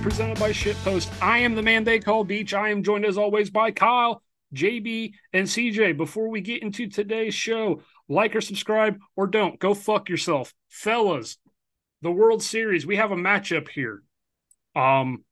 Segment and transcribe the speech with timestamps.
[0.00, 1.10] presented by Shitpost.
[1.22, 2.54] I am the man they call Beach.
[2.54, 4.22] I am joined, as always, by Kyle,
[4.54, 5.96] JB, and CJ.
[5.96, 9.58] Before we get into today's show, like or subscribe or don't.
[9.58, 10.54] Go fuck yourself.
[10.68, 11.36] Fellas,
[12.00, 14.02] the World Series, we have a matchup here.
[14.74, 15.24] Um,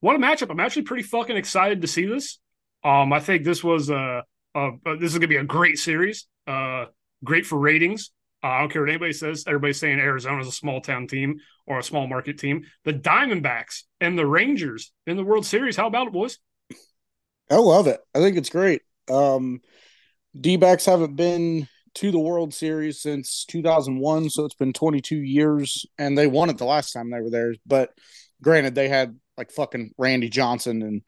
[0.00, 0.50] what a matchup.
[0.50, 2.38] I'm actually pretty fucking excited to see this.
[2.84, 6.26] Um, I think this was a, a this is gonna be a great series.
[6.46, 6.86] Uh,
[7.24, 8.10] great for ratings.
[8.42, 9.44] Uh, I don't care what anybody says.
[9.46, 12.64] Everybody's saying Arizona's a small town team or a small market team.
[12.84, 15.76] The Diamondbacks and the Rangers in the World Series.
[15.76, 16.38] How about it, boys?
[17.50, 18.00] I love it.
[18.14, 18.82] I think it's great.
[19.10, 19.60] Um,
[20.38, 25.84] D backs haven't been to the World Series since 2001, so it's been 22 years,
[25.98, 27.54] and they won it the last time they were there.
[27.66, 27.90] But
[28.42, 31.02] granted, they had like fucking Randy Johnson and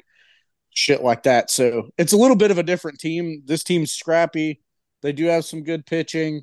[0.70, 1.50] shit like that.
[1.50, 3.42] So it's a little bit of a different team.
[3.46, 4.60] This team's scrappy.
[5.02, 6.42] They do have some good pitching.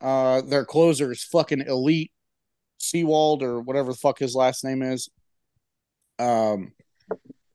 [0.00, 2.12] Uh, their closer is fucking elite,
[2.78, 5.08] Sewald or whatever the fuck his last name is.
[6.18, 6.72] Um,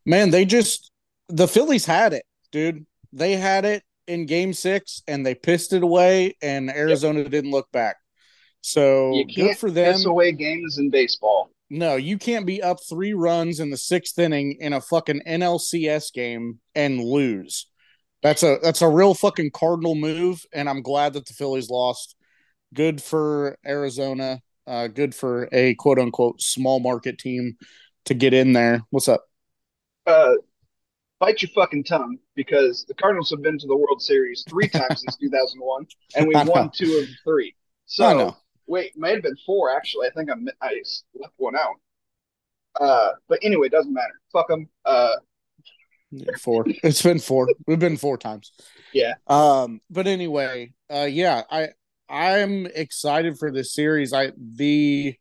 [0.06, 0.92] man, they just
[1.30, 2.86] the Phillies had it, dude.
[3.12, 7.32] They had it in Game Six, and they pissed it away, and Arizona yep.
[7.32, 7.98] didn't look back.
[8.62, 9.94] So you can't good for them.
[9.94, 11.50] Piss away games in baseball.
[11.70, 16.14] No, you can't be up three runs in the sixth inning in a fucking NLCS
[16.14, 17.68] game and lose.
[18.22, 22.16] That's a that's a real fucking cardinal move, and I'm glad that the Phillies lost.
[22.74, 24.42] Good for Arizona.
[24.66, 27.58] Uh, good for a quote unquote small market team
[28.06, 28.82] to get in there.
[28.90, 29.26] What's up?
[30.06, 30.34] Uh,
[31.20, 35.02] bite your fucking tongue because the Cardinals have been to the World Series three times
[35.02, 37.56] since 2001, and we won two of three.
[37.86, 38.36] So
[38.68, 40.08] wait, might have been four actually.
[40.08, 40.82] I think I I
[41.16, 41.76] left one out.
[42.80, 44.20] Uh, but anyway, it doesn't matter.
[44.32, 44.68] Fuck them.
[44.84, 45.14] Uh,
[46.40, 46.66] four.
[46.68, 47.50] It's been four.
[47.68, 48.52] We've been four times.
[48.94, 49.14] Yeah.
[49.28, 49.82] Um.
[49.90, 51.70] But anyway, uh, yeah, I
[52.10, 54.14] I'm excited for this series.
[54.14, 55.16] I the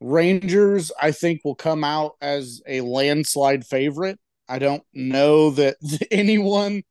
[0.00, 4.18] Rangers I think will come out as a landslide favorite.
[4.48, 5.76] I don't know that
[6.10, 6.82] anyone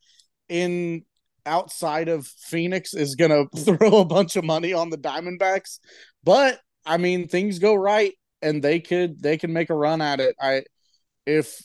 [0.47, 1.03] in
[1.45, 5.79] outside of Phoenix is going to throw a bunch of money on the Diamondbacks,
[6.23, 10.19] but I mean things go right and they could they can make a run at
[10.19, 10.35] it.
[10.39, 10.63] I
[11.25, 11.61] if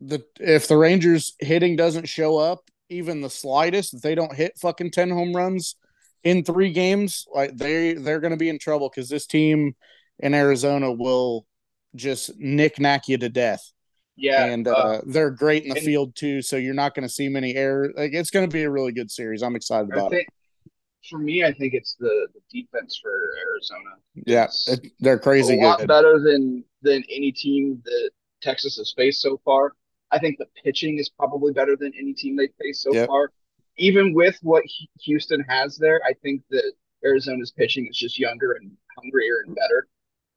[0.00, 4.58] the if the Rangers hitting doesn't show up even the slightest, if they don't hit
[4.58, 5.76] fucking 10 home runs
[6.24, 9.74] in 3 games, like they they're going to be in trouble cuz this team
[10.18, 11.46] in Arizona will
[11.94, 13.72] just nick nack you to death.
[14.16, 16.42] Yeah, and uh, uh, they're great in the field too.
[16.42, 17.94] So you're not going to see many errors.
[17.96, 19.42] Like it's going to be a really good series.
[19.42, 20.72] I'm excited about think, it.
[21.08, 23.96] For me, I think it's the, the defense for Arizona.
[24.26, 25.58] Yeah, it, they're crazy.
[25.58, 28.10] A lot better than than any team that
[28.42, 29.72] Texas has faced so far.
[30.10, 33.08] I think the pitching is probably better than any team they've faced so yep.
[33.08, 33.32] far.
[33.80, 34.62] Even with what
[35.00, 36.72] Houston has there, I think that
[37.04, 39.88] Arizona's pitching is just younger and hungrier and better.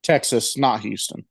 [0.02, 1.26] Texas, not Houston.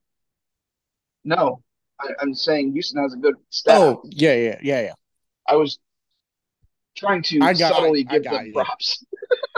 [1.24, 1.62] No,
[1.98, 3.80] I, am saying Houston has a good staff.
[3.80, 4.92] Oh, yeah, yeah, yeah, yeah.
[5.48, 5.78] I was
[6.96, 8.52] trying to I got, subtly I, give I them you.
[8.52, 9.04] props.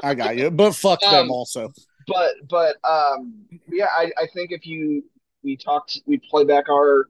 [0.03, 1.73] I got you, but fuck um, them also.
[2.07, 5.05] But but um yeah, I, I think if you
[5.43, 7.09] we talked we play back our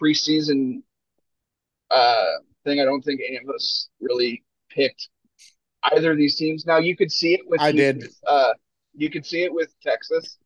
[0.00, 0.82] preseason
[1.90, 2.24] uh
[2.64, 5.08] thing, I don't think any of us really picked
[5.92, 6.66] either of these teams.
[6.66, 8.08] Now you could see it with I did.
[8.26, 8.52] Uh,
[8.94, 10.38] you could see it with Texas.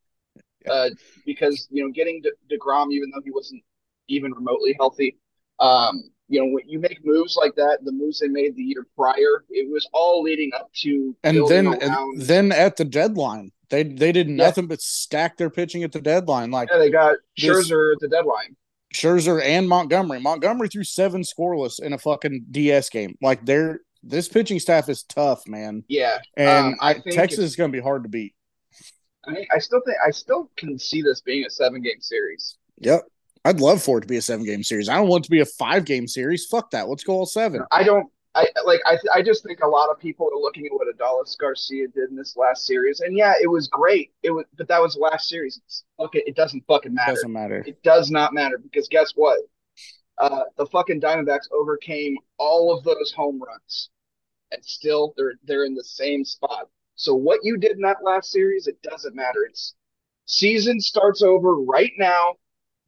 [0.70, 0.90] Uh,
[1.26, 3.60] because you know getting De- deGrom, even though he wasn't
[4.08, 5.16] even remotely healthy.
[5.58, 8.86] Um, you know, when you make moves like that, the moves they made the year
[8.96, 12.20] prior, it was all leading up to and then around...
[12.20, 14.68] then at the deadline, they they did nothing yeah.
[14.68, 16.50] but stack their pitching at the deadline.
[16.50, 18.56] Like yeah, they got Scherzer at the deadline.
[18.94, 20.20] Scherzer and Montgomery.
[20.20, 23.16] Montgomery threw seven scoreless in a fucking DS game.
[23.20, 25.84] Like they're this pitching staff is tough, man.
[25.88, 28.34] Yeah, and um, I, Texas is going to be hard to beat.
[29.26, 32.56] I, I still think I still can see this being a seven game series.
[32.78, 33.02] Yep.
[33.44, 34.88] I'd love for it to be a seven game series.
[34.88, 36.46] I don't want it to be a five game series.
[36.46, 36.88] Fuck that.
[36.88, 37.64] Let's go all seven.
[37.72, 38.08] I don't.
[38.34, 38.80] I like.
[38.86, 38.96] I.
[39.12, 42.16] I just think a lot of people are looking at what Adolis Garcia did in
[42.16, 44.12] this last series, and yeah, it was great.
[44.22, 45.60] It was, but that was the last series.
[45.64, 47.12] It's, okay, it doesn't fucking matter.
[47.12, 47.64] It doesn't matter.
[47.66, 49.40] It does not matter because guess what?
[50.18, 53.90] Uh, the fucking Diamondbacks overcame all of those home runs,
[54.50, 56.68] and still they're they're in the same spot.
[56.94, 59.44] So what you did in that last series, it doesn't matter.
[59.48, 59.74] It's
[60.26, 62.34] season starts over right now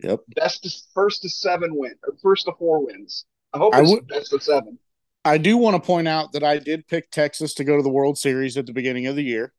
[0.01, 0.21] Yep.
[0.35, 3.25] Best to, first to seven win or first to four wins.
[3.53, 4.79] I hope it's I w- best of seven.
[5.25, 7.91] I do want to point out that I did pick Texas to go to the
[7.91, 9.55] World Series at the beginning of the year.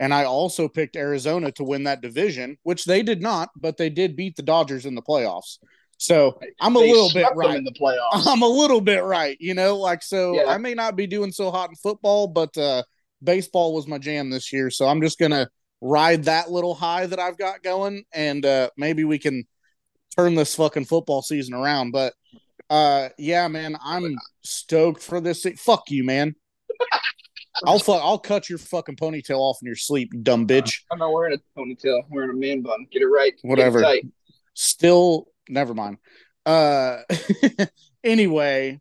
[0.00, 3.90] And I also picked Arizona to win that division, which they did not, but they
[3.90, 5.58] did beat the Dodgers in the playoffs.
[5.98, 8.26] So I'm a they little bit right in the playoffs.
[8.26, 10.44] I'm a little bit right, you know, like so yeah.
[10.46, 12.82] I may not be doing so hot in football, but uh
[13.22, 14.70] baseball was my jam this year.
[14.70, 15.50] So I'm just gonna
[15.80, 19.44] ride that little high that I've got going, and uh, maybe we can
[20.16, 21.92] turn this fucking football season around.
[21.92, 22.14] But
[22.70, 25.46] uh, yeah, man, I'm stoked for this.
[25.58, 26.34] Fuck you, man.
[27.64, 28.00] I'll fuck.
[28.02, 30.82] I'll cut your fucking ponytail off in your sleep, you dumb bitch.
[30.92, 32.04] I'm not wearing a ponytail.
[32.04, 32.86] I'm wearing a man bun.
[32.92, 33.34] Get it right.
[33.42, 33.82] Whatever.
[33.82, 34.06] It
[34.54, 35.98] Still, never mind.
[36.46, 37.02] Uh,
[38.04, 38.80] anyway,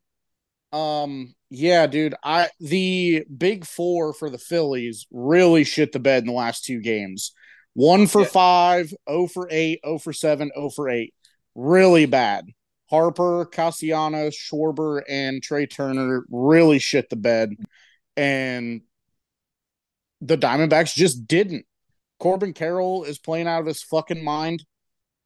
[0.72, 2.16] um, yeah, dude.
[2.24, 6.82] I the big four for the Phillies really shit the bed in the last two
[6.82, 7.34] games.
[7.74, 8.28] One for yeah.
[8.30, 11.14] five, 0 for eight, 0 for seven, 0 for eight.
[11.56, 12.46] Really bad.
[12.90, 17.52] Harper, Castellanos, Schwarber, and Trey Turner really shit the bed.
[18.16, 18.82] And
[20.22, 21.66] the Diamondbacks just didn't.
[22.20, 24.64] Corbin Carroll is playing out of his fucking mind.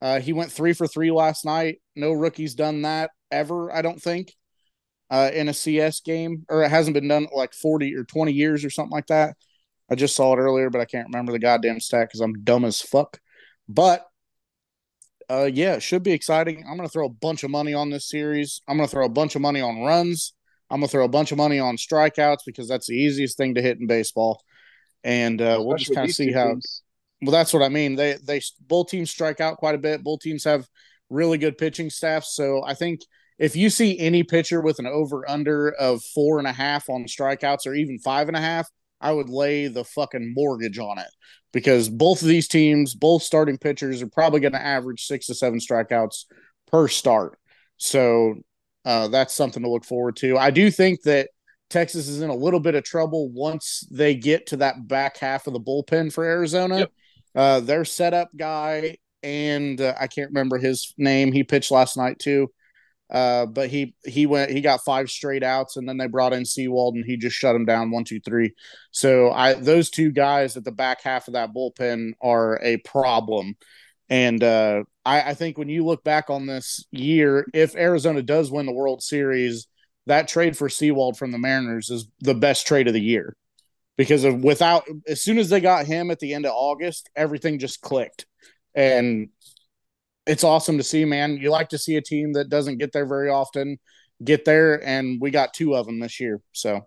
[0.02, 1.80] Uh, he went three for three last night.
[1.96, 4.34] No rookie's done that ever, I don't think
[5.12, 8.64] uh, in a CS game, or it hasn't been done like 40 or 20 years
[8.64, 9.36] or something like that.
[9.92, 12.64] I just saw it earlier, but I can't remember the goddamn stat because I'm dumb
[12.64, 13.20] as fuck.
[13.68, 14.06] But
[15.30, 16.64] uh, yeah, it should be exciting.
[16.66, 18.62] I'm going to throw a bunch of money on this series.
[18.68, 20.34] I'm going to throw a bunch of money on runs.
[20.70, 23.56] I'm going to throw a bunch of money on strikeouts because that's the easiest thing
[23.56, 24.42] to hit in baseball.
[25.04, 26.52] And uh, we'll just kind of see how.
[26.52, 26.84] Teams.
[27.22, 27.96] Well, that's what I mean.
[27.96, 30.04] They they both teams strike out quite a bit.
[30.04, 30.68] Both teams have
[31.10, 32.36] really good pitching staffs.
[32.36, 33.02] So I think
[33.38, 37.06] if you see any pitcher with an over under of four and a half on
[37.06, 38.68] strikeouts or even five and a half,
[39.00, 41.10] I would lay the fucking mortgage on it
[41.52, 45.36] because both of these teams, both starting pitchers, are probably going to average six to
[45.36, 46.26] seven strikeouts
[46.68, 47.38] per start.
[47.78, 48.36] So
[48.86, 50.38] uh, that's something to look forward to.
[50.38, 51.30] I do think that
[51.70, 55.48] Texas is in a little bit of trouble once they get to that back half
[55.48, 56.80] of the bullpen for Arizona.
[56.80, 56.92] Yep.
[57.36, 62.20] Uh, their setup guy, and uh, I can't remember his name, he pitched last night
[62.20, 62.52] too.
[63.12, 66.46] Uh, but he he went he got five straight outs, and then they brought in
[66.46, 68.54] Sewald, and he just shut him down one two three.
[68.92, 73.56] So I those two guys at the back half of that bullpen are a problem.
[74.10, 78.52] And uh, I, I think when you look back on this year, if Arizona does
[78.52, 79.68] win the World Series,
[80.06, 83.36] that trade for Sewald from the Mariners is the best trade of the year
[84.02, 87.60] because of without as soon as they got him at the end of August, everything
[87.60, 88.26] just clicked.
[88.74, 89.30] And
[90.26, 91.38] it's awesome to see, man.
[91.38, 93.78] You like to see a team that doesn't get there very often
[94.24, 96.42] get there, and we got two of them this year.
[96.52, 96.82] So,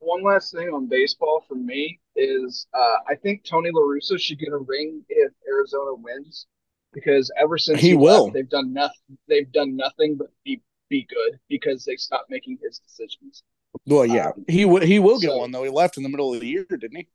[0.00, 4.40] one last thing on baseball for me is uh, I think Tony La Russa should
[4.40, 6.48] get a ring if Arizona wins
[6.92, 9.16] because ever since he, he will, left, they've done nothing.
[9.28, 13.44] They've done nothing but be be good because they stopped making his decisions.
[13.86, 15.64] Well, yeah, um, he w- he will get so, one though.
[15.64, 17.08] He left in the middle of the year, didn't he?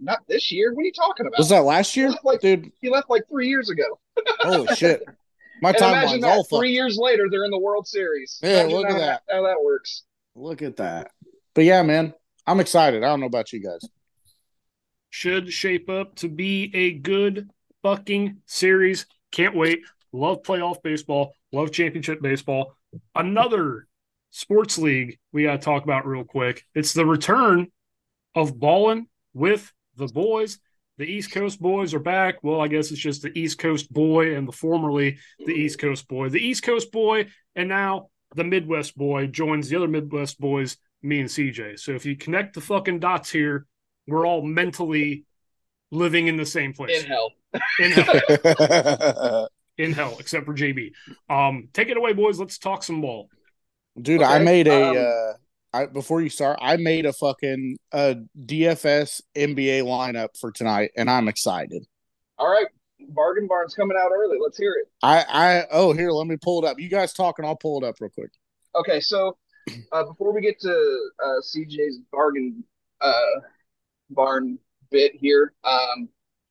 [0.00, 0.72] Not this year.
[0.72, 1.38] What are you talking about?
[1.38, 2.70] Was that last year, like, dude?
[2.80, 3.98] He left like three years ago.
[4.40, 5.02] Holy shit!
[5.62, 8.38] My timeline's all Three years later, they're in the World Series.
[8.42, 9.22] Yeah, imagine look at that.
[9.30, 10.02] How that works.
[10.34, 11.10] Look at that.
[11.54, 12.12] But yeah, man,
[12.46, 13.02] I'm excited.
[13.02, 13.80] I don't know about you guys.
[15.10, 17.48] Should shape up to be a good
[17.82, 19.06] fucking series.
[19.30, 19.80] Can't wait.
[20.12, 21.34] Love playoff baseball.
[21.52, 22.76] Love championship baseball.
[23.14, 23.86] Another
[24.34, 26.64] sports league we got to talk about real quick.
[26.74, 27.68] It's the return
[28.34, 30.58] of balling with the boys.
[30.98, 32.42] The East Coast boys are back.
[32.42, 36.08] Well, I guess it's just the East Coast boy and the formerly the East Coast
[36.08, 36.30] boy.
[36.30, 41.20] The East Coast boy and now the Midwest boy joins the other Midwest boys, me
[41.20, 41.78] and CJ.
[41.78, 43.66] So if you connect the fucking dots here,
[44.08, 45.24] we're all mentally
[45.92, 47.04] living in the same place.
[47.04, 47.30] In hell.
[47.78, 49.48] In hell.
[49.78, 50.90] in hell, except for JB.
[51.30, 52.40] Um, take it away, boys.
[52.40, 53.28] Let's talk some ball.
[54.00, 54.30] Dude, okay.
[54.30, 59.20] I made a um, uh, I before you start, I made a fucking uh, DFS
[59.36, 61.84] NBA lineup for tonight, and I'm excited.
[62.38, 62.66] All right,
[63.08, 64.38] bargain barn's coming out early.
[64.42, 64.90] Let's hear it.
[65.02, 66.80] I I oh here, let me pull it up.
[66.80, 67.44] You guys talking?
[67.44, 68.30] I'll pull it up real quick.
[68.76, 69.36] Okay, so
[69.92, 72.64] uh, before we get to uh, CJ's bargain
[73.00, 73.40] uh,
[74.10, 74.58] barn
[74.90, 76.08] bit here, um,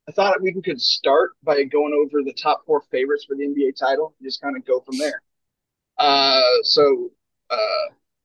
[0.07, 3.77] I thought we could start by going over the top four favorites for the NBA
[3.77, 4.13] title.
[4.19, 5.21] And just kind of go from there.
[5.97, 7.11] Uh, so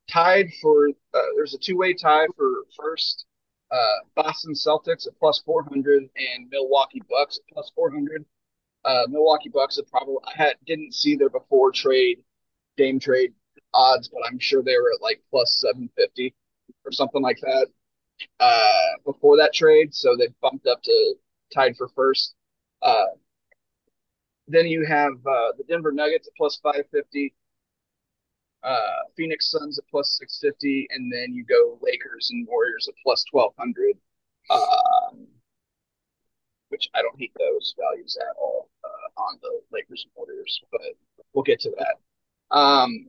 [0.09, 3.25] tied for uh, there's a two-way tie for first.
[3.71, 8.25] Uh, Boston Celtics at plus 400 and Milwaukee Bucks at plus 400.
[8.83, 12.23] Uh, Milwaukee Bucks have probably I had didn't see their before trade
[12.77, 13.33] Dame trade
[13.73, 16.33] odds, but I'm sure they were at like plus 750
[16.85, 17.67] or something like that
[18.39, 19.93] uh, before that trade.
[19.93, 21.15] So they bumped up to
[21.53, 22.35] tied for first.
[22.81, 23.07] Uh,
[24.47, 27.33] then you have uh, the Denver Nuggets at plus 550,
[28.63, 33.23] uh, Phoenix Suns at plus 650, and then you go Lakers and Warriors at plus
[33.31, 33.97] 1200,
[34.49, 35.27] um,
[36.69, 40.81] which I don't hate those values at all uh, on the Lakers and Warriors, but
[41.33, 42.55] we'll get to that.
[42.55, 43.07] Um,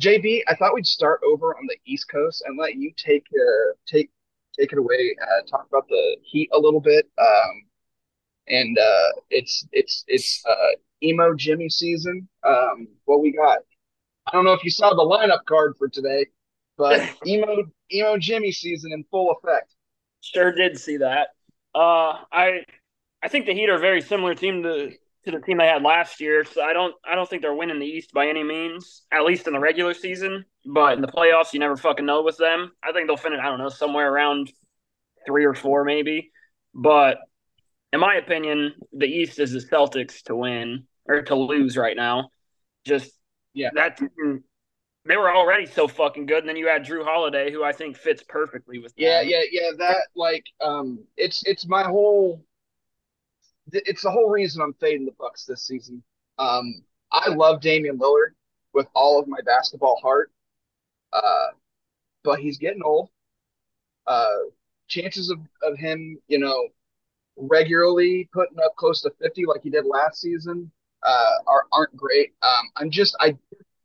[0.00, 3.72] JB, I thought we'd start over on the East Coast and let you take uh,
[3.86, 4.10] take
[4.58, 5.16] take it away.
[5.20, 7.08] Uh, talk about the Heat a little bit.
[7.18, 7.62] Um,
[8.48, 12.28] and uh, it's it's it's uh, emo Jimmy season.
[12.44, 13.58] Um, what we got?
[14.26, 16.26] I don't know if you saw the lineup card for today,
[16.76, 19.74] but emo emo Jimmy season in full effect.
[20.20, 21.28] Sure did see that.
[21.74, 22.64] Uh, I
[23.22, 24.90] I think the Heat are a very similar team to
[25.26, 26.44] to the team they had last year.
[26.44, 29.46] So I don't I don't think they're winning the East by any means, at least
[29.46, 30.44] in the regular season.
[30.64, 32.72] But in the playoffs, you never fucking know with them.
[32.82, 34.52] I think they'll finish I don't know somewhere around
[35.26, 36.30] three or four maybe.
[36.74, 37.18] But
[37.92, 42.30] in my opinion, the East is the Celtics to win or to lose right now.
[42.84, 43.12] Just
[43.56, 43.98] yeah, that
[45.06, 47.96] they were already so fucking good, and then you had Jrue Holiday, who I think
[47.96, 48.94] fits perfectly with.
[48.94, 49.02] That.
[49.02, 49.30] Yeah, them.
[49.30, 49.70] yeah, yeah.
[49.78, 52.44] That like, um, it's it's my whole.
[53.72, 56.02] It's the whole reason I'm fading the Bucks this season.
[56.38, 58.34] Um, I love Damian Lillard
[58.74, 60.30] with all of my basketball heart,
[61.12, 61.46] uh,
[62.22, 63.08] but he's getting old.
[64.06, 64.36] Uh,
[64.86, 66.68] chances of, of him, you know,
[67.36, 70.70] regularly putting up close to 50 like he did last season
[71.06, 72.34] uh, are, aren't great.
[72.42, 73.36] Um, I'm just I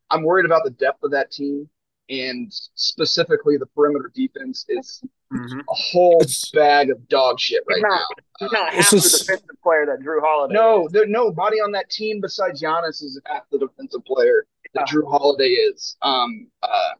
[0.09, 1.69] I'm worried about the depth of that team
[2.11, 5.01] and specifically the perimeter defense is
[5.33, 5.59] mm-hmm.
[5.59, 8.05] a whole it's, bag of dog shit right not, now.
[8.39, 10.53] He's not half the defensive player that Jrue Holiday.
[10.53, 15.09] No, there nobody on that team besides Giannis is half the defensive player that Jrue
[15.09, 15.95] Holiday is.
[16.01, 16.91] Um, uh,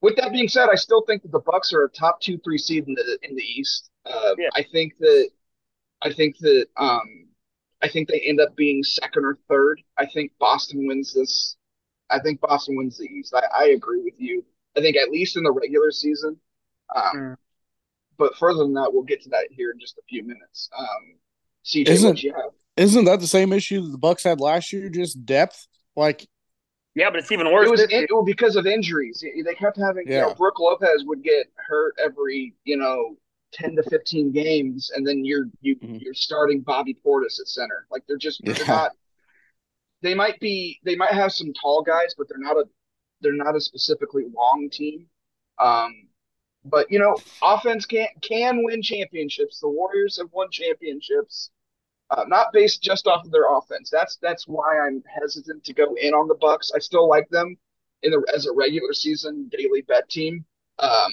[0.00, 2.58] with that being said, I still think that the Bucks are a top two, three
[2.58, 3.90] seed in the in the East.
[4.06, 4.48] Uh, yeah.
[4.54, 5.30] I think that
[6.02, 7.26] I think that um,
[7.84, 9.82] I think they end up being second or third.
[9.98, 11.56] I think Boston wins this.
[12.08, 13.34] I think Boston wins the East.
[13.34, 14.42] I, I agree with you.
[14.74, 16.38] I think at least in the regular season.
[16.96, 17.36] Um, mm.
[18.16, 20.70] But further than that, we'll get to that here in just a few minutes.
[20.78, 21.16] Um,
[21.66, 22.24] CJ, isn't,
[22.78, 24.88] isn't that the same issue that the Bucks had last year?
[24.88, 26.26] Just depth, like.
[26.94, 27.66] Yeah, but it's even worse.
[27.66, 29.22] It was in, well, because of injuries.
[29.22, 30.04] They kept having.
[30.06, 30.14] Yeah.
[30.14, 33.16] You know, Brook Lopez would get hurt every you know
[33.54, 35.96] 10 to 15 games and then you're you mm-hmm.
[36.00, 37.86] you're starting Bobby Portis at center.
[37.90, 38.92] Like they're just they're not
[40.02, 42.64] they might be they might have some tall guys, but they're not a
[43.20, 45.06] they're not a specifically long team.
[45.58, 46.08] Um
[46.64, 49.60] but you know, offense can can win championships.
[49.60, 51.50] The Warriors have won championships.
[52.10, 53.90] Uh, not based just off of their offense.
[53.90, 56.70] That's that's why I'm hesitant to go in on the Bucks.
[56.74, 57.56] I still like them
[58.02, 60.44] in the as a regular season daily bet team.
[60.78, 61.12] Um,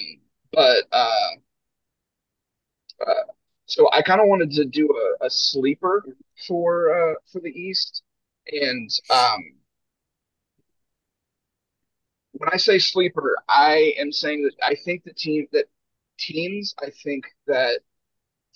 [0.52, 1.30] but uh,
[3.66, 4.88] so I kind of wanted to do
[5.20, 6.04] a, a sleeper
[6.46, 8.02] for uh, for the East,
[8.50, 9.54] and um,
[12.32, 15.66] when I say sleeper, I am saying that I think the team that
[16.18, 17.80] teams, I think that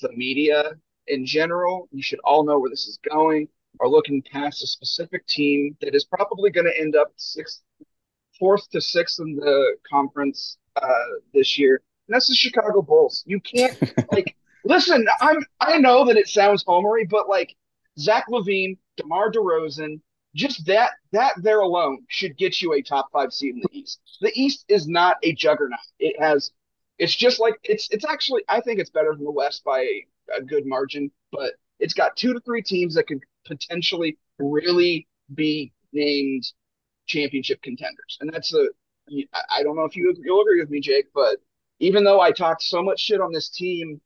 [0.00, 0.74] the media
[1.06, 3.48] in general, you should all know where this is going,
[3.80, 7.62] are looking past a specific team that is probably going to end up sixth,
[8.38, 13.22] fourth to sixth in the conference uh, this year, that's the Chicago Bulls.
[13.26, 13.78] You can't
[14.12, 15.06] like listen.
[15.20, 17.56] I'm I know that it sounds homery, but like
[17.98, 20.00] Zach LaVine, DeMar DeRozan,
[20.34, 24.00] just that that there alone should get you a top five seed in the East.
[24.20, 25.78] The East is not a juggernaut.
[25.98, 26.52] It has.
[26.98, 27.88] It's just like it's.
[27.90, 28.42] It's actually.
[28.48, 32.16] I think it's better than the West by a, a good margin, but it's got
[32.16, 36.44] two to three teams that could potentially really be named
[37.06, 38.68] championship contenders, and that's a.
[39.52, 41.36] I don't know if you you'll agree with me, Jake, but
[41.80, 44.00] even though I talked so much shit on this team,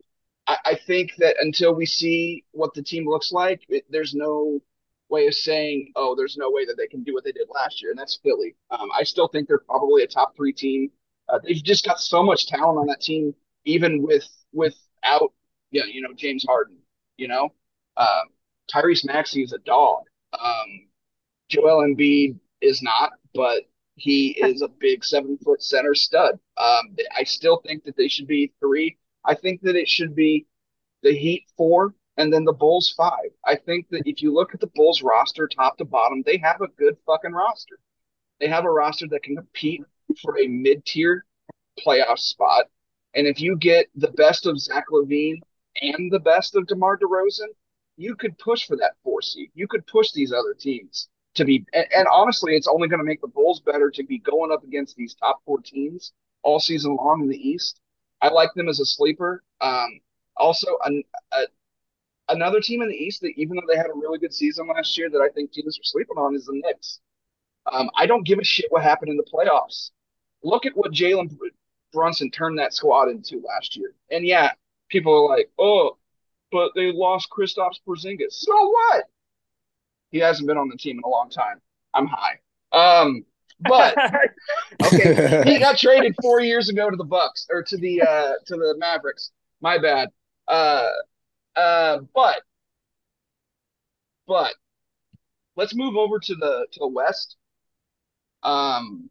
[0.47, 4.61] I, I think that until we see what the team looks like, it, there's no
[5.09, 7.83] way of saying, oh, there's no way that they can do what they did last
[7.83, 8.55] year, and that's Philly.
[8.71, 10.91] Um, I still think they're probably a top three team.
[11.29, 13.35] Uh, they've just got so much talent on that team,
[13.65, 15.33] even with without
[15.73, 16.77] know, you know James Harden.
[17.17, 17.53] You know,
[17.97, 18.29] um,
[18.73, 20.05] Tyrese Maxey is a dog.
[20.33, 20.89] Um,
[21.49, 23.63] Joel Embiid is not, but
[24.01, 26.39] he is a big seven foot center stud.
[26.57, 28.97] Um, I still think that they should be three.
[29.25, 30.47] I think that it should be
[31.03, 33.31] the Heat four and then the Bulls five.
[33.45, 36.63] I think that if you look at the Bulls roster top to bottom, they have
[36.63, 37.79] a good fucking roster.
[38.41, 39.83] They have a roster that can compete
[40.23, 41.27] for a mid tier
[41.79, 42.67] playoff spot.
[43.15, 45.41] And if you get the best of Zach LaVine
[45.83, 47.49] and the best of DeMar DeRozan,
[47.99, 49.51] you could push for that four seed.
[49.55, 53.05] You could push these other teams to be and, and honestly it's only going to
[53.05, 56.97] make the bulls better to be going up against these top four teams all season
[56.97, 57.81] long in the east.
[58.23, 59.43] I like them as a sleeper.
[59.61, 60.01] Um,
[60.37, 61.43] also an, a,
[62.31, 64.97] another team in the east that even though they had a really good season last
[64.97, 67.01] year that i think teams are sleeping on is the knicks.
[67.71, 69.91] Um, i don't give a shit what happened in the playoffs.
[70.43, 71.31] Look at what jalen
[71.93, 73.95] brunson turned that squad into last year.
[74.11, 74.53] And yeah
[74.89, 75.97] people are like oh
[76.51, 78.33] but they lost Kristaps Porzingis.
[78.33, 79.05] So what?
[80.11, 81.61] He hasn't been on the team in a long time.
[81.95, 82.39] I'm high.
[82.73, 83.25] Um,
[83.61, 83.97] but
[84.83, 88.57] okay, he got traded four years ago to the Bucks or to the uh to
[88.57, 89.31] the Mavericks.
[89.61, 90.09] My bad.
[90.49, 90.89] Uh,
[91.57, 92.43] uh, but
[94.27, 94.55] but
[95.57, 97.37] let's move over to the to the West.
[98.43, 99.11] Um,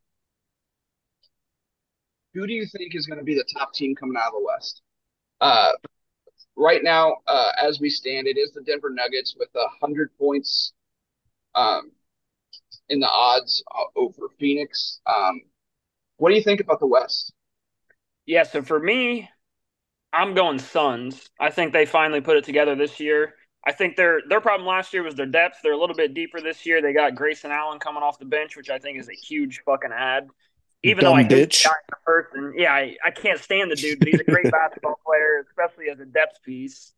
[2.33, 4.45] who do you think is going to be the top team coming out of the
[4.45, 4.81] West?
[5.41, 5.71] Uh,
[6.55, 10.73] right now, uh, as we stand, it is the Denver Nuggets with a hundred points
[11.55, 11.91] um,
[12.89, 14.99] in the odds uh, over Phoenix.
[15.05, 15.41] Um,
[16.17, 17.33] what do you think about the West?
[18.25, 19.29] Yeah, so for me,
[20.13, 21.29] I'm going Suns.
[21.39, 23.35] I think they finally put it together this year.
[23.65, 25.57] I think their their problem last year was their depth.
[25.63, 26.81] They're a little bit deeper this year.
[26.81, 29.91] They got Grayson Allen coming off the bench, which I think is a huge fucking
[29.91, 30.29] add.
[30.81, 31.63] Even Dumb though I bitch.
[31.63, 34.99] hate the person, yeah, I, I can't stand the dude, but he's a great basketball
[35.05, 36.93] player, especially as a depth piece.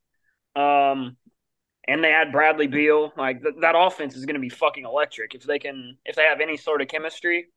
[0.56, 1.18] Um,
[1.92, 3.12] and they had Bradley Beal.
[3.18, 6.24] Like th- that offense is going to be fucking electric if they can if they
[6.24, 7.48] have any sort of chemistry.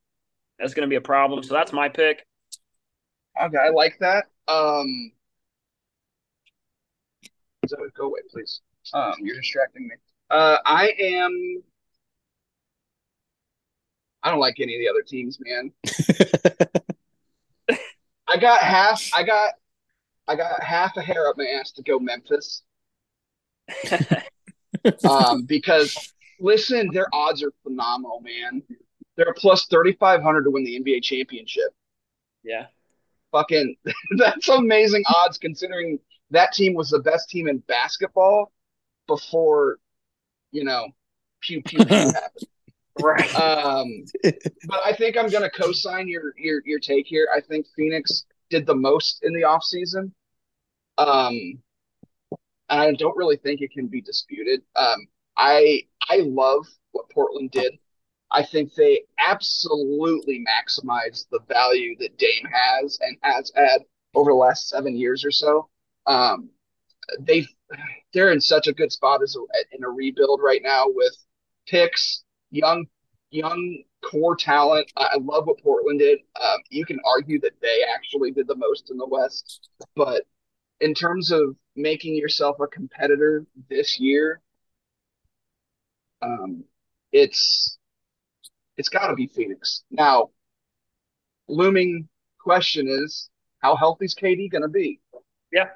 [0.58, 1.42] That's going to be a problem.
[1.44, 2.26] So that's my pick.
[3.40, 4.24] Okay, I like that.
[4.48, 5.12] Um,
[7.66, 8.60] so go away, please.
[8.92, 9.94] Um, you're distracting me.
[10.30, 11.62] Uh, I am.
[14.22, 15.72] I don't like any of the other teams, man.
[18.26, 19.10] I got half.
[19.14, 19.54] I got.
[20.26, 22.62] I got half a hair up my ass to go Memphis.
[25.08, 28.62] um, because listen, their odds are phenomenal, man.
[29.16, 31.70] They're plus thirty five hundred to win the NBA championship.
[32.42, 32.66] Yeah.
[33.32, 33.76] Fucking,
[34.18, 35.98] that's amazing odds considering
[36.30, 38.52] that team was the best team in basketball
[39.06, 39.78] before,
[40.52, 40.86] you know,
[41.40, 42.48] pew pew pew happened.
[43.02, 43.34] Right.
[43.34, 47.26] Um, but I think I'm going to co-sign your your your take here.
[47.34, 50.12] I think Phoenix did the most in the offseason.
[50.96, 51.58] Um,
[52.70, 54.62] and I don't really think it can be disputed.
[54.76, 57.78] Um, I I love what Portland did.
[58.30, 63.82] I think they absolutely maximized the value that Dame has and has had
[64.14, 65.68] over the last seven years or so.
[66.06, 66.50] Um,
[67.20, 67.46] they
[68.12, 71.16] they're in such a good spot as a, in a rebuild right now with
[71.66, 72.86] picks, young
[73.30, 74.90] young core talent.
[74.96, 76.20] I love what Portland did.
[76.40, 80.22] Um, you can argue that they actually did the most in the West, but
[80.80, 84.40] in terms of making yourself a competitor this year,
[86.22, 86.64] um,
[87.12, 87.78] it's
[88.76, 89.84] it's got to be Phoenix.
[89.90, 90.30] Now,
[91.48, 92.08] looming
[92.40, 95.00] question is, how healthy is KD going to be?
[95.52, 95.68] Yeah,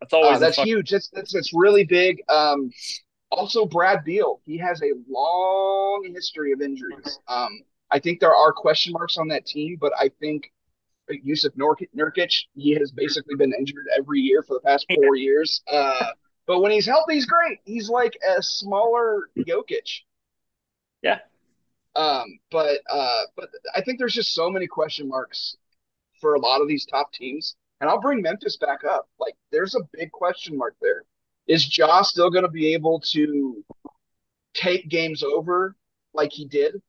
[0.00, 0.90] that's always uh, that's huge.
[0.90, 2.22] That's, that's that's really big.
[2.28, 2.70] Um,
[3.30, 7.18] also, Brad Beal, he has a long history of injuries.
[7.28, 7.60] Um,
[7.90, 10.52] I think there are question marks on that team, but I think
[11.10, 15.62] Jusuf Nurkic, he has basically been injured every year for the past four years.
[15.70, 16.06] Uh,
[16.46, 17.58] but when he's healthy, he's great.
[17.64, 20.00] He's like a smaller Jokic.
[21.02, 21.20] Yeah.
[21.94, 25.56] Um, but uh, but I think there's just so many question marks
[26.20, 27.56] for a lot of these top teams.
[27.80, 29.08] And I'll bring Memphis back up.
[29.18, 31.04] Like, there's a big question mark there.
[31.46, 33.64] Is Ja still going to be able to
[34.54, 35.76] take games over
[36.14, 36.80] like he did?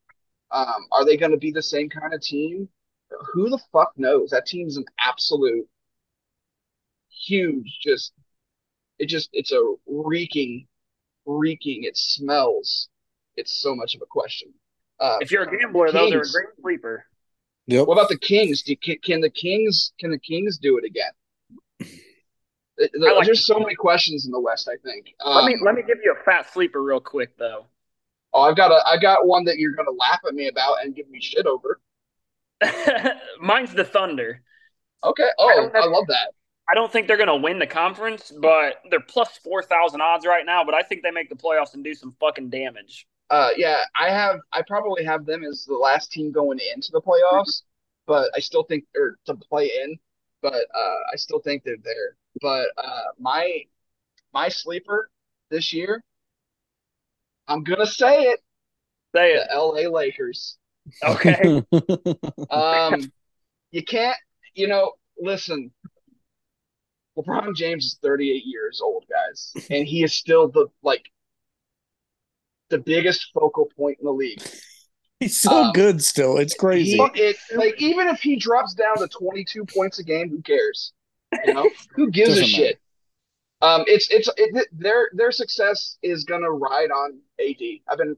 [0.52, 2.70] Um, are they going to be the same kind of team?
[3.34, 4.32] Who the fuck knows?
[4.32, 5.68] That team's an absolute
[7.10, 8.14] huge, just,
[9.00, 10.68] it just, it's a reeking,
[11.26, 11.84] reeking.
[11.84, 12.90] It smells.
[13.36, 14.54] It's so much of a question.
[15.00, 17.06] Uh, if you're a gambler, Kings, though, they're a great sleeper.
[17.68, 17.88] Yep.
[17.88, 18.64] What about the Kings?
[18.64, 21.12] Do, can, can, the Kings can the Kings do it again?
[22.80, 24.70] Like There's so many questions in the West.
[24.70, 25.14] I think.
[25.24, 27.66] Um, let me um, let me give you a fat sleeper real quick though.
[28.34, 30.84] Oh, I've got a I got one that you're going to laugh at me about
[30.84, 31.80] and give me shit over.
[33.42, 34.42] Mine's the Thunder.
[35.04, 35.30] Okay.
[35.40, 36.32] Oh, I, I love that.
[36.70, 40.46] I don't think they're going to win the conference, but they're plus 4,000 odds right
[40.46, 40.66] now.
[40.66, 43.08] But I think they make the playoffs and do some fucking damage.
[43.30, 44.40] Uh, yeah, I have.
[44.52, 47.62] I probably have them as the last team going into the playoffs,
[48.06, 49.98] but I still think or to play in,
[50.42, 52.16] but uh, I still think they're there.
[52.42, 53.64] But uh, my
[54.34, 55.10] my sleeper
[55.50, 56.04] this year,
[57.50, 58.40] I'm gonna say it.
[59.14, 59.48] Say it.
[59.50, 59.90] The L.A.
[59.90, 60.58] Lakers.
[61.04, 61.64] Okay.
[62.50, 63.12] um,
[63.72, 64.18] you can't.
[64.56, 65.72] You know, listen.
[67.18, 71.10] LeBron James is 38 years old, guys, and he is still the like
[72.70, 74.42] the biggest focal point in the league.
[75.20, 76.38] He's so um, good still.
[76.38, 76.92] It's crazy.
[76.92, 80.94] He, it, like even if he drops down to 22 points a game, who cares?
[81.46, 82.80] You know, who gives Doesn't a shit?
[83.62, 87.56] Um, it's it's it, their their success is gonna ride on AD.
[87.90, 88.16] I've been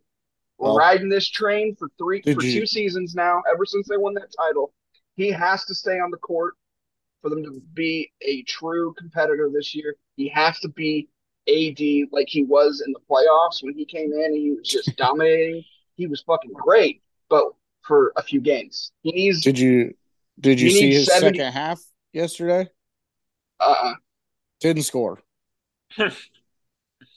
[0.60, 2.60] well, riding this train for three for you?
[2.60, 3.42] two seasons now.
[3.52, 4.74] Ever since they won that title,
[5.16, 6.56] he has to stay on the court
[7.22, 9.96] for them to be a true competitor this year.
[10.16, 11.10] He has to be
[11.48, 14.22] AD like he was in the playoffs when he came in.
[14.22, 15.64] And he was just dominating.
[15.96, 17.02] He was fucking great.
[17.30, 17.46] But
[17.90, 18.92] for a few games.
[19.02, 19.42] He needs.
[19.42, 19.94] Did you
[20.40, 21.82] did you see his 70, second half
[22.14, 22.70] yesterday?
[23.60, 23.64] Uh.
[23.64, 23.94] Uh-uh.
[24.62, 25.20] Didn't score.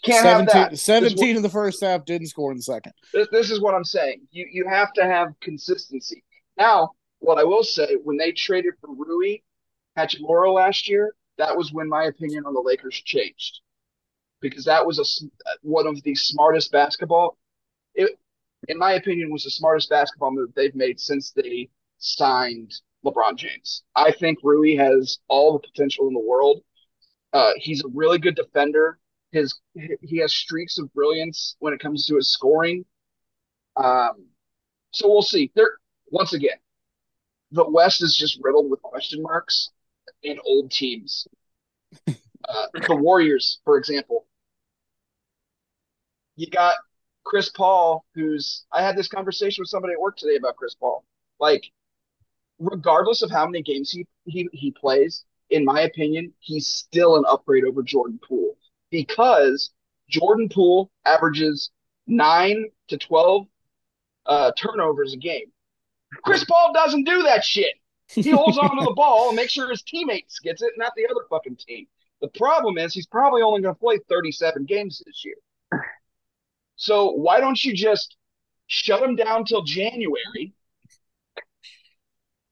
[0.02, 0.76] Can't 17, have that.
[0.76, 2.92] 17 what, in the first half, didn't score in the second.
[3.12, 4.22] This, this is what I'm saying.
[4.30, 6.24] You you have to have consistency.
[6.58, 9.38] Now, what I will say, when they traded for Rui
[9.96, 13.60] Hachimura last year, that was when my opinion on the Lakers changed
[14.40, 15.04] because that was a
[15.62, 17.38] one of the smartest basketball.
[17.94, 18.18] It,
[18.68, 22.72] in my opinion, was the smartest basketball move they've made since they signed
[23.04, 23.82] LeBron James.
[23.94, 26.62] I think Rui has all the potential in the world.
[27.32, 28.98] Uh, he's a really good defender.
[29.32, 32.84] His he has streaks of brilliance when it comes to his scoring.
[33.76, 34.26] Um,
[34.92, 35.50] so we'll see.
[35.54, 35.78] There
[36.10, 36.58] once again,
[37.50, 39.70] the West is just riddled with question marks
[40.22, 41.26] and old teams.
[42.48, 44.26] Uh, the Warriors, for example,
[46.34, 46.74] you got
[47.22, 51.04] Chris Paul, who's I had this conversation with somebody at work today about Chris Paul.
[51.38, 51.70] Like,
[52.58, 57.24] regardless of how many games he he, he plays, in my opinion, he's still an
[57.28, 58.56] upgrade over Jordan Poole
[58.92, 59.70] because
[60.09, 61.70] Jordan Poole averages
[62.07, 63.48] nine to twelve
[64.26, 65.50] uh, turnovers a game.
[66.22, 67.74] Chris Paul doesn't do that shit.
[68.09, 71.07] He holds on to the ball and makes sure his teammates gets it, not the
[71.11, 71.87] other fucking team.
[72.20, 75.83] The problem is he's probably only going to play 37 games this year.
[76.76, 78.16] So why don't you just
[78.66, 80.52] shut him down till January?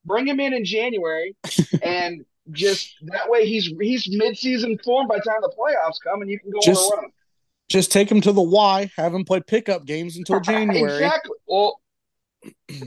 [0.03, 1.35] Bring him in in January,
[1.83, 6.29] and just that way he's he's mid-season form by the time the playoffs come, and
[6.29, 7.11] you can go just, on a run.
[7.69, 10.93] Just take him to the Y, have him play pickup games until January.
[10.93, 11.35] exactly.
[11.47, 11.79] Well,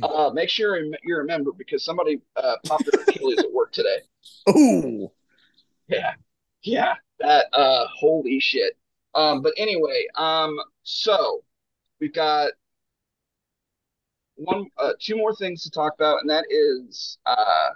[0.03, 3.99] uh, make sure you remember because somebody uh, popped their Achilles at work today.
[4.51, 5.11] Ooh.
[5.88, 6.14] Yeah.
[6.62, 6.95] Yeah.
[7.21, 8.77] That uh holy shit.
[9.14, 11.45] Um, but anyway, um, so
[12.01, 12.51] we've got
[14.35, 17.71] one, uh, two more things to talk about, and that is uh,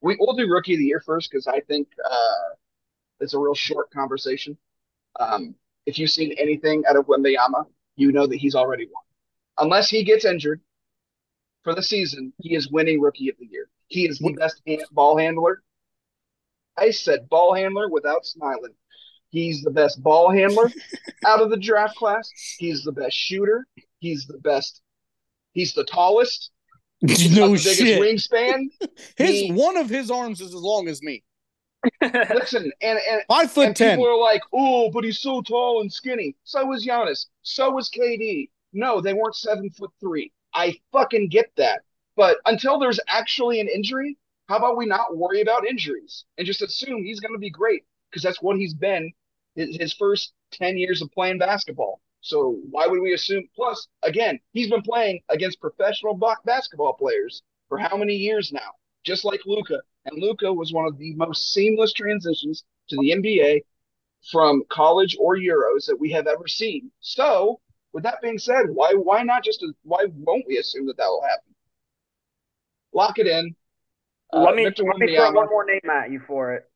[0.00, 2.54] we will do rookie of the year first because I think uh,
[3.20, 4.56] it's a real short conversation.
[5.18, 5.54] Um,
[5.86, 9.02] if you've seen anything out of Wembanyama, you know that he's already won.
[9.58, 10.60] Unless he gets injured
[11.62, 13.68] for the season, he is winning rookie of the year.
[13.88, 15.62] He is the best ball handler.
[16.76, 18.74] I said ball handler without smiling.
[19.30, 20.70] He's the best ball handler
[21.26, 22.30] out of the draft class.
[22.58, 23.66] He's the best shooter.
[23.98, 24.80] He's the best.
[25.52, 26.50] He's the tallest.
[27.02, 28.00] No shit.
[28.00, 28.68] wingspan.
[29.16, 31.22] His he, one of his arms is as long as me.
[32.02, 33.96] Listen, and, and five foot and ten.
[33.96, 37.26] People are like, "Oh, but he's so tall and skinny." So was Giannis.
[37.42, 38.50] So was KD.
[38.74, 40.30] No, they weren't seven foot three.
[40.52, 41.80] I fucking get that.
[42.16, 46.60] But until there's actually an injury, how about we not worry about injuries and just
[46.60, 49.12] assume he's going to be great because that's what he's been
[49.54, 52.00] his, his first 10 years of playing basketball.
[52.20, 53.44] So why would we assume?
[53.54, 58.72] Plus, again, he's been playing against professional basketball players for how many years now?
[59.04, 63.62] Just like Luka, and Luka was one of the most seamless transitions to the NBA
[64.30, 66.90] from college or Euros that we have ever seen.
[67.00, 67.60] So,
[67.92, 71.22] with that being said, why why not just why won't we assume that that will
[71.22, 71.54] happen?
[72.92, 73.54] Lock it in.
[74.32, 76.70] Let uh, me let me throw one more name at you for it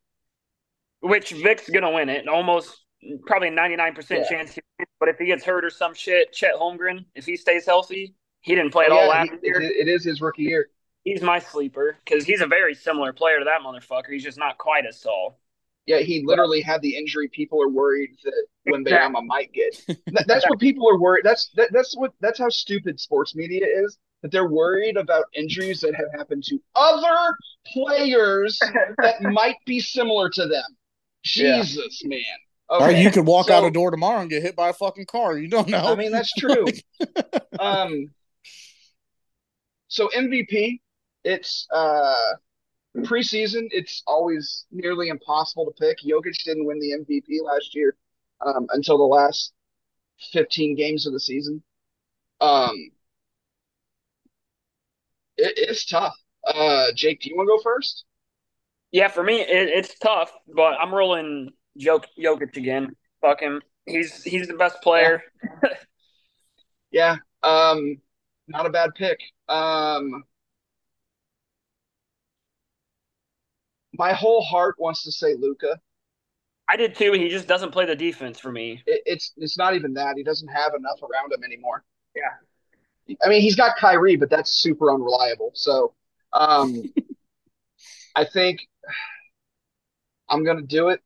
[1.05, 2.27] which Vic's gonna win it.
[2.27, 2.81] Almost
[3.27, 4.59] probably a ninety nine percent chance.
[5.01, 8.55] But if he gets hurt or some shit, Chet Holmgren, if he stays healthy, he
[8.55, 9.61] didn't play at oh, all last he, year.
[9.61, 10.69] It is his rookie year.
[11.05, 14.13] He's my sleeper because he's a very similar player to that motherfucker.
[14.13, 15.39] He's just not quite as tall.
[15.87, 18.85] Yeah, he literally had the injury people are worried that when.
[18.85, 19.85] Bama might get.
[20.07, 21.25] That, that's what people are worried.
[21.25, 23.99] That's that, that's what that's how stupid sports media is.
[24.23, 27.37] That they're worried about injuries that have happened to other
[27.75, 28.59] players
[28.99, 30.65] that might be similar to them.
[31.23, 32.09] Jesus, yeah.
[32.09, 32.39] man.
[32.71, 32.85] Okay.
[32.85, 35.07] Or you could walk so, out a door tomorrow and get hit by a fucking
[35.07, 35.37] car.
[35.37, 35.85] You don't know.
[35.85, 36.65] I mean, that's true.
[37.59, 38.11] um,
[39.89, 40.81] so MVP,
[41.25, 42.33] it's uh,
[42.99, 43.69] preseason.
[43.71, 45.99] It's always nearly impossible to pick.
[46.01, 47.97] Jokic didn't win the MVP last year
[48.45, 49.53] um, until the last
[50.33, 51.63] 15 games of the season.
[52.41, 52.91] Um,
[55.37, 56.15] it, it's tough.
[56.47, 58.05] Uh, Jake, do you want to go first?
[58.91, 62.95] Yeah, for me, it, it's tough, but I'm rolling Jok- Jokic again.
[63.21, 63.63] Fuck him.
[63.87, 65.23] He's he's the best player.
[66.91, 67.17] yeah.
[67.43, 67.99] Um,
[68.49, 69.19] not a bad pick.
[69.49, 70.25] Um,
[73.93, 75.79] my whole heart wants to say Luka.
[76.69, 77.13] I did too.
[77.13, 78.83] He just doesn't play the defense for me.
[78.87, 80.17] It, it's it's not even that.
[80.17, 81.85] He doesn't have enough around him anymore.
[82.17, 83.17] Yeah.
[83.23, 85.51] I mean, he's got Kyrie, but that's super unreliable.
[85.55, 85.93] So,
[86.33, 86.85] um,
[88.17, 88.61] I think
[90.29, 91.01] I'm going to do it.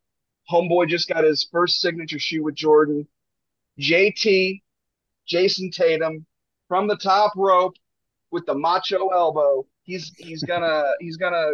[0.50, 3.06] Homeboy just got his first signature shoe with Jordan.
[3.80, 4.62] JT,
[5.26, 6.26] Jayson Tatum
[6.68, 7.76] from the top rope.
[8.32, 9.66] with the macho elbow.
[9.84, 11.52] He's he's gonna he's gonna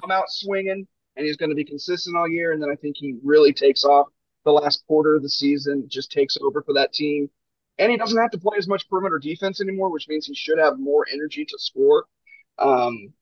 [0.00, 2.52] come out swinging, and he's gonna be consistent all year.
[2.52, 4.08] And then I think he really takes off
[4.44, 7.30] the last quarter of the season, just takes over for that team.
[7.78, 10.58] And he doesn't have to play as much perimeter defense anymore, which means he should
[10.58, 12.06] have more energy to score.
[12.58, 13.12] Um,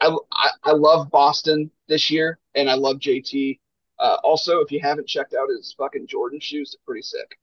[0.00, 3.58] I, I, I love Boston this year, and I love JT.
[3.98, 7.38] Uh, also, if you haven't checked out his fucking Jordan shoes, they're pretty sick.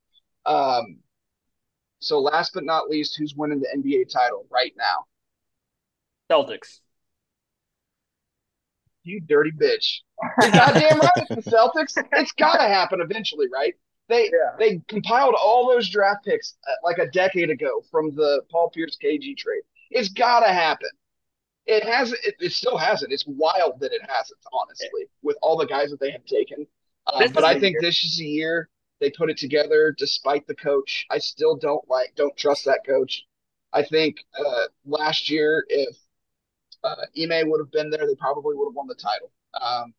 [0.46, 0.98] Um,
[2.00, 5.06] so last but not least, who's winning the NBA title right now?
[6.32, 6.80] Celtics.
[9.04, 10.00] You dirty bitch.
[10.42, 12.04] You're goddamn right it's the Celtics.
[12.14, 13.74] It's gotta happen eventually, right?
[14.10, 14.56] They yeah.
[14.60, 18.98] they compiled all those draft picks uh, like a decade ago from the Paul Pierce
[19.04, 19.64] KG trade.
[19.90, 20.90] It's gotta happen.
[21.66, 22.20] It hasn't.
[22.24, 23.14] It, it, still hasn't.
[23.14, 26.66] It's wild that it hasn't, honestly, with all the guys that they have taken.
[27.12, 27.82] Um, but I think year.
[27.82, 28.70] this is a year
[29.02, 31.06] they put it together, despite the coach.
[31.10, 33.26] I still don't like, don't trust that coach.
[33.74, 35.98] I think uh, last year, if
[36.84, 39.32] uh, Ime would have been there, they probably would have won the title.
[39.60, 39.94] Um,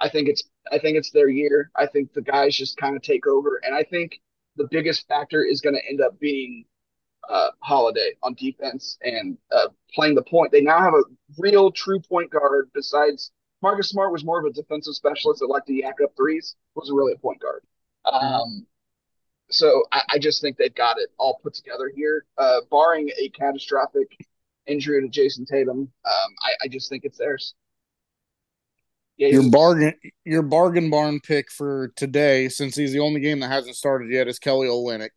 [0.00, 1.70] I think it's, I think it's their year.
[1.76, 4.20] I think the guys just kind of take over, and I think
[4.56, 6.64] the biggest factor is going to end up being
[7.28, 10.52] uh, Holiday on defense and uh, playing the point.
[10.52, 11.02] They now have a
[11.38, 13.30] real true point guard besides
[13.62, 16.56] Marcus Smart was more of a defensive specialist that liked to yak up threes.
[16.74, 17.62] Wasn't really a point guard.
[18.04, 18.66] Um,
[19.50, 22.24] so I, I, just think they've got it all put together here.
[22.36, 24.08] Uh, barring a catastrophic
[24.66, 27.54] injury to Jayson Tatum, um, I, I, just think it's theirs.
[29.16, 33.52] Yeah, your bargain, your bargain barn pick for today, since he's the only game that
[33.52, 35.10] hasn't started yet, is Kelly Olynyk.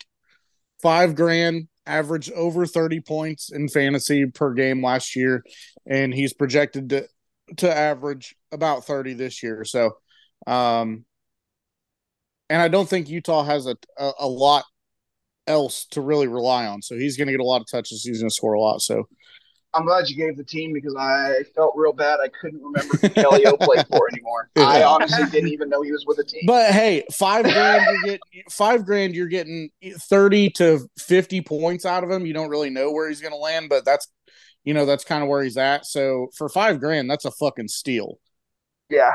[0.82, 5.44] Five grand, averaged over 30 points in fantasy per game last year,
[5.86, 7.08] and he's projected to
[7.58, 9.64] to average about 30 this year.
[9.66, 9.98] So,
[10.48, 11.06] um,
[12.50, 14.66] and I don't think Utah has a, a, a lot
[15.48, 16.82] else to really rely on.
[16.82, 18.04] So he's going to get a lot of touches.
[18.04, 18.82] He's going to score a lot.
[18.82, 19.08] So
[19.76, 22.20] I'm glad you gave the team because I felt real bad.
[22.24, 24.50] I couldn't remember who Kelly O played for anymore.
[24.56, 26.44] I honestly didn't even know he was with a team.
[26.48, 29.70] But hey, five grand you're getting five grand you're getting
[30.10, 32.26] thirty to fifty points out of him.
[32.26, 34.08] You don't really know where he's going to land, but that's
[34.64, 35.86] you know that's kind of where he's at.
[35.86, 38.18] So for five grand, that's a fucking steal.
[38.90, 39.12] Yeah,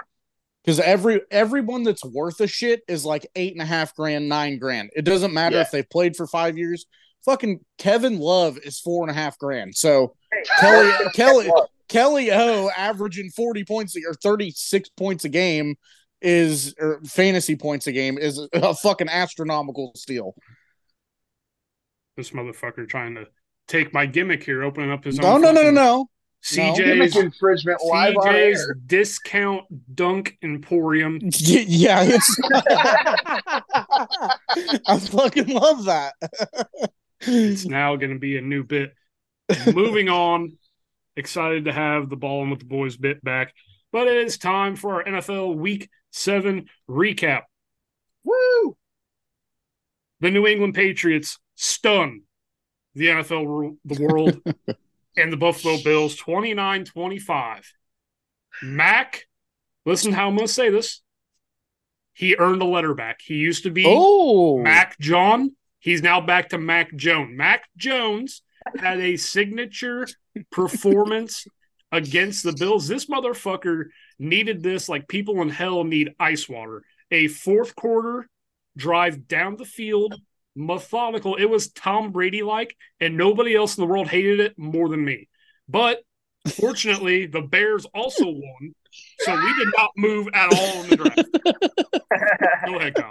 [0.62, 4.59] because every everyone that's worth a shit is like eight and a half grand, nine
[4.59, 4.90] grand.
[4.94, 5.62] It doesn't matter yeah.
[5.62, 6.85] if they've played for five years.
[7.25, 9.75] Fucking Kevin Love is four and a half grand.
[9.75, 10.14] So
[10.59, 11.51] Kelly Kelly
[11.88, 15.77] Kelly O averaging 40 points or 36 points a game
[16.23, 20.35] is or fantasy points a game is a fucking astronomical steal.
[22.16, 23.27] This motherfucker trying to
[23.66, 25.40] take my gimmick here, opening up his no, own.
[25.40, 26.11] No, no, no, no, no.
[26.43, 29.64] CJ's infringement live CJ's discount
[29.95, 31.19] dunk emporium.
[31.23, 32.40] Yeah, it's
[34.87, 36.14] I fucking love that.
[37.21, 38.95] it's now going to be a new bit.
[39.74, 40.56] Moving on,
[41.16, 43.54] excited to have the ball and with the boys bit back,
[43.92, 47.42] but it is time for our NFL Week Seven recap.
[48.24, 48.76] Woo!
[50.20, 52.22] The New England Patriots stun
[52.94, 54.40] the NFL the world
[55.16, 57.72] and the Buffalo Bills 29 25.
[58.62, 59.26] Mac,
[59.86, 61.00] listen how I'm going to say this.
[62.12, 63.20] He earned a letter back.
[63.24, 64.58] He used to be oh.
[64.58, 65.54] Mac John.
[65.78, 67.30] He's now back to Mac Jones.
[67.32, 68.42] Mac Jones
[68.79, 70.07] had a signature
[70.51, 71.46] performance
[71.92, 72.87] against the Bills.
[72.87, 73.87] This motherfucker
[74.18, 76.83] needed this like people in hell need ice water.
[77.11, 78.29] A fourth quarter
[78.77, 80.14] drive down the field
[80.55, 81.37] methodical.
[81.37, 85.05] It was Tom Brady like, and nobody else in the world hated it more than
[85.05, 85.29] me.
[85.68, 86.03] But
[86.49, 88.75] fortunately, the Bears also won,
[89.20, 92.66] so we did not move at all in the draft.
[92.66, 93.11] Go ahead, Kyle.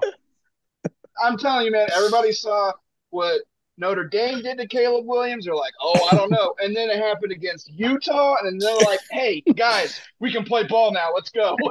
[1.21, 2.71] I'm telling you, man, everybody saw
[3.09, 3.41] what
[3.79, 6.53] Notre Dame did to Caleb Williams, they're like, oh, I don't know.
[6.59, 10.91] And then it happened against Utah, and they're like, hey, guys, we can play ball
[10.91, 11.09] now.
[11.15, 11.55] Let's go.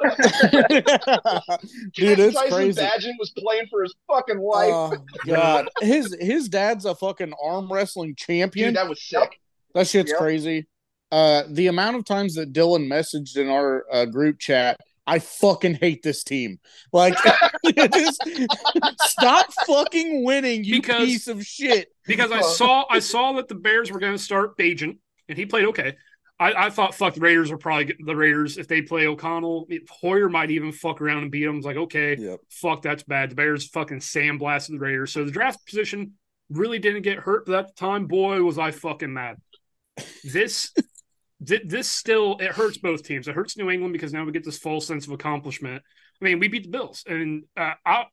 [1.92, 2.80] Dude, it's Tyson crazy.
[2.80, 4.70] Bagent was playing for his fucking life.
[4.72, 5.68] Oh, God.
[5.80, 8.68] his his dad's a fucking arm wrestling champion.
[8.68, 9.38] Dude, that was sick.
[9.74, 10.18] That shit's yep.
[10.18, 10.66] crazy.
[11.12, 15.74] Uh, the amount of times that Dylan messaged in our uh, group chat, I fucking
[15.76, 16.60] hate this team.
[16.92, 17.16] Like,
[17.64, 18.22] just
[19.00, 21.88] stop fucking winning, you because, piece of shit.
[22.06, 25.46] Because I saw I saw that the Bears were going to start Bagent, and he
[25.46, 25.96] played okay.
[26.40, 29.66] I, I, thought fuck the Raiders are probably the Raiders if they play O'Connell.
[29.90, 31.56] Hoyer might even fuck around and beat them.
[31.56, 32.40] It's like okay, yep.
[32.50, 33.30] fuck that's bad.
[33.30, 36.12] The Bears fucking sandblasted the Raiders, so the draft position
[36.50, 37.46] really didn't get hurt.
[37.46, 39.38] But at the time, boy, was I fucking mad.
[40.22, 40.72] This
[41.40, 43.28] this still it hurts both teams.
[43.28, 45.82] It hurts New England because now we get this false sense of accomplishment.
[46.20, 48.06] I mean, we beat the Bills, and uh, I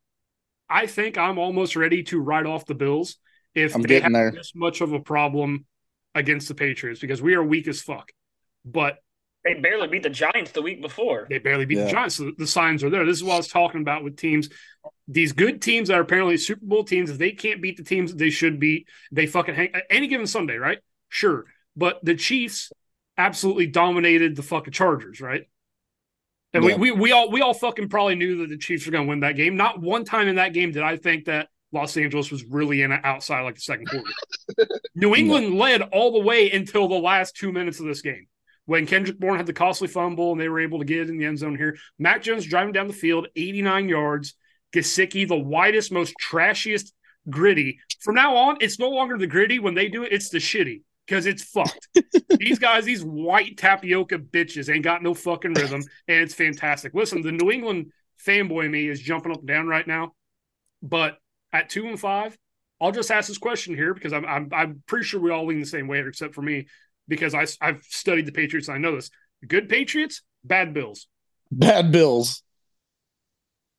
[0.69, 3.17] I think I'm almost ready to write off the Bills
[3.55, 4.31] if I'm they have there.
[4.31, 5.65] this much of a problem
[6.13, 8.11] against the Patriots because we are weak as fuck.
[8.63, 8.97] But
[9.43, 11.27] they barely beat the Giants the week before.
[11.29, 11.85] They barely beat yeah.
[11.85, 12.15] the Giants.
[12.15, 13.05] So the signs are there.
[13.05, 14.49] This is what I was talking about with teams.
[15.07, 18.13] These good teams that are apparently Super Bowl teams, if they can't beat the teams
[18.13, 20.79] they should beat, they fucking hang any given Sunday, right?
[21.09, 21.45] Sure.
[21.75, 22.71] But the Chiefs
[23.17, 25.43] absolutely dominated the fucking Chargers, right?
[26.53, 26.77] And yeah.
[26.77, 29.21] we, we we all we all fucking probably knew that the Chiefs were gonna win
[29.21, 29.57] that game.
[29.57, 32.91] Not one time in that game did I think that Los Angeles was really in
[32.91, 34.09] outside like the second quarter.
[34.95, 35.57] New England no.
[35.57, 38.27] led all the way until the last two minutes of this game
[38.65, 41.17] when Kendrick Bourne had the costly fumble and they were able to get it in
[41.17, 41.77] the end zone here.
[41.99, 44.33] Mac Jones driving down the field, 89 yards.
[44.73, 46.91] Gesicki, the widest, most trashiest
[47.29, 47.79] gritty.
[48.01, 49.59] From now on, it's no longer the gritty.
[49.59, 51.87] When they do it, it's the shitty because it's fucked.
[52.39, 56.93] these guys, these white tapioca bitches, ain't got no fucking rhythm, and it's fantastic.
[56.93, 57.91] Listen, the New England
[58.25, 60.13] fanboy me is jumping up and down right now,
[60.81, 61.17] but
[61.53, 62.37] at two and five,
[62.81, 65.59] I'll just ask this question here because I'm I'm, I'm pretty sure we all lean
[65.59, 66.67] the same way, except for me
[67.07, 69.09] because I, I've studied the Patriots and I know this.
[69.47, 71.07] Good Patriots, bad Bills.
[71.51, 72.43] Bad Bills.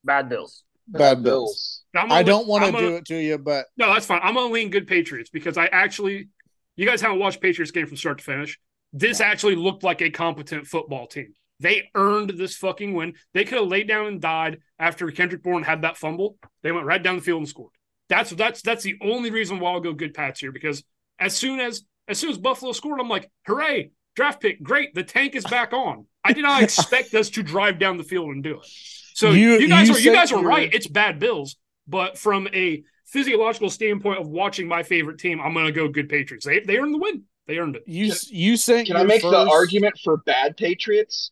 [0.04, 0.62] Bad Bills.
[0.88, 1.82] Bad, Bills.
[1.94, 4.20] I don't want to do it to you, but no, that's fine.
[4.22, 6.28] I'm gonna lean good Patriots because I actually,
[6.76, 8.58] you guys haven't watched Patriots game from start to finish.
[8.92, 11.34] This actually looked like a competent football team.
[11.58, 13.14] They earned this fucking win.
[13.32, 16.36] They could have laid down and died after Kendrick Bourne had that fumble.
[16.62, 17.72] They went right down the field and scored.
[18.08, 20.84] That's that's that's the only reason why I'll go good Pats here because
[21.18, 24.94] as soon as as soon as Buffalo scored, I'm like, hooray, draft pick, great.
[24.94, 26.06] The tank is back on.
[26.22, 28.66] I did not expect us to drive down the field and do it.
[29.14, 30.72] So you, you guys you are you guys are right.
[30.72, 31.56] It's bad Bills,
[31.88, 36.08] but from a physiological standpoint of watching my favorite team, I'm going to go good
[36.08, 36.44] Patriots.
[36.44, 37.24] They they earned the win.
[37.46, 37.84] They earned it.
[37.86, 38.88] You can, you sent.
[38.88, 39.32] Can I make first...
[39.32, 41.30] the argument for bad Patriots?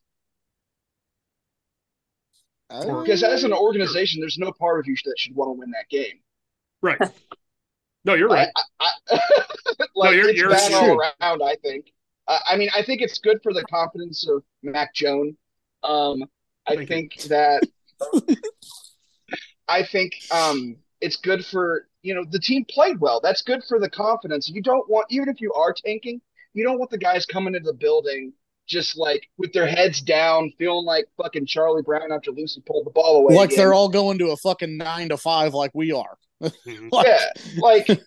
[2.69, 5.89] Because as an organization, there's no part of you that should want to win that
[5.91, 6.21] game.
[6.83, 6.99] Right.
[8.05, 8.49] No, you're right.
[8.81, 9.19] I, I,
[9.95, 11.43] like, no, you're, it's you're bad all around.
[11.43, 11.93] I think.
[12.27, 15.35] Uh, I mean, I think it's good for the confidence of Mac Jones.
[15.83, 16.25] Um,
[16.67, 17.29] I Thank think you.
[17.29, 17.63] that.
[19.69, 23.21] I think um, it's good for you know the team played well.
[23.23, 24.49] That's good for the confidence.
[24.49, 26.21] You don't want even if you are tanking,
[26.55, 28.33] you don't want the guys coming into the building
[28.67, 32.91] just like with their heads down, feeling like fucking Charlie Brown after Lucy pulled the
[32.91, 33.35] ball away.
[33.35, 33.59] Like again.
[33.59, 36.17] they're all going to a fucking nine to five, like we are.
[36.91, 37.27] Like, yeah,
[37.59, 38.01] like it,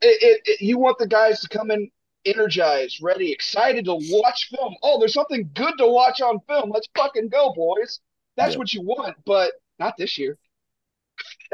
[0.00, 1.90] it, it, you want the guys to come in
[2.24, 4.74] energized, ready, excited to watch film.
[4.82, 6.70] Oh, there's something good to watch on film.
[6.72, 8.00] Let's fucking go, boys.
[8.36, 8.58] That's yeah.
[8.58, 10.38] what you want, but not this year.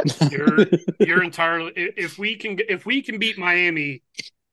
[0.30, 0.66] you're
[1.00, 4.02] you're entirely if we can if we can beat Miami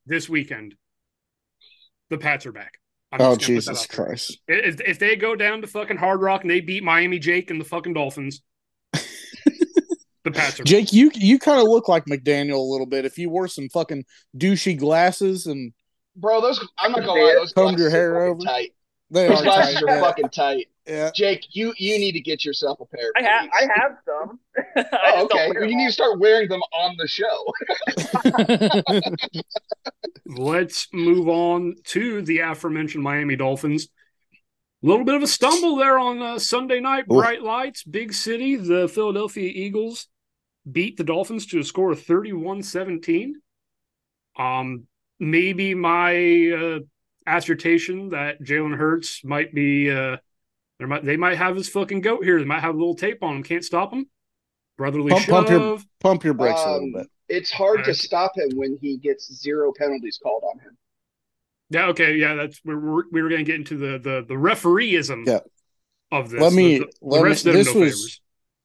[0.06, 0.76] this weekend,
[2.10, 2.80] the Pats are back.
[3.12, 4.38] I'm oh Jesus Christ!
[4.48, 7.60] If, if they go down to fucking Hard Rock and they beat Miami Jake and
[7.60, 8.42] the fucking Dolphins,
[8.92, 10.92] the Pats are Jake.
[10.92, 13.06] You you kind of look like McDaniel a little bit.
[13.06, 14.04] If you wore some fucking
[14.38, 15.72] douchey glasses and
[16.18, 18.42] bro, those I'm not gonna lie, those combed your hair over.
[18.42, 18.74] Tight.
[19.10, 20.68] They those are glasses tight, are fucking tight.
[20.86, 21.12] Yeah.
[21.14, 23.12] Jake, you you need to get yourself a pair.
[23.16, 24.40] I have I have some.
[24.76, 25.52] oh, okay.
[25.54, 27.54] Well, you need to start wearing them on the show.
[30.26, 33.88] Let's move on to the aforementioned Miami Dolphins.
[34.84, 37.08] A little bit of a stumble there on uh, Sunday night.
[37.08, 38.56] Bright lights, big city.
[38.56, 40.08] The Philadelphia Eagles
[40.70, 43.42] beat the Dolphins to a score of 31 17.
[44.38, 44.84] Um,
[45.20, 46.80] maybe my uh,
[47.26, 50.18] assertion that Jalen Hurts might be uh,
[50.80, 52.40] there might they might have his fucking goat here.
[52.40, 53.44] They might have a little tape on him.
[53.44, 54.08] Can't stop him.
[54.78, 57.08] Brotherly pump, pump your pump your brakes um, a little um, bit.
[57.30, 57.86] It's hard right.
[57.88, 60.78] to stop him when he gets zero penalties called on him.
[61.70, 61.88] Yeah.
[61.88, 62.16] Okay.
[62.16, 62.36] Yeah.
[62.36, 65.24] That's we're, we're we were going to get into the the the refereeism.
[65.26, 65.40] Yeah.
[66.12, 66.42] Of this.
[66.42, 66.80] Let me.
[66.80, 68.22] The, the, let me this no was favors.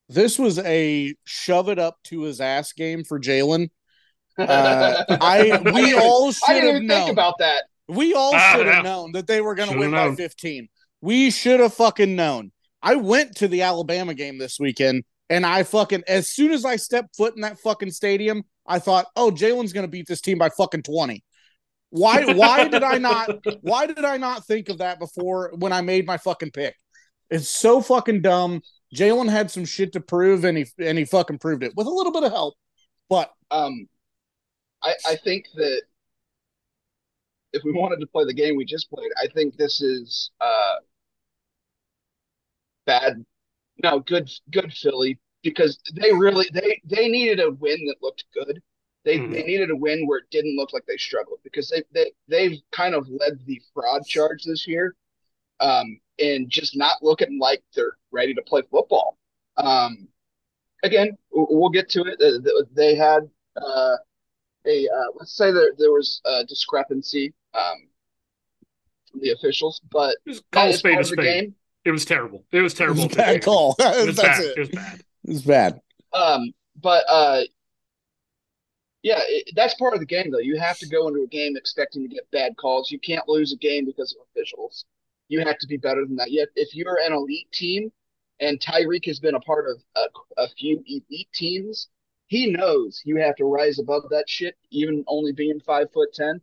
[0.09, 3.71] this was a shove it up to his ass game for Jalen.
[4.39, 7.65] Uh, I we all should have known about that.
[7.87, 10.13] We all ah, should have known that they were going to win known.
[10.13, 10.71] by 15.
[11.03, 12.51] We should have fucking known.
[12.83, 16.77] I went to the Alabama game this weekend and I fucking, as soon as I
[16.77, 20.37] stepped foot in that fucking stadium, I thought, oh, Jalen's going to beat this team
[20.37, 21.25] by fucking 20.
[21.89, 25.81] Why, why did I not, why did I not think of that before when I
[25.81, 26.75] made my fucking pick?
[27.31, 28.61] It's so fucking dumb.
[28.95, 31.91] Jalen had some shit to prove and he, and he fucking proved it with a
[31.91, 32.55] little bit of help.
[33.09, 33.87] But, um,
[34.83, 35.83] I, I think that
[37.55, 40.75] if we wanted to play the game we just played, I think this is uh,
[42.85, 43.25] bad.
[43.83, 48.63] No, good, good Philly because they really they they needed a win that looked good.
[49.05, 49.33] They mm-hmm.
[49.33, 52.61] they needed a win where it didn't look like they struggled because they they they've
[52.71, 54.95] kind of led the fraud charge this year,
[55.61, 59.19] um, and just not looking like they're ready to play football.
[59.57, 60.09] Um,
[60.83, 62.75] again, we'll get to it.
[62.75, 63.97] They had uh,
[64.67, 67.89] a uh, let's say there there was a discrepancy um,
[69.21, 70.17] the officials, but
[70.53, 71.19] call spade a spade.
[71.19, 71.55] Game.
[71.85, 72.45] It was terrible.
[72.53, 73.03] It was terrible.
[73.05, 73.77] It was bad call.
[73.81, 74.41] It was bad.
[74.41, 74.57] It.
[74.57, 75.01] it was bad.
[75.25, 75.81] It was bad.
[76.13, 77.43] Um, but uh,
[79.03, 80.39] yeah, it, that's part of the game, though.
[80.39, 82.91] You have to go into a game expecting to get bad calls.
[82.91, 84.85] You can't lose a game because of officials.
[85.29, 86.31] You have to be better than that.
[86.31, 87.91] Yet, if you're an elite team,
[88.41, 91.89] and Tyreek has been a part of a, a few elite teams,
[92.27, 96.41] he knows you have to rise above that shit, even only being five foot ten.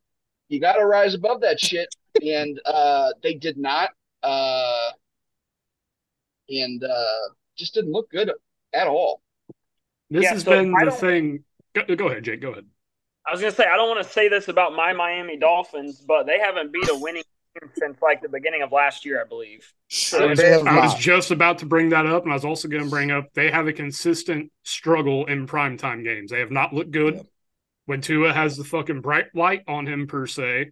[0.50, 1.94] You got to rise above that shit,
[2.26, 3.92] and uh, they did not,
[4.24, 4.92] uh,
[6.50, 8.32] and uh, just didn't look good
[8.74, 9.22] at all.
[10.10, 11.44] This yeah, has so been the thing.
[11.74, 12.42] Go, go ahead, Jake.
[12.42, 12.66] Go ahead.
[13.28, 16.26] I was gonna say I don't want to say this about my Miami Dolphins, but
[16.26, 17.24] they haven't beat a winning
[17.60, 19.72] team since like the beginning of last year, I believe.
[19.90, 22.68] So I, was, I was just about to bring that up, and I was also
[22.68, 26.32] going to bring up they have a consistent struggle in primetime games.
[26.32, 27.22] They have not looked good yeah.
[27.86, 30.72] when Tua has the fucking bright light on him per se.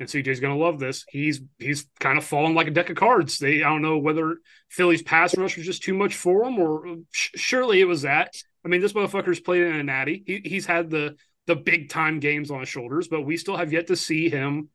[0.00, 1.04] And CJ's going to love this.
[1.08, 3.38] He's he's kind of fallen like a deck of cards.
[3.38, 4.36] They I don't know whether
[4.68, 8.02] Philly's pass rush was just too much for him, or uh, sh- surely it was
[8.02, 8.34] that.
[8.64, 10.22] I mean, this motherfucker's played in a natty.
[10.24, 13.72] He, he's had the the big time games on his shoulders, but we still have
[13.72, 14.68] yet to see him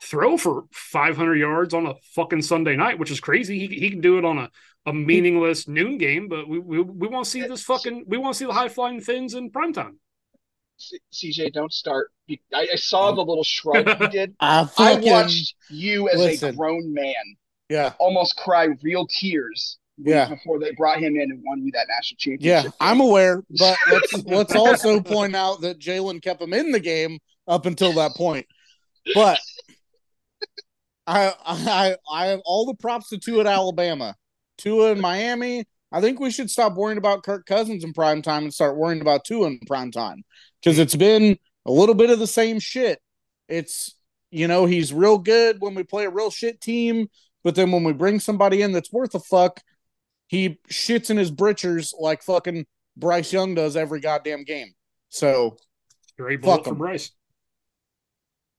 [0.00, 3.58] throw for 500 yards on a fucking Sunday night, which is crazy.
[3.58, 4.50] He, he can do it on a,
[4.86, 8.34] a meaningless noon game, but we we, we want to see this fucking we want
[8.34, 9.98] to see the high flying fins in prime time.
[11.12, 12.10] CJ, don't start.
[12.30, 14.34] I, I saw the little shrug you did.
[14.40, 16.50] I, I watched you as listen.
[16.50, 17.14] a grown man,
[17.68, 20.28] yeah, almost cry real tears yeah.
[20.28, 22.44] before they brought him in and won me that national championship.
[22.44, 22.72] Yeah, game.
[22.80, 27.18] I'm aware, but let's let's also point out that Jalen kept him in the game
[27.46, 28.46] up until that point.
[29.14, 29.38] But
[31.06, 34.14] I I I have all the props to Tua at Alabama,
[34.58, 35.64] Tua in Miami.
[35.92, 39.00] I think we should stop worrying about Kirk Cousins in prime time and start worrying
[39.00, 40.22] about Tua in prime time
[40.62, 43.00] because it's been a little bit of the same shit.
[43.48, 43.94] It's
[44.30, 47.08] you know he's real good when we play a real shit team,
[47.42, 49.60] but then when we bring somebody in that's worth a fuck,
[50.26, 54.72] he shits in his britchers like fucking Bryce Young does every goddamn game.
[55.08, 55.56] So
[56.16, 56.76] Great fuck him.
[56.76, 57.10] Bryce.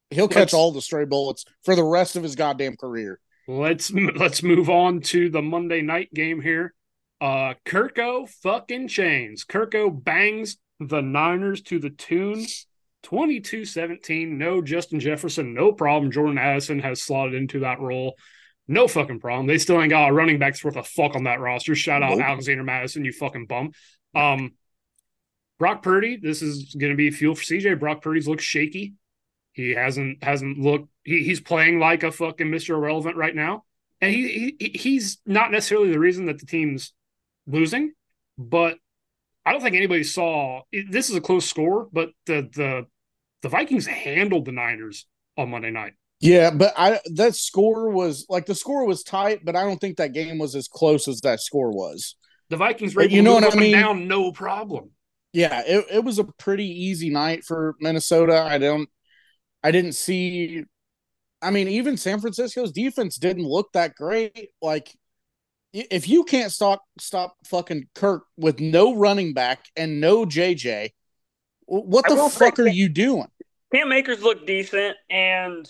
[0.10, 3.20] He'll let's, catch all the stray bullets for the rest of his goddamn career.
[3.47, 6.74] Let's let's move on to the Monday night game here.
[7.22, 9.45] Uh Kirko fucking chains.
[9.45, 12.45] Kirko bangs the Niners to the tune
[13.03, 14.29] 22-17.
[14.29, 16.11] No Justin Jefferson, no problem.
[16.11, 18.15] Jordan Addison has slotted into that role.
[18.67, 19.47] No fucking problem.
[19.47, 21.75] They still ain't got a running back's worth a fuck on that roster.
[21.75, 22.27] Shout out nope.
[22.27, 23.71] Alexander Mattison, you fucking bum.
[24.15, 24.53] Um,
[25.59, 27.79] Brock Purdy, this is going to be fuel for CJ.
[27.79, 28.93] Brock Purdy's looks shaky.
[29.53, 30.88] He hasn't hasn't looked.
[31.03, 33.65] He, he's playing like a fucking Mister Irrelevant right now,
[33.99, 36.93] and he, he he's not necessarily the reason that the team's
[37.45, 37.91] losing,
[38.38, 38.77] but
[39.45, 40.61] I don't think anybody saw.
[40.89, 42.85] This is a close score, but the the
[43.41, 45.93] the Vikings handled the Niners on Monday night.
[46.19, 49.97] Yeah, but I that score was like the score was tight, but I don't think
[49.97, 52.15] that game was as close as that score was.
[52.49, 53.71] The Vikings were you know what I mean?
[53.71, 54.91] down no problem.
[55.33, 58.41] Yeah, it, it was a pretty easy night for Minnesota.
[58.41, 58.89] I don't
[59.63, 60.65] I didn't see
[61.41, 64.49] I mean, even San Francisco's defense didn't look that great.
[64.61, 64.95] Like
[65.74, 70.89] if you can't stop stop fucking Kirk with no running back and no JJ,
[71.65, 73.28] what the fuck are you doing?
[73.74, 75.69] Cam Akers looked decent and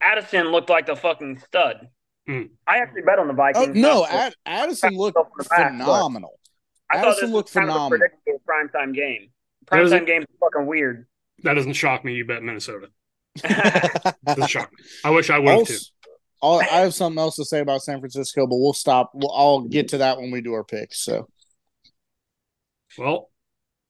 [0.00, 1.88] Addison looked like the fucking stud.
[2.28, 2.50] Mm.
[2.66, 3.68] I actually bet on the Vikings.
[3.68, 6.38] Oh, no, Ad- Addison looked phenomenal.
[6.90, 7.86] I Addison thought this looked was kind phenomenal.
[7.86, 9.30] of a predictable primetime game.
[9.66, 11.06] Primetime games are fucking weird.
[11.42, 12.14] That doesn't shock me.
[12.14, 12.88] You bet Minnesota.
[14.24, 14.84] doesn't shock me.
[15.04, 15.78] I wish I would have too.
[16.42, 19.10] I'll, I have something else to say about San Francisco, but we'll stop.
[19.14, 21.00] We'll, I'll get to that when we do our picks.
[21.04, 21.28] So,
[22.96, 23.30] well,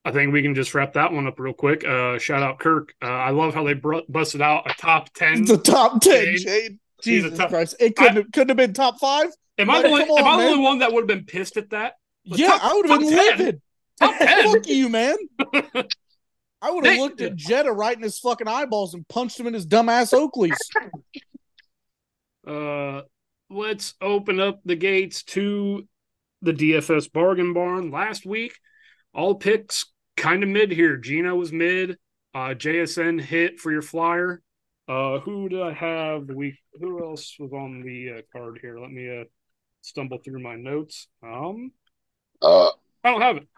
[0.04, 1.86] I think we can just wrap that one up real quick.
[1.86, 2.94] Uh, shout out Kirk.
[3.02, 5.44] Uh, I love how they br- busted out a top ten.
[5.44, 6.78] The top ten, Jade.
[7.02, 7.76] Jesus top, Christ!
[7.78, 9.28] It couldn't I, have, couldn't have been top five.
[9.58, 11.56] Am I the only, on, am I the only one that would have been pissed
[11.56, 11.94] at that?
[12.24, 13.16] yeah, top, I would have been 10.
[13.16, 13.62] livid.
[14.00, 14.52] Top ten.
[14.52, 15.16] Fuck you, man.
[16.60, 19.54] I would have looked at Jetta right in his fucking eyeballs and punched him in
[19.54, 20.56] his dumbass Oakleys.
[22.48, 23.02] Uh,
[23.50, 25.86] let's open up the gates to
[26.42, 27.90] the DFS bargain barn.
[27.90, 28.54] Last week,
[29.12, 29.86] all picks
[30.16, 30.96] kind of mid here.
[30.96, 31.98] Gino was mid.
[32.34, 34.42] Uh, JSN hit for your flyer.
[34.88, 36.54] Uh, who did I have the week?
[36.80, 38.78] Who else was on the uh, card here?
[38.78, 39.24] Let me uh,
[39.82, 41.08] stumble through my notes.
[41.22, 41.72] Um,
[42.40, 42.70] uh,
[43.04, 43.48] I don't have it.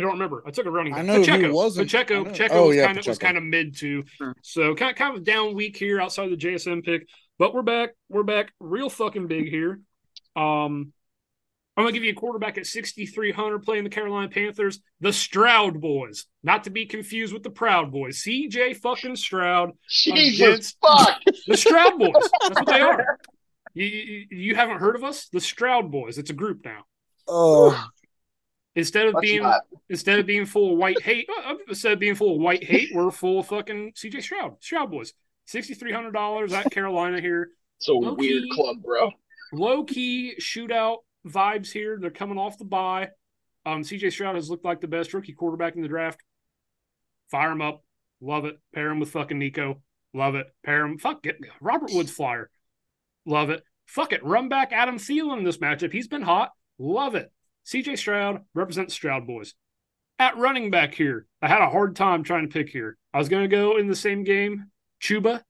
[0.00, 0.42] I don't remember.
[0.44, 0.94] I took a running.
[0.94, 1.48] I know Pacheco.
[1.48, 1.86] who wasn't.
[1.86, 2.24] Pacheco.
[2.24, 4.04] Pacheco oh, was yeah, kind of was kind of mid too.
[4.16, 4.34] Sure.
[4.42, 7.06] So kind of, kind of down week here outside of the JSN pick,
[7.42, 7.96] but we're back.
[8.08, 9.80] We're back real fucking big here.
[10.36, 10.92] Um,
[11.76, 16.26] I'm gonna give you a quarterback at 6,300 playing the Carolina Panthers, the Stroud boys,
[16.44, 18.22] not to be confused with the Proud boys.
[18.22, 19.72] CJ fucking Stroud.
[19.88, 21.20] Jesus fuck.
[21.48, 22.12] The Stroud boys.
[22.42, 23.18] That's what they are.
[23.74, 25.28] You, you, you, haven't heard of us?
[25.28, 26.18] The Stroud boys.
[26.18, 26.84] It's a group now.
[27.26, 27.88] Oh.
[28.76, 29.62] Instead of being not.
[29.88, 32.62] instead of being full of white hate, uh, uh, instead of being full of white
[32.62, 34.58] hate, we're full of fucking CJ Stroud.
[34.60, 35.12] Stroud boys.
[35.52, 37.50] Sixty three hundred dollars at Carolina here.
[37.78, 39.10] It's a low weird key, club, bro.
[39.52, 41.98] Low key shootout vibes here.
[42.00, 43.10] They're coming off the bye.
[43.66, 46.22] Um, CJ Stroud has looked like the best rookie quarterback in the draft.
[47.30, 47.84] Fire him up.
[48.22, 48.58] Love it.
[48.74, 49.82] Pair him with fucking Nico.
[50.14, 50.46] Love it.
[50.64, 50.96] Pair him.
[50.96, 51.36] Fuck it.
[51.60, 52.48] Robert Woods flyer.
[53.26, 53.62] Love it.
[53.84, 54.24] Fuck it.
[54.24, 55.92] Run back Adam Thielen in this matchup.
[55.92, 56.52] He's been hot.
[56.78, 57.30] Love it.
[57.66, 59.52] CJ Stroud represents Stroud boys.
[60.18, 62.96] At running back here, I had a hard time trying to pick here.
[63.12, 64.70] I was going to go in the same game,
[65.02, 65.42] Chuba,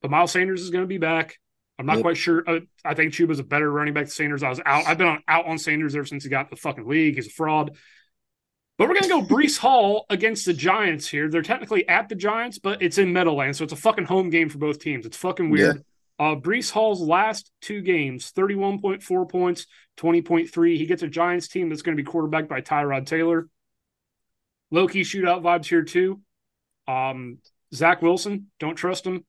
[0.00, 1.38] but Miles Sanders is going to be back.
[1.78, 2.02] I'm not yep.
[2.02, 2.44] quite sure.
[2.46, 4.42] Uh, I think Chuba's a better running back than Sanders.
[4.42, 4.86] I was out.
[4.86, 7.16] I've been on, out on Sanders ever since he got the fucking league.
[7.16, 7.76] He's a fraud.
[8.78, 11.28] But we're going to go Breece Hall against the Giants here.
[11.28, 14.48] They're technically at the Giants, but it's in Meadowlands, so it's a fucking home game
[14.48, 15.06] for both teams.
[15.06, 15.76] It's fucking weird.
[15.76, 15.82] Yeah.
[16.18, 19.66] Uh, Breece Hall's last two games, 31.4 points,
[19.96, 20.76] 20.3.
[20.76, 23.48] He gets a Giants team that's going to be quarterbacked by Tyrod Taylor.
[24.70, 26.20] Low key shootout vibes here, too.
[26.86, 27.38] Um,
[27.74, 29.24] Zach Wilson, don't trust him.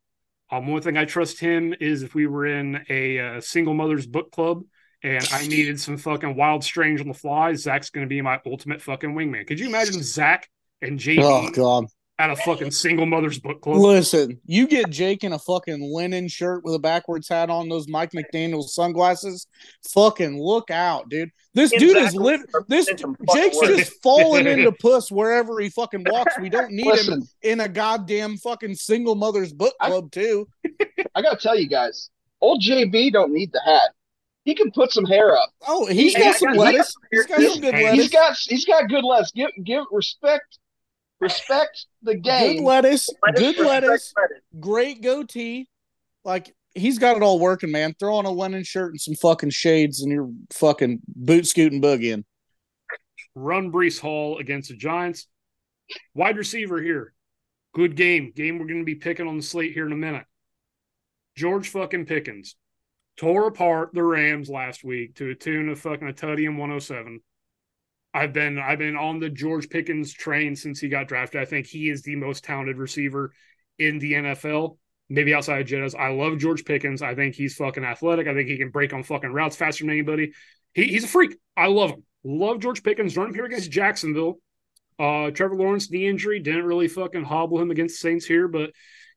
[0.51, 3.73] Um, one thing I trust him is if we were in a, a uh, single
[3.73, 4.63] mother's book club
[5.01, 8.39] and I needed some fucking wild strange on the fly, Zach's going to be my
[8.45, 9.47] ultimate fucking wingman.
[9.47, 10.49] Could you imagine Zach
[10.81, 11.85] and JB oh, God.
[12.19, 13.77] At a fucking single mother's book club?
[13.77, 17.87] Listen, you get Jake in a fucking linen shirt with a backwards hat on, those
[17.87, 19.47] Mike McDaniel sunglasses.
[19.93, 21.29] Fucking look out, dude.
[21.53, 22.41] This dude is lit.
[22.67, 22.87] This
[23.33, 26.37] Jake's just falling into puss wherever he fucking walks.
[26.39, 30.47] We don't need Listen, him in a goddamn fucking single mother's book club, I, too.
[31.15, 32.09] I gotta tell you guys,
[32.41, 33.91] old JB don't need the hat
[34.45, 35.49] he can put some hair up.
[35.67, 36.93] Oh, he's got some lettuce.
[37.11, 38.01] He's got some good lettuce.
[38.01, 39.31] He's got he's got good lettuce.
[39.31, 40.59] Give give respect
[41.23, 42.57] respect the game.
[42.57, 43.09] Good lettuce.
[43.35, 44.13] Good lettuce.
[44.59, 45.69] Great goatee.
[46.23, 47.95] Like he's got it all working, man.
[47.99, 52.23] Throw on a linen shirt and some fucking shades, and you're fucking boot scooting boogieing.
[53.35, 55.27] Run Breece Hall against the Giants.
[56.13, 57.13] Wide receiver here.
[57.73, 58.31] Good game.
[58.35, 60.25] Game we're going to be picking on the slate here in a minute.
[61.35, 62.55] George fucking Pickens
[63.17, 67.21] tore apart the Rams last week to a tune of fucking a tutty and 107.
[68.13, 71.41] I've been I've been on the George Pickens train since he got drafted.
[71.41, 73.33] I think he is the most talented receiver
[73.79, 74.77] in the NFL.
[75.09, 75.99] Maybe outside of Jettas.
[75.99, 77.01] I love George Pickens.
[77.01, 78.27] I think he's fucking athletic.
[78.27, 80.31] I think he can break on fucking routes faster than anybody.
[80.73, 81.37] He, he's a freak.
[81.57, 82.03] I love him.
[82.23, 83.17] Love George Pickens.
[83.17, 84.39] Running here against Jacksonville.
[84.97, 88.71] Uh, Trevor Lawrence knee injury didn't really fucking hobble him against the Saints here, but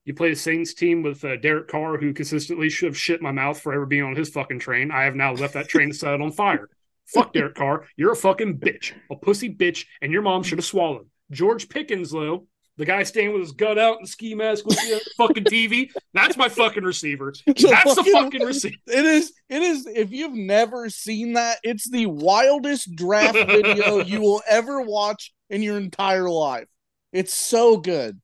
[0.04, 3.32] you play the Saints team with uh, Derek Carr, who consistently should have shit my
[3.32, 4.90] mouth for ever being on his fucking train.
[4.90, 6.68] I have now left that train set on fire.
[7.06, 7.86] Fuck Derek Carr.
[7.96, 11.08] You're a fucking bitch, a pussy bitch, and your mom should have swallowed.
[11.30, 12.46] George Pickens, though,
[12.76, 15.90] the guy staying with his gut out and ski mask with the fucking TV.
[16.12, 17.32] That's my fucking receiver.
[17.46, 18.76] That's the fucking receiver.
[18.86, 19.32] It is.
[19.48, 19.86] It is.
[19.86, 25.62] If you've never seen that, it's the wildest draft video you will ever watch in
[25.62, 26.68] your entire life.
[27.12, 28.20] It's so good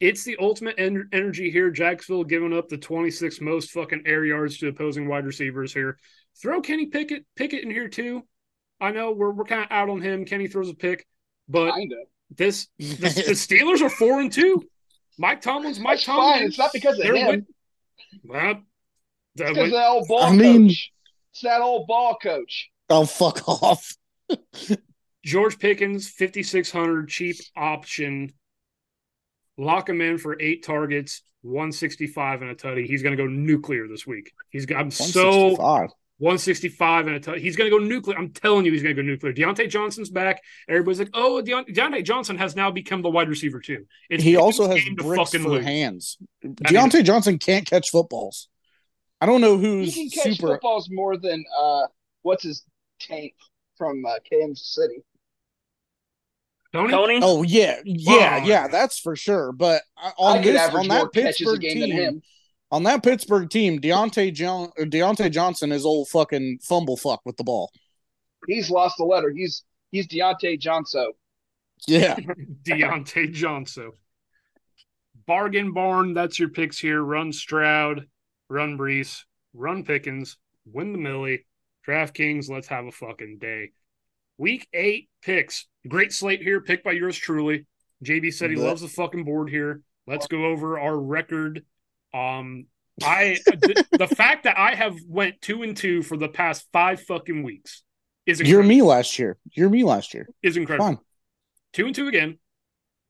[0.00, 1.70] it's the ultimate en- energy here.
[1.70, 5.98] Jacksonville giving up the 26 most fucking air yards to opposing wide receivers here.
[6.40, 8.26] Throw Kenny Pickett Pickett in here too.
[8.80, 10.24] I know we're we're kind of out on him.
[10.24, 11.06] Kenny throws a pick,
[11.48, 11.96] but Kinda.
[12.30, 14.62] this the, the, Steelers are four and two.
[15.18, 16.38] Mike Tomlin's Mike That's Tomlin.
[16.38, 16.42] Fine.
[16.44, 17.26] It's not because of him.
[17.26, 17.46] Win-
[18.24, 18.62] well,
[19.36, 20.92] that because that old ball I mean, coach.
[21.32, 22.70] It's that old ball coach.
[22.88, 23.96] Oh fuck off.
[25.24, 28.32] George Pickens, 5600 cheap option
[29.60, 32.86] lock him in for eight targets, 165 and a tutty.
[32.86, 34.32] He's going to go nuclear this week.
[34.50, 35.56] He's got I'm so
[36.20, 37.38] 165 and a tutty.
[37.38, 38.18] He's going to go nuclear.
[38.18, 39.32] I'm telling you, he's going to go nuclear.
[39.32, 40.42] Diontae Johnson's back.
[40.68, 43.86] Everybody's like, oh, Deont- Diontae Johnson has now become the wide receiver too.
[44.10, 45.64] It's he also has bricks for lose.
[45.64, 46.18] hands.
[46.44, 48.48] Diontae mean, Johnson can't catch footballs.
[49.18, 50.48] I don't know who's he can catch super...
[50.54, 51.86] footballs more than uh,
[52.20, 52.64] what's his
[53.00, 53.34] tank
[53.78, 55.02] from uh, Kansas City.
[56.74, 56.92] Toney?
[56.92, 57.20] Toney?
[57.22, 58.68] Oh yeah, yeah, yeah.
[58.68, 59.52] That's for sure.
[59.52, 59.82] But
[60.18, 62.22] on this, on that Pittsburgh team,
[62.70, 67.36] on that Pittsburgh team, Diontae John, uh, Diontae Johnson is old fucking fumble fuck with
[67.36, 67.70] the ball.
[68.46, 69.30] He's lost the letter.
[69.30, 71.12] He's he's Diontae Johnson.
[71.86, 72.16] Yeah,
[72.62, 73.92] Diontae Johnson.
[75.26, 76.14] Bargain barn.
[76.14, 77.02] That's your picks here.
[77.02, 78.06] Run Stroud,
[78.48, 79.20] run Breece,
[79.54, 81.46] run Pickens, win the Millie.
[81.86, 82.48] DraftKings.
[82.50, 83.70] Let's have a fucking day.
[84.38, 85.66] Week eight picks.
[85.88, 87.66] Great slate here, picked by yours truly.
[88.04, 88.64] JB said he yeah.
[88.64, 89.82] loves the fucking board here.
[90.06, 91.64] Let's go over our record.
[92.12, 92.66] Um,
[93.02, 97.00] I the, the fact that I have went two and two for the past five
[97.02, 97.82] fucking weeks.
[98.26, 98.64] is incredible.
[98.64, 99.38] you're me last year.
[99.52, 100.28] You're me last year.
[100.42, 100.86] Is incredible.
[100.86, 100.98] Fun.
[101.72, 102.38] Two and two again.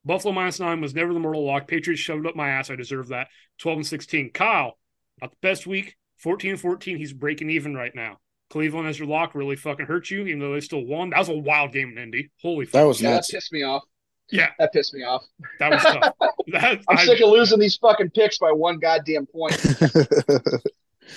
[0.04, 1.68] Buffalo minus nine was never the mortal lock.
[1.68, 2.70] Patriots shoved up my ass.
[2.70, 3.28] I deserve that.
[3.58, 4.30] 12 and 16.
[4.32, 4.78] Kyle,
[5.20, 5.96] not the best week.
[6.18, 6.96] 14 and 14.
[6.96, 8.18] He's breaking even right now.
[8.50, 11.10] Cleveland as your lock really fucking hurt you, even though they still won.
[11.10, 12.30] That was a wild game in Indy.
[12.42, 13.28] Holy That was yeah, nuts.
[13.28, 13.84] That pissed me off.
[14.30, 14.50] Yeah.
[14.58, 15.24] That pissed me off.
[15.58, 16.14] That was tough.
[16.48, 19.54] that, I'm I, sick of losing these fucking picks by one goddamn point.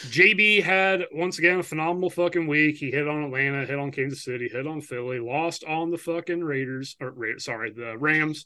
[0.07, 2.77] JB had once again a phenomenal fucking week.
[2.77, 6.43] He hit on Atlanta, hit on Kansas City, hit on Philly, lost on the fucking
[6.43, 8.45] Raiders or sorry, the Rams.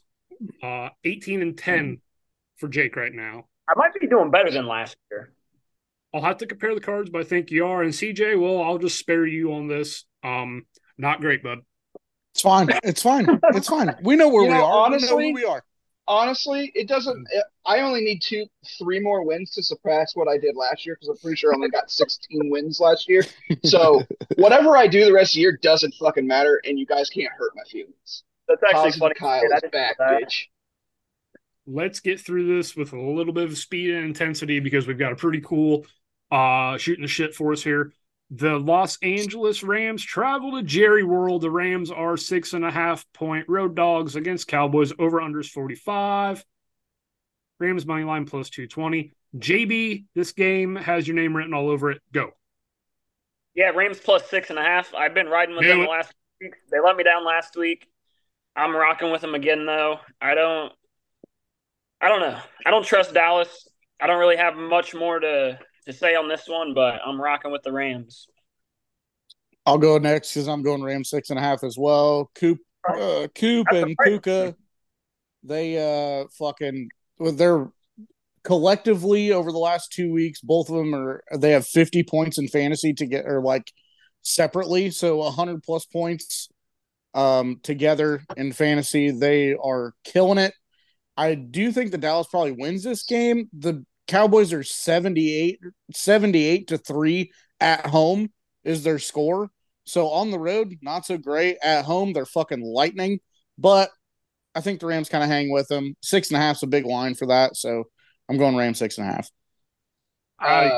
[0.62, 2.00] Uh 18 and 10
[2.56, 3.46] for Jake right now.
[3.68, 5.32] I might be doing better than last year.
[6.14, 7.82] I'll have to compare the cards, but I think you are.
[7.82, 10.04] And CJ, well, I'll just spare you on this.
[10.24, 10.66] Um,
[10.96, 11.58] not great, bud.
[12.38, 12.68] It's fine.
[12.84, 13.40] It's fine.
[13.52, 13.96] It's fine.
[14.00, 14.86] We know where you we know, are.
[14.86, 15.64] Honestly, we, we are.
[16.06, 17.26] Honestly, it doesn't.
[17.66, 18.46] I only need two,
[18.78, 21.56] three more wins to surpass what I did last year because I'm pretty sure I
[21.56, 23.24] only got 16 wins last year.
[23.64, 24.04] So
[24.36, 27.32] whatever I do the rest of the year doesn't fucking matter, and you guys can't
[27.36, 28.22] hurt my feelings.
[28.46, 29.14] That's actually funny.
[29.16, 30.44] Kyle is back, bitch.
[31.66, 35.12] Let's get through this with a little bit of speed and intensity because we've got
[35.12, 35.86] a pretty cool
[36.30, 37.92] uh shooting the shit for us here.
[38.30, 41.42] The Los Angeles Rams travel to Jerry World.
[41.42, 44.92] The Rams are six and a half point road dogs against Cowboys.
[44.98, 46.44] Over unders 45.
[47.58, 49.12] Rams money line plus 220.
[49.36, 52.02] JB, this game has your name written all over it.
[52.12, 52.30] Go.
[53.54, 54.94] Yeah, Rams plus six and a half.
[54.94, 56.54] I've been riding with them the last week.
[56.70, 57.86] They let me down last week.
[58.54, 60.00] I'm rocking with them again though.
[60.20, 60.72] I don't
[62.00, 62.38] I don't know.
[62.64, 63.68] I don't trust Dallas.
[64.00, 65.58] I don't really have much more to
[65.88, 68.28] to say on this one, but I'm rocking with the Rams.
[69.66, 72.30] I'll go next because I'm going Rams six and a half as well.
[72.34, 72.58] Coop,
[72.88, 74.54] uh, Coop and Puka,
[75.42, 75.78] they
[76.22, 76.88] uh fucking
[77.34, 77.68] they're
[78.44, 80.40] collectively over the last two weeks.
[80.40, 83.72] Both of them are they have 50 points in fantasy to get or like
[84.22, 86.48] separately, so 100 plus points
[87.14, 89.10] um together in fantasy.
[89.10, 90.54] They are killing it.
[91.16, 93.48] I do think the Dallas probably wins this game.
[93.58, 95.60] The Cowboys are 78,
[95.92, 97.30] 78 to 3
[97.60, 98.30] at home
[98.64, 99.50] is their score.
[99.84, 101.58] So on the road, not so great.
[101.62, 103.20] At home, they're fucking lightning.
[103.56, 103.90] But
[104.54, 105.94] I think the Rams kind of hang with them.
[106.02, 107.56] Six and a half is a big line for that.
[107.56, 107.84] So
[108.28, 109.30] I'm going Rams six and a half.
[110.38, 110.70] Uh,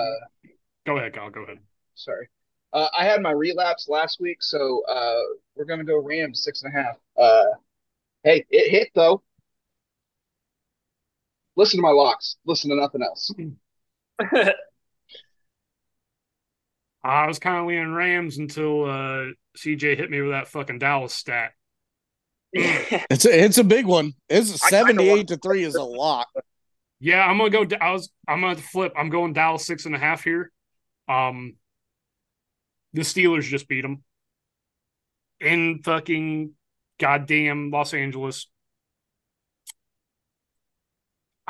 [0.86, 1.30] go ahead, Kyle.
[1.30, 1.58] Go ahead.
[1.94, 2.28] Sorry.
[2.72, 5.20] Uh, I had my relapse last week, so uh,
[5.56, 6.96] we're going to go Rams six and a half.
[7.18, 7.44] Uh,
[8.22, 9.22] hey, it hit though.
[11.56, 12.36] Listen to my locks.
[12.44, 13.30] Listen to nothing else.
[17.02, 19.24] I was kind of leaning Rams until uh,
[19.56, 21.52] CJ hit me with that fucking Dallas stat.
[22.52, 24.12] it's a, it's a big one.
[24.28, 26.26] It's seventy eight to three is a lot.
[26.98, 27.76] Yeah, I'm gonna go.
[27.80, 28.92] I was I'm gonna flip.
[28.96, 30.50] I'm going Dallas six and a half here.
[31.08, 31.54] Um,
[32.92, 34.02] the Steelers just beat them
[35.40, 36.52] in fucking
[36.98, 38.49] goddamn Los Angeles.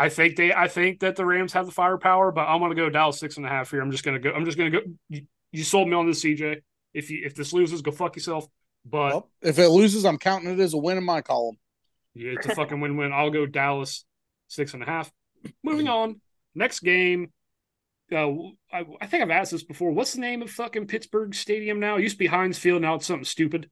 [0.01, 0.51] I think they.
[0.51, 3.37] I think that the Rams have the firepower, but I'm going to go Dallas six
[3.37, 3.83] and a half here.
[3.83, 4.35] I'm just going to go.
[4.35, 4.87] I'm just going to go.
[5.11, 6.63] You, you, sold me on this, CJ.
[6.95, 8.47] If you if this loses, go fuck yourself.
[8.87, 11.59] But well, if it loses, I'm counting it as a win in my column.
[12.15, 13.13] Yeah, it's a fucking win-win.
[13.13, 14.07] I'll go Dallas
[14.49, 15.13] six and a half.
[15.63, 16.23] Moving on.
[16.55, 17.31] Next game.
[18.11, 18.31] Uh,
[18.73, 19.91] I, I, think I've asked this before.
[19.93, 21.97] What's the name of fucking Pittsburgh Stadium now?
[21.97, 22.81] It used to be Heinz Field.
[22.81, 23.71] Now it's something stupid.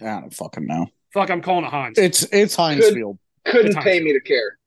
[0.00, 0.88] I don't fucking know.
[1.14, 1.98] Fuck, I'm calling it Heinz.
[1.98, 3.18] It's it's Heinz Could, Field.
[3.44, 4.57] Couldn't it's pay me to care.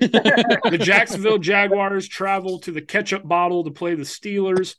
[0.00, 4.76] The Jacksonville Jaguars travel to the ketchup bottle to play the Steelers.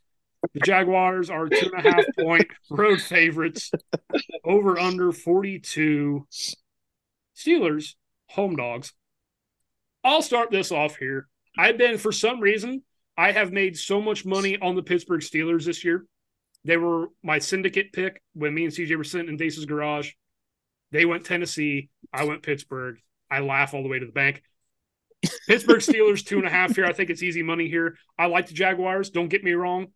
[0.54, 3.72] The Jaguars are two and a half point road favorites.
[4.44, 6.28] Over under 42.
[7.36, 7.96] Steelers,
[8.28, 8.94] home dogs.
[10.04, 11.28] I'll start this off here.
[11.58, 12.84] I've been, for some reason,
[13.18, 16.06] I have made so much money on the Pittsburgh Steelers this year.
[16.64, 20.12] They were my syndicate pick when me and CJ were sitting in Dace's garage.
[20.92, 21.90] They went Tennessee.
[22.14, 22.98] I went Pittsburgh.
[23.30, 24.44] I laugh all the way to the bank.
[25.48, 26.86] Pittsburgh Steelers two and a half here.
[26.86, 27.98] I think it's easy money here.
[28.18, 29.10] I like the Jaguars.
[29.10, 29.88] Don't get me wrong.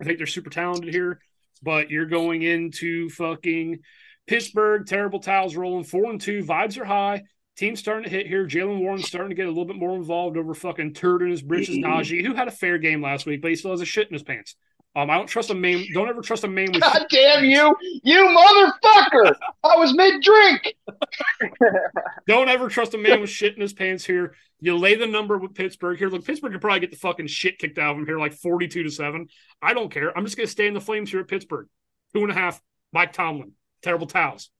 [0.00, 1.20] I think they're super talented here,
[1.62, 3.80] but you're going into fucking
[4.26, 4.86] Pittsburgh.
[4.86, 6.42] Terrible towels rolling four and two.
[6.42, 7.22] Vibes are high.
[7.56, 8.46] Team's starting to hit here.
[8.46, 11.42] Jaylen Warren's starting to get a little bit more involved over fucking turd in his
[11.42, 11.76] britches.
[11.76, 11.92] Mm-hmm.
[11.92, 14.12] Najee, who had a fair game last week, but he still has a shit in
[14.12, 14.56] his pants.
[14.96, 15.84] Um, I don't trust a man.
[15.92, 16.80] Don't ever trust a man with.
[16.80, 17.74] God damn you,
[18.04, 19.34] you motherfucker!
[19.64, 20.74] I was mid drink.
[22.28, 24.04] don't ever trust a man with shit in his pants.
[24.04, 25.98] Here, you lay the number with Pittsburgh.
[25.98, 28.34] Here, look, Pittsburgh could probably get the fucking shit kicked out of him here, like
[28.34, 29.26] forty-two to seven.
[29.60, 30.16] I don't care.
[30.16, 31.66] I'm just gonna stay in the flames here at Pittsburgh.
[32.12, 32.62] Two and a half.
[32.92, 33.52] Mike Tomlin.
[33.82, 34.50] Terrible towels.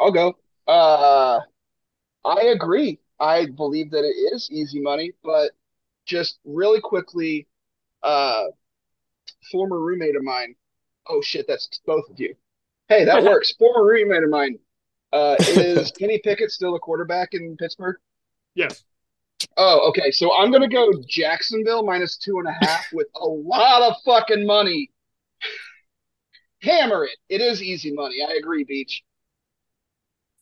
[0.00, 0.36] I'll go.
[0.66, 1.40] Uh,
[2.24, 2.98] I agree.
[3.20, 5.52] I believe that it is easy money, but
[6.04, 7.46] just really quickly,
[8.02, 8.44] uh,
[9.50, 10.54] former roommate of mine
[11.08, 12.34] Oh shit, that's both of you.
[12.88, 13.52] Hey, that works.
[13.52, 14.58] Former roommate of mine.
[15.12, 17.96] Uh, is Kenny Pickett still a quarterback in Pittsburgh?
[18.54, 18.84] Yes.
[19.56, 20.10] Oh, okay.
[20.10, 24.46] So I'm gonna go Jacksonville minus two and a half with a lot of fucking
[24.46, 24.90] money.
[26.60, 27.16] Hammer it.
[27.28, 28.16] It is easy money.
[28.22, 29.02] I agree, Beach.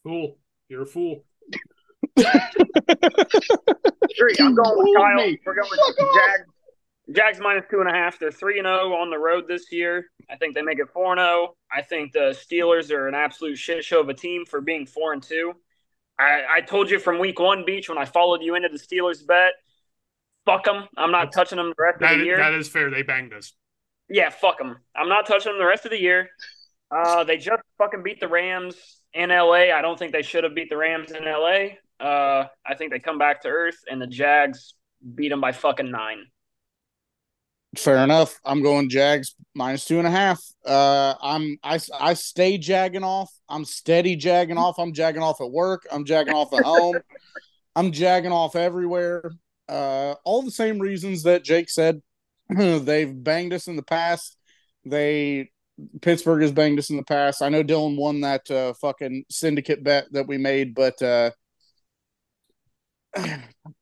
[0.03, 0.39] Fool.
[0.69, 1.23] You're a fool.
[2.19, 2.25] Three.
[4.41, 5.35] I'm going with Kyle.
[5.45, 6.49] We're going with Jags.
[7.15, 8.19] Jags minus two and a half.
[8.19, 10.07] They're three and zero on the road this year.
[10.29, 11.55] I think they make it four and zero.
[11.73, 15.13] I think the Steelers are an absolute shit show of a team for being four
[15.13, 15.53] and two.
[16.19, 19.25] I, I told you from week one, Beach, when I followed you into the Steelers
[19.27, 19.53] bet,
[20.47, 20.89] fuck them.
[20.97, 22.37] I'm not That's, touching them the rest of the is, year.
[22.39, 22.91] That is fair.
[22.91, 23.53] They banged us.
[24.09, 24.79] Yeah, fuck them.
[24.97, 26.31] I'm not touching them the rest of the year.
[26.91, 28.77] Uh, they just fucking beat the Rams
[29.13, 29.73] in LA.
[29.75, 31.77] I don't think they should have beat the Rams in LA.
[32.05, 34.75] Uh, I think they come back to earth, and the Jags
[35.15, 36.27] beat them by fucking nine.
[37.79, 38.41] Fair enough.
[38.45, 40.41] I'm going Jags minus two and a half.
[40.65, 43.31] Uh, I'm I I stay jagging off.
[43.49, 44.79] I'm steady jagging off.
[44.79, 45.87] I'm jagging off at work.
[45.91, 46.99] I'm jagging off at home.
[47.77, 49.33] I'm jagging off everywhere.
[49.69, 52.01] Uh, all the same reasons that Jake said.
[52.49, 54.39] They've banged us in the past.
[54.85, 55.51] They
[56.01, 57.43] Pittsburgh has banged us in the past.
[57.43, 61.31] I know Dylan won that uh, fucking syndicate bet that we made, but uh,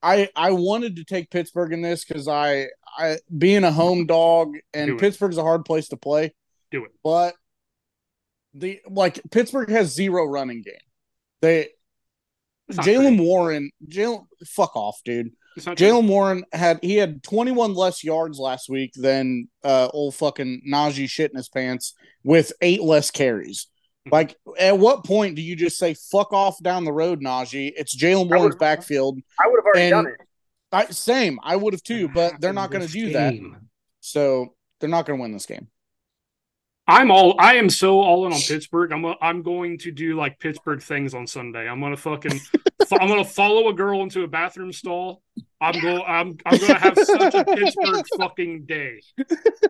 [0.03, 4.55] I I wanted to take Pittsburgh in this because I I being a home dog
[4.73, 6.35] and Pittsburgh's a hard place to play.
[6.71, 7.35] Do it, but
[8.55, 10.75] the like Pittsburgh has zero running game.
[11.43, 11.69] They
[12.71, 15.33] Jaylen Warren, Jaylen, fuck off, dude.
[15.59, 21.09] Jaylen Warren had he had 21 less yards last week than uh old fucking Najee
[21.09, 23.69] shit in his pants with eight less carries.
[24.11, 27.73] Like, at what point do you just say "fuck off" down the road, Najee?
[27.75, 29.19] It's Jaylen Warren's backfield.
[29.43, 30.15] I would have already done it.
[30.75, 33.35] I, same, I would have too, but they're not going to do that.
[34.01, 35.69] So they're not going to win this game.
[36.87, 38.93] I'm all I am so all in on Pittsburgh.
[38.93, 41.67] I'm a, I'm going to do like Pittsburgh things on Sunday.
[41.67, 42.39] I'm gonna fucking
[42.93, 45.23] I'm gonna follow a girl into a bathroom stall.
[45.63, 49.01] I'm going I'm I'm gonna have such a Pittsburgh fucking day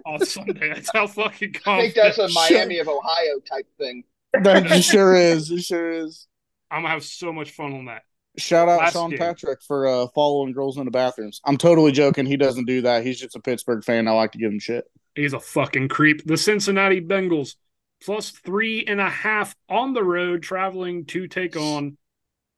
[0.05, 0.75] on Sunday.
[0.75, 1.67] That's how fucking confident.
[1.67, 4.03] I think that's a Miami of Ohio type thing.
[4.33, 5.53] That sure is.
[5.53, 6.27] It sure is.
[6.69, 8.03] I'm gonna have so much fun on that.
[8.37, 9.19] Shout out Sean game.
[9.19, 11.41] Patrick for uh, following girls in the bathrooms.
[11.45, 12.27] I'm totally joking.
[12.27, 13.05] He doesn't do that.
[13.05, 14.09] He's just a Pittsburgh fan.
[14.09, 14.85] I like to give him shit.
[15.15, 16.25] He's a fucking creep.
[16.27, 17.55] The Cincinnati Bengals
[18.03, 21.97] plus three and a half on the road, traveling to take on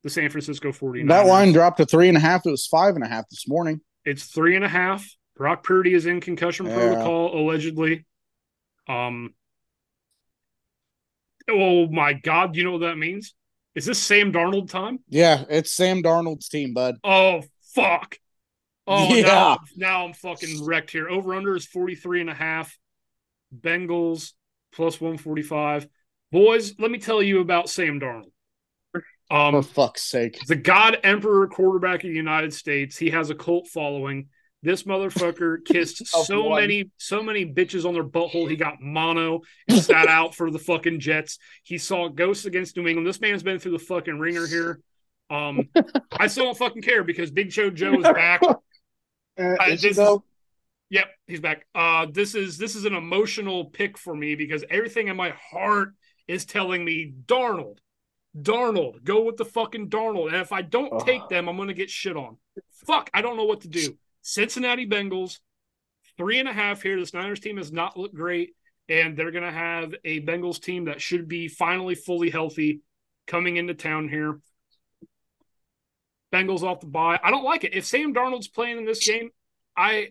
[0.02, 1.08] the San Francisco 49ers.
[1.08, 2.46] That line dropped to three and a half.
[2.46, 3.80] It was five and a half this morning.
[4.04, 5.06] It's three and a half.
[5.36, 6.74] Brock Purdy is in concussion yeah.
[6.74, 8.06] protocol, allegedly.
[8.88, 9.34] Um,
[11.48, 12.56] Oh my God!
[12.56, 13.34] You know what that means?
[13.76, 15.00] Is this Sam Darnold time?
[15.08, 16.96] Yeah, it's Sam Darnold's team, bud.
[17.04, 17.42] Oh
[17.74, 18.18] fuck!
[18.86, 19.22] Oh yeah.
[19.26, 21.08] Now, now I'm fucking wrecked here.
[21.08, 22.76] Over under is 43 and a half.
[23.54, 24.32] Bengals
[24.72, 25.86] plus 145.
[26.32, 28.32] Boys, let me tell you about Sam Darnold.
[29.30, 30.38] Um, For fuck's sake.
[30.46, 32.96] The God Emperor quarterback of the United States.
[32.96, 34.28] He has a cult following.
[34.62, 38.48] This motherfucker kissed so many, so many bitches on their butthole.
[38.48, 41.38] He got mono and sat out for the fucking Jets.
[41.62, 43.06] He saw ghosts against New England.
[43.06, 44.80] This man's been through the fucking ringer here.
[45.28, 45.68] Um,
[46.12, 48.42] I still don't fucking care because Big Show Joe is back.
[49.38, 49.98] Uh, is this
[50.88, 51.66] yep, he's back.
[51.74, 55.90] Uh, this is this is an emotional pick for me because everything in my heart
[56.26, 57.76] is telling me Darnold,
[58.34, 60.28] Darnold, go with the fucking Darnold.
[60.28, 62.38] And if I don't take them, I'm gonna get shit on.
[62.86, 63.98] Fuck, I don't know what to do.
[64.26, 65.38] Cincinnati Bengals,
[66.16, 66.98] three and a half here.
[66.98, 68.56] This Niners team has not looked great,
[68.88, 72.80] and they're going to have a Bengals team that should be finally fully healthy
[73.28, 74.40] coming into town here.
[76.32, 77.20] Bengals off the bye.
[77.22, 77.74] I don't like it.
[77.74, 79.30] If Sam Darnold's playing in this game,
[79.76, 80.08] I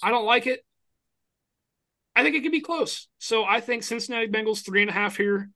[0.00, 0.64] I don't like it.
[2.14, 3.08] I think it could be close.
[3.18, 5.50] So I think Cincinnati Bengals three and a half here.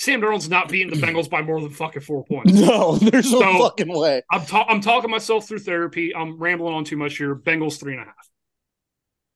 [0.00, 2.54] Sam Darnold's not beating the Bengals by more than fucking four points.
[2.54, 4.22] No, there's no so, fucking way.
[4.30, 6.16] I'm, ta- I'm talking myself through therapy.
[6.16, 7.36] I'm rambling on too much here.
[7.36, 8.30] Bengals three and a half.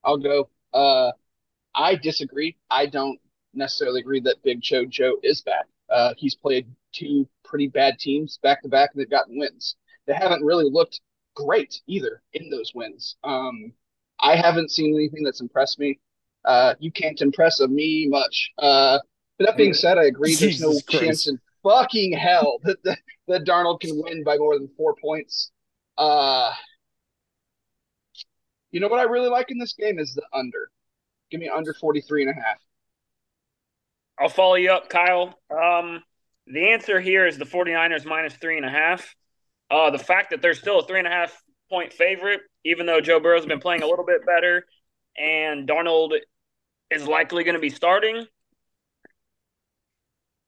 [0.02, 0.48] I'll go.
[0.72, 1.12] Uh,
[1.74, 2.56] I disagree.
[2.70, 3.20] I don't
[3.52, 5.66] necessarily agree that Big Show Joe is back.
[5.90, 9.76] Uh, he's played two pretty bad teams back to back, and they've gotten wins.
[10.06, 11.02] They haven't really looked
[11.34, 13.16] great either in those wins.
[13.22, 13.74] Um,
[14.18, 16.00] I haven't seen anything that's impressed me.
[16.42, 18.50] Uh, you can't impress me much.
[18.56, 18.98] Uh,
[19.38, 20.34] but that being said, I agree.
[20.34, 20.90] There's no Christ.
[20.90, 25.50] chance in fucking hell that, that that Darnold can win by more than four points.
[25.96, 26.52] Uh,
[28.70, 30.70] you know what I really like in this game is the under.
[31.30, 32.58] Give me under 43 and a half.
[34.18, 35.38] I'll follow you up, Kyle.
[35.50, 36.02] Um,
[36.46, 39.14] the answer here is the 49ers minus three and a half.
[39.70, 43.00] Uh, the fact that they're still a three and a half point favorite, even though
[43.00, 44.66] Joe Burrow's been playing a little bit better,
[45.16, 46.12] and Darnold
[46.90, 48.26] is likely going to be starting,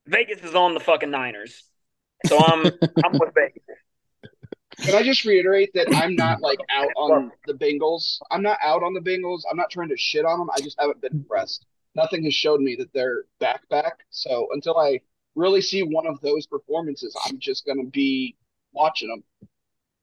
[0.07, 1.65] Vegas is on the fucking Niners.
[2.27, 2.67] So I'm
[3.05, 3.63] I'm with Vegas.
[4.81, 8.19] Can I just reiterate that I'm not like out on the Bengals?
[8.31, 9.41] I'm not out on the Bengals.
[9.51, 10.51] I'm not trying to shit on them.
[10.55, 11.67] I just haven't been impressed.
[11.95, 14.01] Nothing has showed me that they're back back.
[14.11, 15.01] So until I
[15.35, 18.37] really see one of those performances, I'm just going to be
[18.73, 19.25] watching them.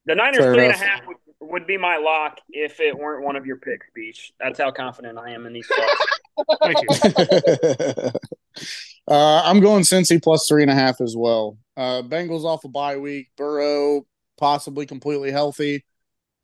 [0.06, 0.82] The Niners Fair three enough.
[0.82, 3.88] and a half would, would, be my lock if it weren't one of your picks,
[3.94, 4.34] Beach.
[4.40, 5.70] That's how confident I am in these
[6.64, 8.10] Thank you.
[9.08, 11.58] uh, I'm going Cincy plus three and a half as well.
[11.76, 13.30] Uh, Bengals off a bye week.
[13.38, 14.06] Burrow
[14.38, 15.86] possibly completely healthy.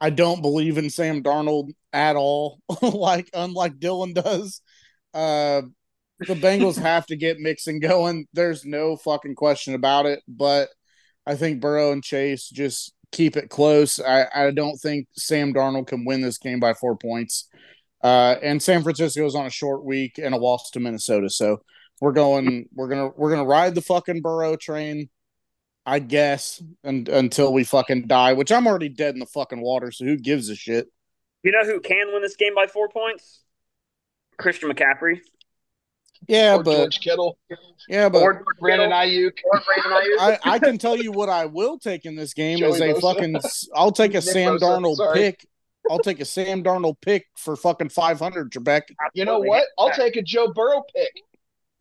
[0.01, 4.61] I don't believe in Sam Darnold at all, like unlike Dylan does.
[5.13, 5.63] Uh,
[6.19, 8.27] the Bengals have to get mixing going.
[8.33, 10.21] There's no fucking question about it.
[10.27, 10.69] But
[11.25, 13.99] I think Burrow and Chase just keep it close.
[13.99, 17.47] I, I don't think Sam Darnold can win this game by four points.
[18.01, 21.29] Uh, and San Francisco is on a short week and a loss to Minnesota.
[21.29, 21.61] So
[22.01, 25.09] we're going, we're gonna, we're gonna ride the fucking Burrow train.
[25.85, 29.91] I guess, and, until we fucking die, which I'm already dead in the fucking water.
[29.91, 30.87] So who gives a shit?
[31.41, 33.41] You know who can win this game by four points?
[34.37, 35.21] Christian McCaffrey.
[36.27, 37.39] Yeah, or but George Kittle.
[37.87, 39.39] Yeah, but or Brandon Aiyuk.
[39.45, 40.19] Or Brandon Aiyuk.
[40.19, 42.93] I, I can tell you what I will take in this game Joey is a
[42.93, 43.01] Bosa.
[43.01, 43.39] fucking.
[43.73, 45.17] I'll take a Sam Bosa, Darnold sorry.
[45.17, 45.47] pick.
[45.89, 48.81] I'll take a Sam Darnold pick for fucking five hundred, Trebek.
[49.15, 49.63] You know what?
[49.79, 51.23] I'll take a Joe Burrow pick.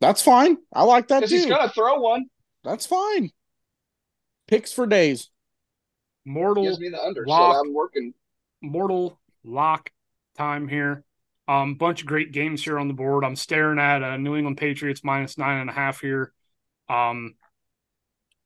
[0.01, 0.57] That's fine.
[0.73, 1.25] I like that too.
[1.25, 2.25] Because he's gonna throw one.
[2.63, 3.31] That's fine.
[4.47, 5.29] Picks for days.
[6.25, 8.13] Mortal gives me the under, lock, so I'm working.
[8.61, 9.91] Mortal lock
[10.37, 11.03] time here.
[11.47, 13.23] Um, bunch of great games here on the board.
[13.23, 16.31] I'm staring at a New England Patriots minus nine and a half here.
[16.87, 17.35] Um,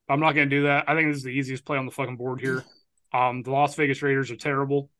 [0.08, 0.88] I'm not going to do that.
[0.88, 2.64] I think this is the easiest play on the fucking board here.
[3.12, 4.90] Um, the Las Vegas Raiders are terrible.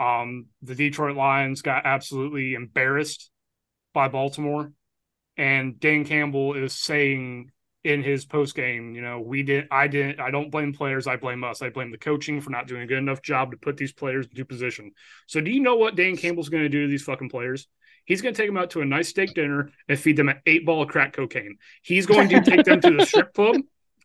[0.00, 3.30] Um, the Detroit Lions got absolutely embarrassed
[3.92, 4.72] by Baltimore,
[5.36, 7.50] and Dan Campbell is saying
[7.84, 11.06] in his post game, you know, we did, I didn't, I don't blame players.
[11.06, 11.62] I blame us.
[11.62, 14.26] I blame the coaching for not doing a good enough job to put these players
[14.26, 14.92] into position.
[15.26, 17.66] So, do you know what Dan Campbell's going to do to these fucking players?
[18.04, 20.40] He's going to take them out to a nice steak dinner and feed them an
[20.46, 21.56] eight ball of crack cocaine.
[21.82, 23.56] He's going to take them to the strip club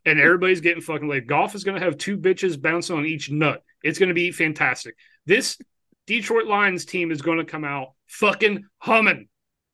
[0.06, 1.28] and everybody's getting fucking laid.
[1.28, 3.64] Goff is going to have two bitches bouncing on each nut.
[3.84, 4.96] It's going to be fantastic.
[5.26, 5.58] This
[6.06, 9.28] Detroit Lions team is going to come out fucking humming.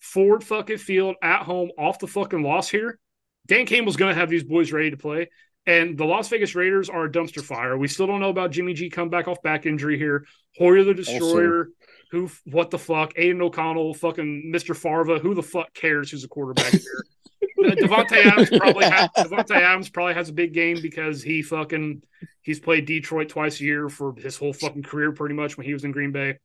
[0.04, 3.00] Ford fucking Field at home off the fucking loss here
[3.48, 5.30] Dan Campbell's going to have these boys ready to play.
[5.66, 7.78] And the Las Vegas Raiders are a dumpster fire.
[7.78, 10.26] We still don't know about Jimmy G come back off back injury here.
[10.58, 11.72] Hoyer the Destroyer, also,
[12.12, 13.14] who, what the fuck?
[13.16, 14.76] Aidan O'Connell, fucking Mr.
[14.76, 17.06] Farva, who the fuck cares who's a quarterback here?
[17.64, 22.04] Uh, Davante Adams probably has, Davante Adams probably has a big game because he fucking
[22.42, 25.72] he's played Detroit twice a year for his whole fucking career pretty much when he
[25.72, 26.40] was in Green Bay.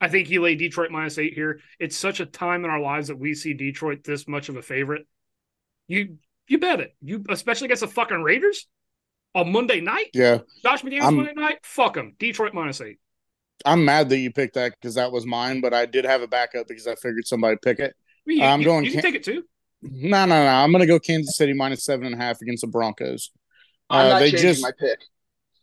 [0.00, 1.60] I think he laid Detroit minus eight here.
[1.78, 4.62] It's such a time in our lives that we see Detroit this much of a
[4.62, 5.06] favorite
[5.88, 6.18] you
[6.48, 6.94] you bet it.
[7.02, 8.66] You especially against the fucking Raiders
[9.34, 10.10] on Monday night.
[10.14, 11.58] Yeah, Josh McDaniels Monday night.
[11.62, 12.14] Fuck them.
[12.18, 12.98] Detroit minus eight.
[13.64, 16.28] I'm mad that you picked that because that was mine, but I did have a
[16.28, 17.94] backup because I figured somebody pick it.
[18.26, 18.84] you, I'm you, going.
[18.84, 19.44] You can take it too.
[19.82, 20.50] No, no, no.
[20.50, 23.30] I'm going to go Kansas City minus seven and a half against the Broncos.
[23.88, 24.98] I'm uh, not they changing just, my pick.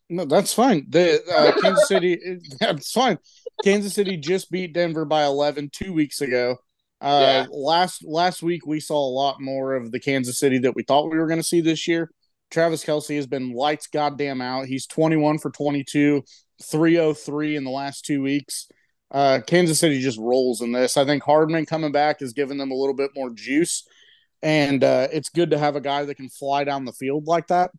[0.10, 0.86] No, that's fine.
[0.89, 2.20] The uh, Kansas City,
[2.60, 3.18] that's fine.
[3.64, 6.58] Kansas City just beat Denver by 11 two weeks ago.
[7.01, 7.45] Uh, yeah.
[7.51, 11.12] Last last week we saw a lot more of the Kansas City that we thought
[11.12, 12.10] we were going to see this year.
[12.49, 14.68] Travis Kelce has been lights goddamn out.
[14.68, 16.24] He's 21 for 22,
[16.62, 18.68] 303 in the last two weeks.
[19.12, 20.95] Uh, Kansas City just rolls in this.
[20.95, 23.86] I think Hardman coming back has given them a little bit more juice,
[24.41, 27.47] and uh, it's good to have a guy that can fly down the field like
[27.47, 27.72] that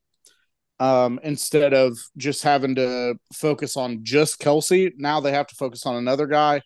[0.84, 4.92] um, instead of just having to focus on just Kelce.
[4.96, 6.62] Now they have to focus on another guy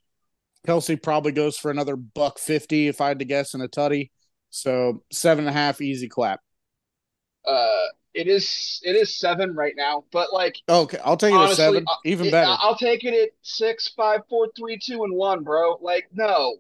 [0.67, 4.11] Kelce probably goes for another buck fifty if I had to guess in a tutty.
[4.51, 6.41] So seven and a half, easy clap.
[7.45, 11.65] Uh, it is it is seven right now, but like okay, I'll take it honestly,
[11.65, 12.57] at seven, even it, better.
[12.61, 15.79] I'll take it at six, five, four, three, two, and one, bro.
[15.81, 16.57] Like no,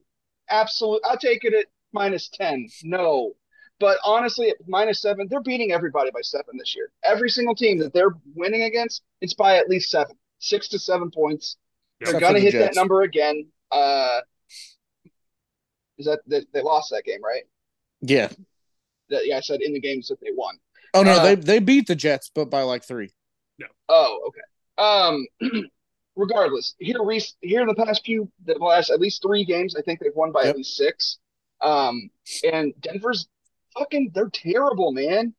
[0.48, 1.02] absolute.
[1.04, 2.68] I'll take it at minus ten.
[2.84, 3.34] No,
[3.80, 6.90] but honestly, at minus seven, they're beating everybody by seven this year.
[7.04, 11.10] Every single team that they're winning against, it's by at least seven, six to seven
[11.10, 11.56] points.
[12.00, 12.74] They're gonna the hit Jets.
[12.74, 13.46] that number again.
[13.70, 14.20] Uh,
[15.98, 17.42] is that they, they lost that game, right?
[18.00, 18.28] Yeah.
[19.10, 20.56] That, yeah, I said in the games that they won.
[20.94, 23.12] Oh no, uh, they they beat the Jets, but by like three.
[23.58, 23.66] No.
[23.88, 24.40] Oh, okay.
[24.78, 25.26] Um,
[26.16, 26.98] regardless, here
[27.40, 30.32] here in the past few, the last at least three games, I think they've won
[30.32, 30.50] by yep.
[30.50, 31.18] at least six.
[31.60, 32.10] Um,
[32.44, 33.28] and Denver's
[33.76, 35.34] fucking they're terrible, man.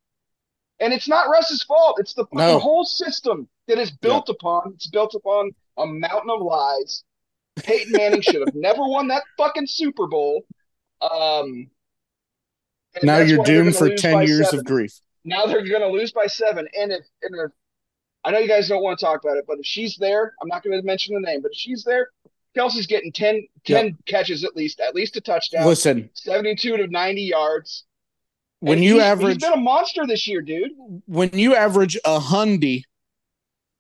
[0.81, 1.97] And it's not Russ's fault.
[1.99, 2.57] It's the no.
[2.57, 4.35] whole system that is built yep.
[4.35, 4.73] upon.
[4.75, 7.03] It's built upon a mountain of lies
[7.63, 10.45] Peyton Manning should have never won that fucking Super Bowl.
[11.01, 11.69] Um,
[13.03, 14.59] now you're doomed for ten years seven.
[14.59, 14.99] of grief.
[15.23, 17.51] Now they're going to lose by seven, and if and if
[18.23, 20.47] I know you guys don't want to talk about it, but if she's there, I'm
[20.47, 22.09] not going to mention the name, but if she's there,
[22.57, 23.95] Kelce's getting 10, 10 yep.
[24.07, 25.65] catches at least, at least a touchdown.
[25.65, 27.85] Listen, 72 to 90 yards.
[28.59, 30.71] When you he's, average, he's been a monster this year, dude.
[31.05, 32.83] When you average a hundy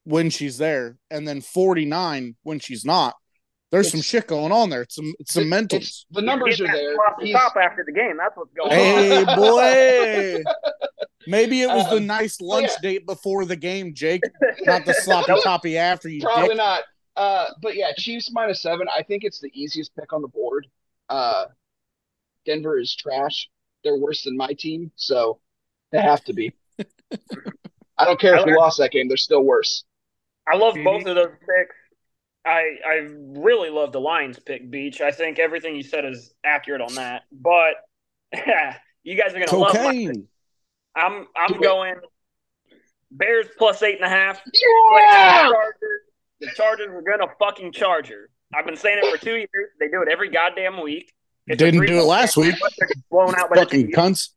[0.05, 3.15] when she's there, and then 49 when she's not,
[3.71, 4.83] there's it's, some shit going on there.
[4.83, 6.05] It's some it's some mentals.
[6.11, 6.95] the numbers are there.
[7.19, 8.17] The top after the game.
[8.17, 9.27] That's what's going hey, on.
[9.27, 10.43] Hey boy.
[11.27, 12.91] Maybe it was um, the nice lunch yeah.
[12.91, 14.23] date before the game, Jake.
[14.61, 16.21] Not the sloppy toppy after you.
[16.21, 16.57] Probably dick.
[16.57, 16.83] not.
[17.15, 18.87] Uh, but yeah, Chiefs minus seven.
[18.95, 20.67] I think it's the easiest pick on the board.
[21.09, 21.45] Uh,
[22.45, 23.49] Denver is trash.
[23.83, 25.39] They're worse than my team, so
[25.91, 26.53] they have to be.
[27.97, 29.83] I don't care if we lost that game; they're still worse.
[30.47, 30.83] I love mhm.
[30.83, 31.75] both of those picks.
[32.45, 35.01] I I really love the Lions pick, Beach.
[35.01, 37.23] I think everything you said is accurate on that.
[37.31, 37.75] But
[39.03, 40.07] you guys are gonna Cocaine.
[40.07, 40.23] love my.
[40.95, 41.95] I'm I'm going
[43.11, 44.41] Bears plus eight and a half.
[44.91, 45.51] Yeah!
[46.39, 48.29] The Chargers were gonna fucking Charger.
[48.53, 49.69] I've been saying it for two years.
[49.79, 51.13] They do it every goddamn week.
[51.49, 52.53] It's Didn't do it last week.
[53.09, 54.29] Blown out by fucking the cunts.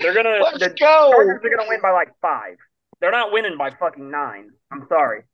[0.00, 0.38] They're gonna.
[0.42, 1.12] Let's the go.
[1.12, 2.56] Chargers are gonna win by like five.
[3.00, 4.50] They're not winning by fucking nine.
[4.72, 5.24] I'm sorry.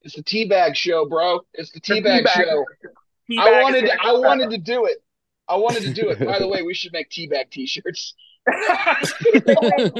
[0.00, 1.40] It's the teabag show, bro.
[1.52, 2.64] It's the teabag show.
[3.28, 3.86] Tea-bag I wanted.
[3.86, 4.96] To, I wanted to do it.
[5.46, 6.24] I wanted to do it.
[6.24, 8.14] By the way, we should make teabag t-shirts.
[8.46, 9.92] if they win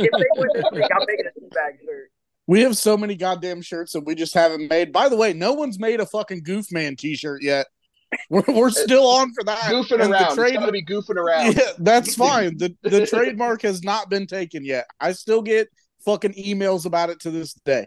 [0.54, 2.10] this I'm making a teabag shirt.
[2.46, 4.92] We have so many goddamn shirts that we just haven't made.
[4.92, 7.66] By the way, no one's made a fucking Goofman t-shirt yet.
[8.30, 9.58] We're, we're still on for that.
[9.62, 10.36] Goofing and around.
[10.36, 11.54] Trade, gotta be goofing around.
[11.56, 12.56] Yeah, that's fine.
[12.56, 14.86] The the trademark has not been taken yet.
[15.00, 15.68] I still get
[16.04, 17.86] fucking emails about it to this day.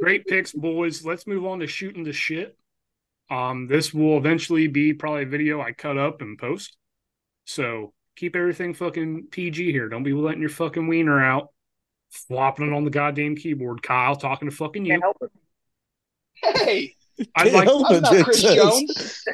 [0.00, 1.04] Great picks, boys.
[1.04, 2.56] Let's move on to shooting the shit.
[3.30, 6.76] Um, this will eventually be probably a video I cut up and post.
[7.44, 9.88] So keep everything fucking PG here.
[9.88, 11.48] Don't be letting your fucking wiener out,
[12.10, 13.82] flopping it on the goddamn keyboard.
[13.82, 15.00] Kyle talking to fucking you.
[16.34, 16.96] Hey,
[17.36, 19.24] I'd like, I'm not Chris Jones.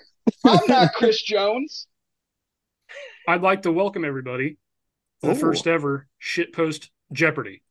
[0.45, 1.87] I'm not Chris Jones.
[3.29, 4.57] I'd like to welcome everybody
[5.23, 5.35] to the Ooh.
[5.35, 7.63] first ever shitpost Jeopardy.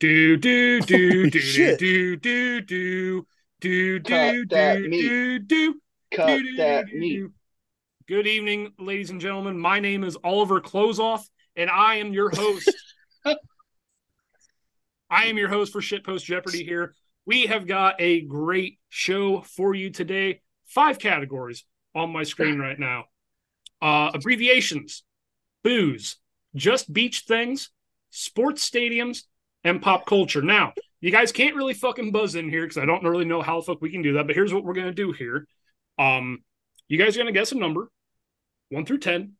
[0.00, 3.26] Do do do do do do do do
[3.60, 5.80] do do do do do
[6.12, 7.26] Cut that meat.
[8.06, 9.58] Good evening, ladies and gentlemen.
[9.58, 11.24] My name is Oliver Clothesoff,
[11.56, 12.70] and I am your host.
[15.10, 16.94] I am your host for Shitpost Jeopardy here.
[17.26, 20.42] We have got a great show for you today.
[20.64, 21.64] Five categories
[21.94, 23.06] on my screen right now.
[23.82, 25.02] Uh, abbreviations,
[25.64, 26.16] booze,
[26.54, 27.70] just beach things,
[28.10, 29.24] sports stadiums,
[29.64, 30.40] and pop culture.
[30.40, 33.60] Now, you guys can't really fucking buzz in here because I don't really know how
[33.60, 34.26] the fuck we can do that.
[34.26, 35.46] But here's what we're gonna do here.
[35.98, 36.44] Um,
[36.88, 37.90] you guys are gonna guess a number,
[38.70, 39.32] one through ten.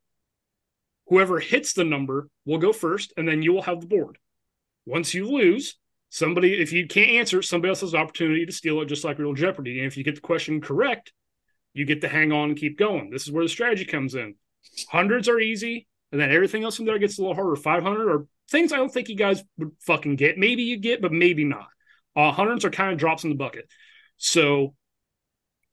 [1.07, 4.19] Whoever hits the number will go first, and then you will have the board.
[4.85, 5.79] Once you lose,
[6.17, 9.19] somebody if you can't answer, somebody else has the opportunity to steal it, just like
[9.19, 9.79] real Jeopardy.
[9.79, 11.13] And if you get the question correct,
[11.75, 13.11] you get to hang on and keep going.
[13.11, 14.35] This is where the strategy comes in.
[14.89, 17.55] Hundreds are easy, and then everything else from there gets a little harder.
[17.55, 20.39] Five hundred or things I don't think you guys would fucking get.
[20.39, 21.67] Maybe you get, but maybe not.
[22.17, 23.69] Uh, hundreds are kind of drops in the bucket.
[24.17, 24.75] So,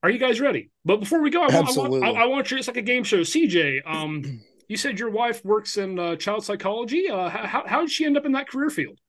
[0.04, 0.72] are you guys ready?
[0.84, 2.58] But before we go, I, want, I, want, I, I want you.
[2.58, 3.22] It's like a game show.
[3.22, 7.10] CJ, um, you said your wife works in uh, child psychology.
[7.10, 9.00] Uh, how how did she end up in that career field?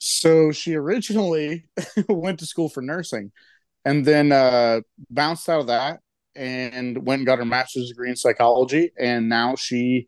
[0.00, 1.66] So she originally
[2.08, 3.32] went to school for nursing,
[3.84, 4.80] and then uh,
[5.10, 6.00] bounced out of that
[6.34, 10.06] and went and got her master's degree in psychology, and now she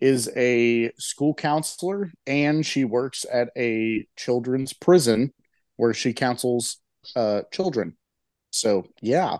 [0.00, 5.32] is a school counselor and she works at a children's prison
[5.76, 6.78] where she counsels
[7.14, 7.96] uh, children.
[8.50, 9.38] So, yeah.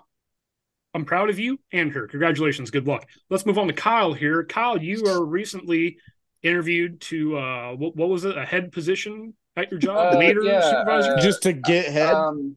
[0.95, 2.09] I'm proud of you and her.
[2.09, 2.71] Congratulations.
[2.71, 3.09] Good luck.
[3.31, 4.45] Let's move on to Kyle here.
[4.45, 5.99] Kyle, you are recently
[6.43, 8.37] interviewed to uh what, what was it?
[8.37, 10.15] A head position at your job?
[10.15, 11.13] Uh, Leader, yeah, supervisor?
[11.13, 12.15] Uh, just to get head.
[12.15, 12.57] Um,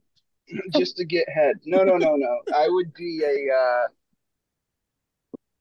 [0.73, 1.55] just to get head.
[1.65, 2.41] No, no, no, no.
[2.55, 3.87] I would be a uh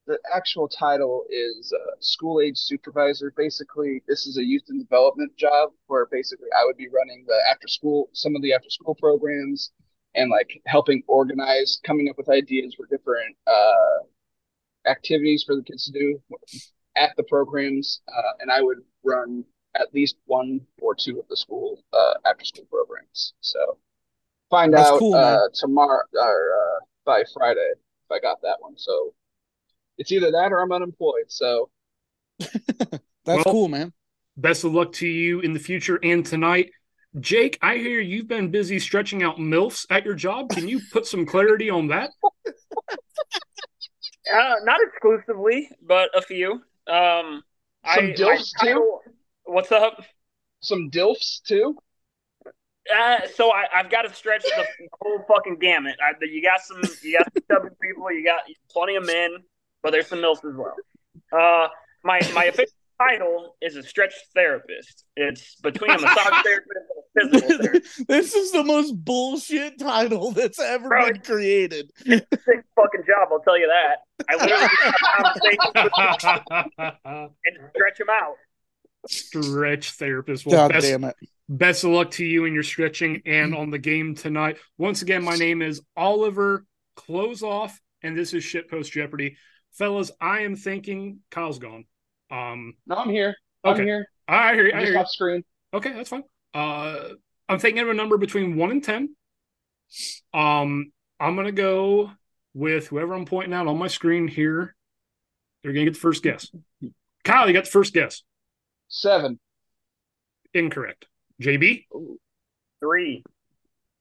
[0.06, 3.32] the actual title is uh, school age supervisor.
[3.36, 7.40] Basically, this is a youth and development job where basically I would be running the
[7.50, 9.72] after school, some of the after school programs,
[10.14, 15.84] and like helping organize, coming up with ideas for different uh, activities for the kids
[15.86, 16.20] to do
[16.96, 18.02] at the programs.
[18.06, 22.44] Uh, and I would run at least one or two of the school uh, after
[22.44, 23.34] school programs.
[23.40, 23.78] So
[24.50, 28.76] find That's out cool, uh, tomorrow or uh, by Friday if I got that one.
[28.76, 29.14] So
[29.98, 31.26] it's either that or I'm unemployed.
[31.28, 31.70] So
[32.38, 33.92] that's well, cool, man.
[34.36, 36.70] Best of luck to you in the future and tonight.
[37.20, 40.50] Jake, I hear you've been busy stretching out MILFs at your job.
[40.50, 42.10] Can you put some clarity on that?
[44.32, 46.52] Uh, not exclusively, but a few.
[46.86, 47.42] Um,
[47.94, 48.66] Some I, dilfs, my too?
[48.66, 49.02] title-
[49.44, 50.02] What's up?
[50.60, 51.76] Some dilfs too.
[52.94, 54.66] Uh, so I, I've got to stretch the
[55.00, 55.96] whole fucking gamut.
[56.02, 59.36] I, you got some, you got some chubby people, you got plenty of men,
[59.82, 60.74] but there's some milfs as well.
[61.32, 61.68] Uh,
[62.02, 65.04] my my official title is a stretch therapist.
[65.16, 66.78] It's between a massage therapist
[67.16, 68.06] and a physical therapist.
[68.06, 71.90] this is the most bullshit title that's ever Bro, been created.
[72.06, 72.26] Sick
[72.76, 74.02] fucking job, I'll tell you that.
[74.28, 75.72] I literally just have conversations
[77.46, 78.36] and stretch them out.
[79.08, 80.46] Stretch therapist.
[80.46, 81.16] Well, God best, damn it.
[81.48, 84.58] best of luck to you in your stretching and on the game tonight.
[84.78, 86.64] Once again, my name is Oliver
[86.96, 89.36] Clothesoff, and this is Shitpost Jeopardy.
[89.72, 91.84] Fellas, I am thinking Kyle's gone.
[92.30, 93.34] Um, No, I'm here.
[93.64, 93.84] I'm Okay.
[93.84, 94.06] here.
[94.28, 94.72] I hear you.
[94.72, 95.06] I'm I hear you.
[95.06, 95.44] screen.
[95.74, 96.22] Okay, that's fine.
[96.54, 97.08] Uh,
[97.48, 99.14] I'm thinking of a number between one and ten.
[100.32, 102.10] Um, I'm gonna go
[102.54, 104.74] with whoever I'm pointing out on my screen here.
[105.62, 106.50] They're gonna get the first guess.
[107.24, 108.22] Kyle, you got the first guess.
[108.94, 109.40] Seven.
[110.54, 111.06] Incorrect.
[111.42, 111.86] JB,
[112.80, 113.24] Three.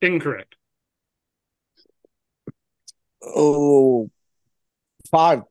[0.01, 0.55] incorrect.
[3.25, 4.11] Oh,
[5.09, 5.41] five.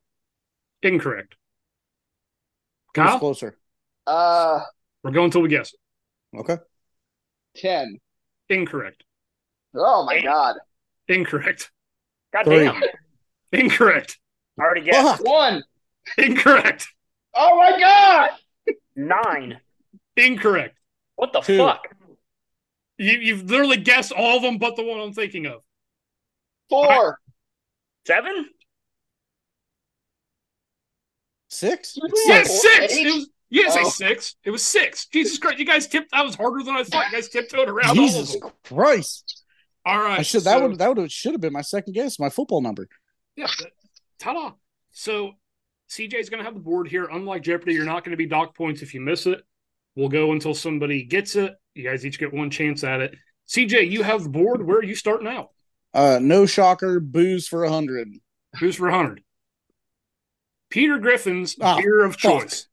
[0.81, 1.35] Incorrect.
[2.95, 3.57] Who's Kyle, closer?
[4.07, 4.61] Uh,
[5.03, 5.73] we're going until we guess.
[6.37, 6.57] Okay.
[7.57, 7.97] ten.
[8.47, 9.03] Incorrect.
[9.75, 10.23] Oh my Eight.
[10.23, 10.55] god.
[11.09, 11.69] Incorrect.
[12.33, 12.63] God Three.
[12.63, 12.81] damn.
[13.51, 14.19] Incorrect.
[14.57, 15.17] I already guessed.
[15.17, 15.27] Fuck.
[15.27, 15.63] One.
[16.17, 16.87] Incorrect.
[17.35, 18.29] Oh my god.
[18.95, 19.59] Nine.
[20.15, 20.77] Incorrect.
[21.15, 21.57] What the Two.
[21.57, 21.81] fuck?
[22.97, 25.61] You, you've literally guessed all of them but the one I'm thinking of.
[26.69, 27.19] Four.
[28.05, 28.49] Seven?
[31.49, 31.97] Six?
[32.25, 32.93] Yes, Four, six.
[32.93, 33.07] eight?
[33.07, 33.89] It was, you didn't Oh.
[33.89, 34.35] say six.
[34.43, 35.05] It was six.
[35.07, 35.59] Jesus Christ.
[35.59, 36.11] You guys tipped.
[36.11, 37.05] That was harder than I thought.
[37.07, 38.51] You guys tiptoed around all of Jesus them.
[38.63, 39.43] Christ.
[39.85, 40.19] All right.
[40.19, 42.87] I should that would that would should have been my second guess, my football number.
[43.35, 43.47] Yeah.
[44.19, 44.53] Ta-da.
[44.91, 45.33] So
[45.89, 47.05] CJ's going to have the board here.
[47.11, 49.41] Unlike Jeopardy, you're not going to be dock points if you miss it.
[49.95, 51.53] We'll go until somebody gets it.
[51.75, 53.15] You guys each get one chance at it.
[53.47, 54.65] CJ, you have the board.
[54.65, 55.49] Where are you starting out?
[55.93, 58.07] Uh no shocker, booze for a hundred.
[58.59, 59.21] Booze for 100?
[60.71, 62.41] Peter Griffin's Oh, beer of fuck.
[62.41, 62.67] choice.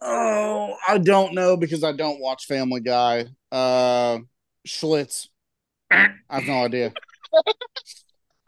[0.00, 3.26] Oh, I don't know because I don't watch Family Guy.
[3.52, 4.18] Uh
[4.66, 5.28] Schlitz.
[5.90, 6.92] I have no idea.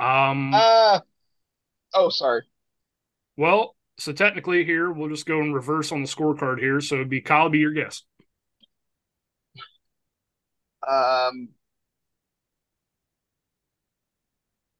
[0.00, 1.00] Um, Uh.
[1.94, 2.42] Oh, sorry.
[3.38, 6.80] Well, so technically here, we'll just go in reverse on the scorecard here.
[6.80, 8.02] So it'd be Kyle, be your guess.
[10.86, 11.48] Um.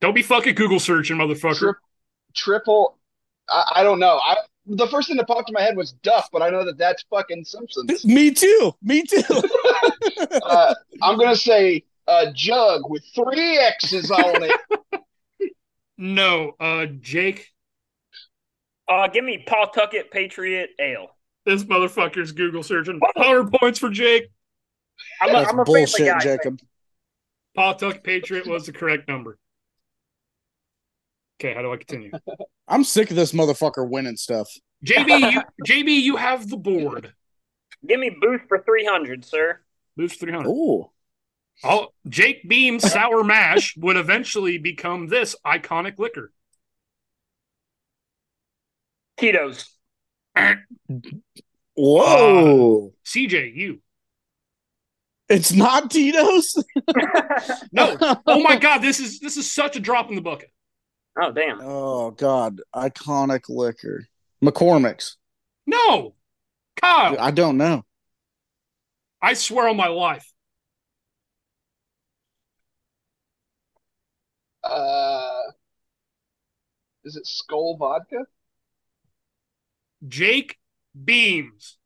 [0.01, 1.59] Don't be fucking Google searching, motherfucker.
[1.59, 1.73] Tri-
[2.35, 2.99] triple.
[3.49, 4.19] I, I don't know.
[4.19, 4.37] I
[4.67, 7.05] the first thing that popped in my head was Duff, but I know that that's
[7.11, 8.05] fucking Simpsons.
[8.05, 8.75] Me too.
[8.83, 9.23] Me too.
[10.43, 14.61] Uh, I'm gonna say uh, jug with three X's on it.
[16.01, 17.49] No, uh, Jake,
[18.89, 21.09] Uh, give me Paul Pawtucket Patriot Ale.
[21.45, 22.99] this motherfucker's Google searching.
[23.15, 24.31] 100 points for Jake.
[25.21, 26.19] I'm a, That's I'm a bullshit, guy.
[26.19, 26.59] Jacob.
[27.55, 29.39] Pawtucket Patriot was the correct number.
[31.41, 32.11] Okay, how do I continue?
[32.69, 34.49] I'm sick of this motherfucker winning stuff.
[34.85, 37.13] JB, you, JB, you have the board.
[37.87, 39.61] Give me boost for 300, sir.
[39.97, 40.49] Moves 300.
[40.51, 40.91] Oh,
[41.65, 46.33] Oh, Jake Beam Sour Mash would eventually become this iconic liquor.
[49.19, 49.69] Tito's.
[51.75, 52.95] whoa!
[53.05, 53.81] CJ, you.
[55.29, 56.63] it's not Tito's.
[57.73, 57.97] No.
[58.27, 60.51] Oh my God, this is this is such a drop in the bucket.
[61.21, 61.61] oh, damn.
[61.63, 62.61] Oh God!
[62.75, 64.05] Iconic liquor.
[64.43, 65.17] McCormick's.
[65.67, 66.15] No,
[66.81, 67.17] Kyle.
[67.19, 67.85] I don't know.
[69.21, 70.27] I swear on my life.
[74.65, 75.43] Uh,
[77.05, 78.25] is it Skull Vodka?
[80.07, 80.57] Jake
[81.05, 81.77] Beams.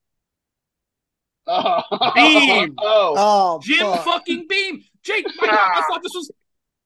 [1.47, 1.83] Oh,
[2.15, 2.75] Beam.
[2.79, 4.05] oh, Oh, Jim fuck.
[4.05, 4.83] fucking Beam.
[5.03, 6.31] Jake, my God, I thought this was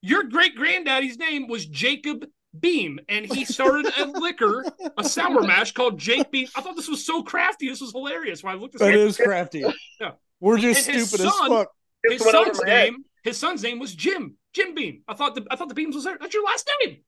[0.02, 2.26] your great granddaddy's name was Jacob
[2.58, 4.64] Beam, and he started a liquor,
[4.96, 6.48] a sour mash called Jake Beam.
[6.56, 7.68] I thought this was so crafty.
[7.68, 8.42] This was hilarious.
[8.42, 9.64] When I looked this That up, crafty.
[10.00, 10.12] Yeah.
[10.40, 11.68] We're just And his stupid son- as fuck.
[12.04, 14.36] his Just went over son's name, his son's name was Jim.
[14.54, 15.02] Jim Beam.
[15.06, 16.16] I thought the I thought the Beams was there.
[16.18, 16.98] That's your last name.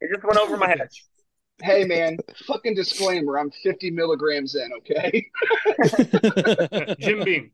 [0.00, 0.88] It just went over my head.
[1.62, 3.38] Hey man, fucking disclaimer.
[3.38, 4.70] I'm 50 milligrams in.
[4.78, 5.30] Okay.
[7.00, 7.50] Jim Beam.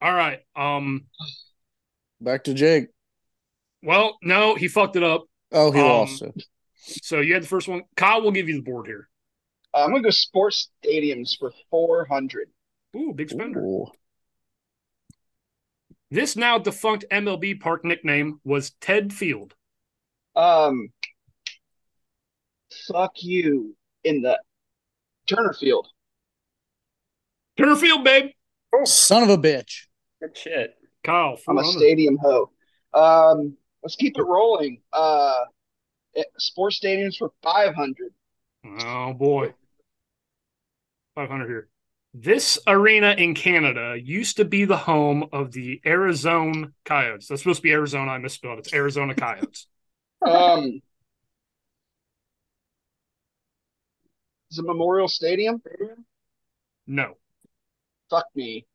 [0.00, 0.40] All right.
[0.54, 1.06] Um.
[2.20, 2.88] Back to Jake.
[3.82, 5.24] Well, no, he fucked it up.
[5.52, 6.44] Oh, he Um, lost it.
[7.02, 7.82] So you had the first one.
[7.96, 9.08] Kyle will give you the board here.
[9.74, 12.48] Uh, I'm gonna go sports stadiums for 400.
[12.96, 13.60] Ooh, big spender.
[13.60, 13.86] Ooh.
[16.10, 19.54] This now defunct MLB park nickname was Ted Field.
[20.36, 20.88] Um,
[22.88, 24.38] fuck you in the
[25.26, 25.88] Turner Field.
[27.56, 28.30] Turner Field, babe.
[28.74, 29.86] Oh, Son of a bitch.
[30.20, 30.74] Good shit.
[31.04, 32.50] Kyle, I'm a stadium hoe.
[32.92, 34.80] Um, let's keep it rolling.
[34.92, 35.44] Uh,
[36.38, 38.12] sports stadiums for 500.
[38.84, 39.54] Oh boy,
[41.14, 41.68] 500 here.
[42.12, 47.28] This arena in Canada used to be the home of the Arizona Coyotes.
[47.28, 48.12] That's supposed to be Arizona.
[48.12, 48.58] I misspelled.
[48.58, 49.66] It's Arizona Coyotes.
[50.26, 50.80] um,
[54.50, 55.62] is it Memorial Stadium?
[56.86, 57.14] No.
[58.10, 58.66] Fuck me.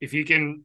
[0.00, 0.64] If you can,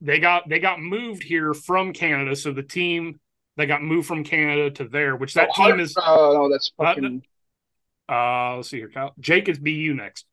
[0.00, 2.36] they got they got moved here from Canada.
[2.36, 3.20] So the team
[3.56, 5.96] they got moved from Canada to there, which that oh, team is.
[5.98, 7.22] Oh no, that's fucking.
[8.08, 9.14] Uh, let's see here, Kyle.
[9.20, 10.26] Jake is BU next.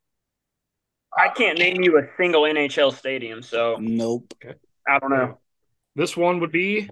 [1.15, 4.33] I can't name you a single NHL stadium, so nope.
[4.43, 4.57] Okay.
[4.87, 5.39] I don't know.
[5.95, 6.89] This one would be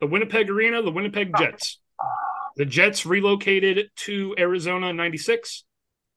[0.00, 1.78] the Winnipeg Arena, the Winnipeg Jets.
[2.56, 5.64] The Jets relocated to Arizona in 96.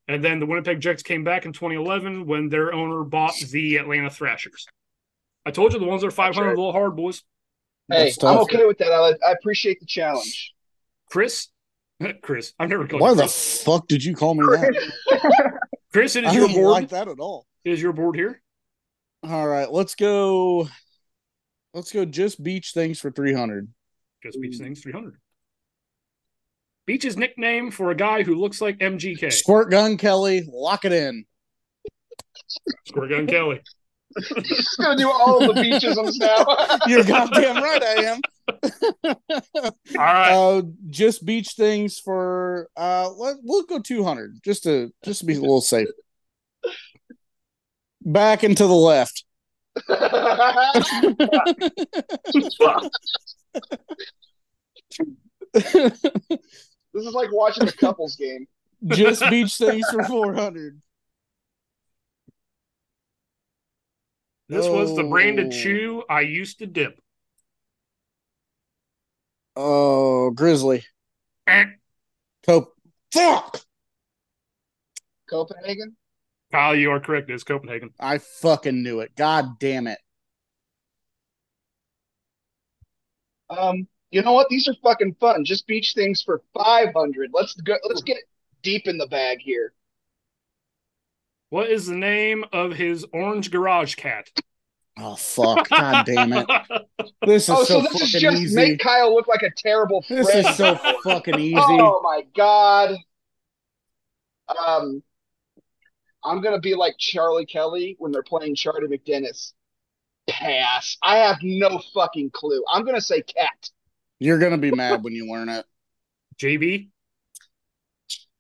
[0.07, 4.09] And then the Winnipeg Jets came back in 2011 when their owner bought the Atlanta
[4.09, 4.65] Thrashers.
[5.45, 7.23] I told you the ones that are 500 a little hard, boys.
[7.91, 8.91] Hey, I'm okay with that.
[8.91, 10.53] I, I appreciate the challenge.
[11.11, 11.49] Chris,
[12.21, 15.59] Chris, I've never called Why the fuck did you call me that?
[15.91, 16.71] Chris, it is I your don't board.
[16.71, 17.45] like that at all.
[17.65, 18.41] It is your board here.
[19.23, 20.69] All right, let's go.
[21.73, 22.05] Let's go.
[22.05, 23.67] Just beach things for three hundred.
[24.23, 25.15] Just beach things three hundred.
[26.89, 29.31] Beach's nickname for a guy who looks like MGK.
[29.31, 31.23] Squirt gun Kelly, lock it in.
[32.87, 33.61] Squirt gun Kelly.
[34.17, 36.47] You're just gonna do all of the beaches now.
[36.87, 38.21] You're goddamn right, I am.
[39.03, 39.15] all
[39.97, 40.31] right.
[40.31, 45.27] Uh, just beach things for uh, let, we'll go two hundred just to just to
[45.27, 45.89] be a little safe.
[48.01, 49.25] Back and to the left.
[56.93, 58.47] This is like watching a couples game.
[58.87, 60.81] Just beach things for four hundred.
[64.47, 65.49] This was the brand Oh.
[65.49, 66.99] chew I used to dip.
[69.55, 70.85] Oh, Grizzly.
[71.45, 71.65] Eh.
[72.45, 72.73] Cope.
[73.13, 73.61] Fuck.
[75.29, 75.95] Copenhagen.
[76.51, 77.29] Kyle, you are correct.
[77.29, 77.91] It's Copenhagen.
[77.99, 79.15] I fucking knew it.
[79.15, 79.99] God damn it.
[83.51, 84.49] Um, you know what?
[84.49, 85.45] These are fucking fun.
[85.45, 87.31] Just beach things for five hundred.
[87.33, 87.75] Let's go.
[87.87, 88.17] Let's get
[88.63, 89.73] deep in the bag here.
[91.49, 94.29] What is the name of his orange garage cat?
[94.97, 95.67] Oh fuck.
[95.69, 96.47] God damn it.
[97.25, 98.55] This is Oh, so, so this fucking is just easy.
[98.55, 100.25] make Kyle look like a terrible friend.
[100.25, 101.55] This is so fucking easy.
[101.57, 102.97] Oh my god.
[104.47, 105.03] Um,
[106.23, 109.53] I'm gonna be like Charlie Kelly when they're playing CharDee MacDennis.
[110.29, 110.97] Pass.
[111.03, 112.63] I have no fucking clue.
[112.71, 113.69] I'm gonna say cat.
[114.19, 115.65] You're gonna be mad when you learn it.
[116.41, 116.89] JB?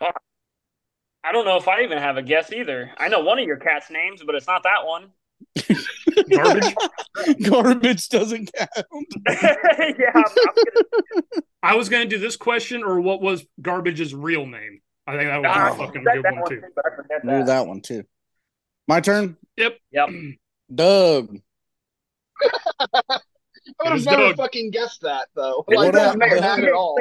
[0.01, 2.91] I don't know if I even have a guess either.
[2.97, 5.09] I know one of your cat's names, but it's not that one.
[6.31, 6.75] Garbage?
[7.49, 8.69] Garbage doesn't count.
[9.27, 14.15] yeah, I'm, I'm gonna, I was going to do this question or what was Garbage's
[14.15, 14.79] real name?
[15.05, 16.61] I think that was be Ah, a fucking good that one, too.
[16.73, 17.45] but I forget Knew that.
[17.47, 18.03] that one too.
[18.87, 19.35] My turn.
[19.57, 19.77] Yep.
[19.91, 20.09] Yep.
[20.73, 21.37] Doug.
[23.79, 24.37] I would have never Doug.
[24.37, 25.63] fucking guessed that though.
[25.65, 26.41] What Like up, that, man?
[26.41, 26.97] not at all.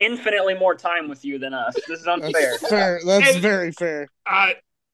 [0.00, 1.74] Infinitely more time with you than us.
[1.88, 2.30] This is unfair.
[2.32, 3.00] That's fair.
[3.04, 3.40] That's Hey.
[3.40, 4.08] very fair.
[4.30, 4.50] Uh,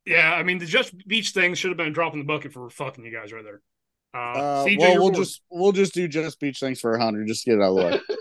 [0.06, 2.52] yeah, I mean, the Just Beach thing should have been a drop in the bucket
[2.52, 3.60] for fucking you guys right there.
[4.14, 5.14] Uh, Uh, CJ, well, we'll board.
[5.14, 7.26] just we'll just do just beach things for a hundred.
[7.26, 8.00] Just get it out of the way.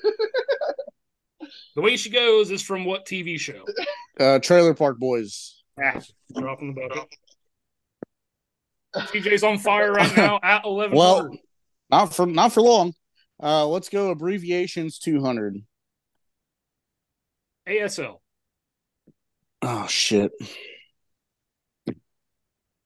[1.76, 3.64] The way she goes is from what TV show?
[4.20, 5.64] Uh, Trailer Park Boys.
[5.80, 6.02] Yeah.
[6.38, 7.08] dropping the bucket.
[8.96, 10.98] TJ's on fire right now at 11.
[10.98, 11.30] Well,
[11.92, 12.94] not for not for long.
[13.42, 15.58] Uh, let's go abbreviations two hundred.
[17.68, 18.20] ASL.
[19.62, 20.32] Oh shit.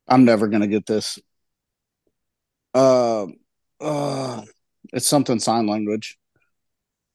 [0.08, 1.20] I'm never gonna get this.
[2.74, 3.28] Uh,
[3.80, 4.42] uh
[4.94, 6.18] it's something sign language.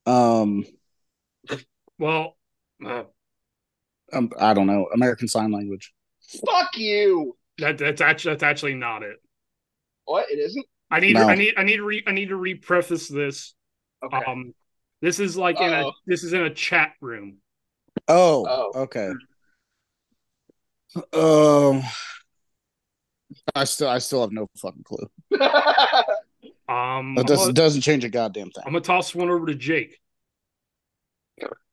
[0.07, 0.65] Um,
[1.99, 2.35] Well,
[2.85, 3.05] uh,
[4.13, 4.89] um, I don't know.
[4.95, 5.93] American Sign Language.
[6.47, 7.37] Fuck you.
[7.59, 9.17] that that's actually that's actually not it.
[10.07, 10.31] What?
[10.31, 10.67] It isn't.
[10.91, 11.29] I need No.
[11.29, 13.55] I need I need to re I need to repreface this.
[14.05, 14.25] Okay.
[14.27, 14.55] Um,
[15.03, 17.39] this is like in a this is in a chat room.
[18.09, 18.81] Oh, Oh.
[18.83, 19.11] okay.
[21.13, 21.83] Um,
[23.55, 25.09] I still I still have no fucking clue.
[26.69, 28.63] Um, That I'm doesn't doesn't change a goddamn thing.
[28.65, 29.99] I'm gonna toss one over to Jake.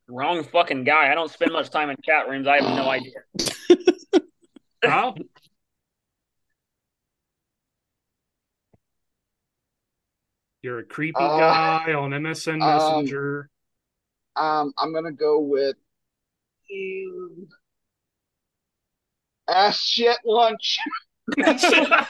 [0.07, 1.11] Wrong fucking guy.
[1.11, 2.48] I don't spend much time in chat rooms.
[2.48, 3.11] I have no idea.
[4.84, 5.15] Kyle?
[10.68, 13.49] You're a creepy uh, guy on MSN um, Messenger.
[14.35, 15.77] Um, um, I'm gonna go with
[19.48, 20.77] ass shit lunch.
[21.39, 22.06] I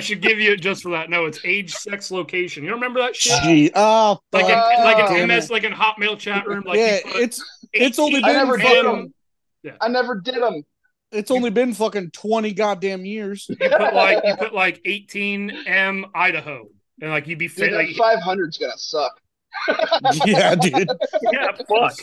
[0.00, 1.08] should give you it just for that.
[1.08, 2.62] No, it's age, sex, location.
[2.62, 3.42] You don't remember that shit?
[3.42, 6.64] Gee, oh, like an, like an MS, like in Hotmail chat room.
[6.66, 7.42] Like yeah, it's
[7.72, 8.24] it's only been.
[8.26, 9.14] I never did them.
[9.62, 9.76] Yeah.
[9.80, 10.62] I never did them.
[11.10, 13.46] It's only been fucking twenty goddamn years.
[13.48, 16.68] You put like you put like eighteen M Idaho,
[17.00, 17.72] and like you'd be fit.
[17.72, 19.20] Like, five hundred's gonna suck.
[20.26, 20.88] yeah, dude.
[21.32, 21.96] yeah, fuck.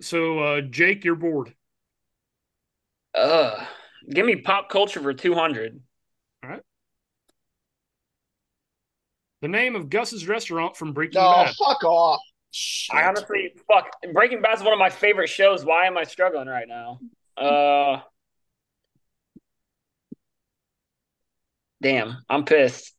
[0.00, 1.54] So uh, Jake, you're bored.
[3.14, 3.64] Uh,
[4.08, 5.80] give me pop culture for two hundred.
[6.42, 6.62] All right.
[9.42, 11.54] The name of Gus's restaurant from Breaking no, Bad.
[11.54, 12.20] fuck off.
[12.50, 12.96] Shit.
[12.96, 13.90] I honestly, fuck.
[14.12, 15.64] Breaking Bad is one of my favorite shows.
[15.64, 17.00] Why am I struggling right now?
[17.36, 18.00] Uh,
[21.80, 22.94] damn, I'm pissed.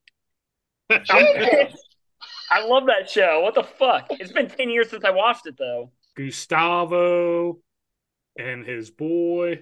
[1.09, 1.88] I'm pissed.
[2.49, 3.41] I love that show.
[3.41, 4.07] What the fuck?
[4.11, 5.91] It's been ten years since I watched it, though.
[6.15, 7.59] Gustavo
[8.38, 9.61] and his boy.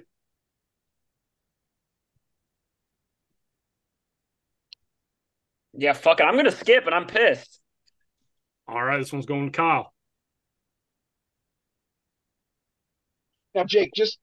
[5.74, 6.24] Yeah, fuck it.
[6.24, 7.60] I'm gonna skip, and I'm pissed.
[8.68, 9.94] All right, this one's going to Kyle.
[13.56, 14.20] Now, Jake, just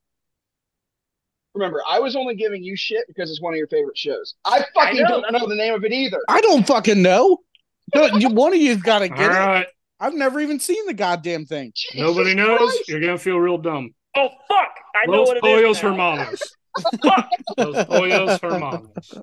[1.56, 4.34] remember, I was only giving you shit because it's one of your favorite shows.
[4.44, 6.20] I fucking I don't know the name of it either.
[6.28, 7.38] I don't fucking know.
[7.94, 9.62] one of you's got to get All right.
[9.62, 9.68] it.
[9.98, 11.72] I've never even seen the goddamn thing.
[11.74, 12.58] Jesus Nobody knows.
[12.58, 12.88] Christ.
[12.88, 13.94] You're gonna feel real dumb.
[14.14, 14.74] Oh fuck!
[14.94, 15.82] I know what it Pollos is.
[15.82, 16.42] Hermanos.
[17.56, 19.14] Los Pollos Hermanos.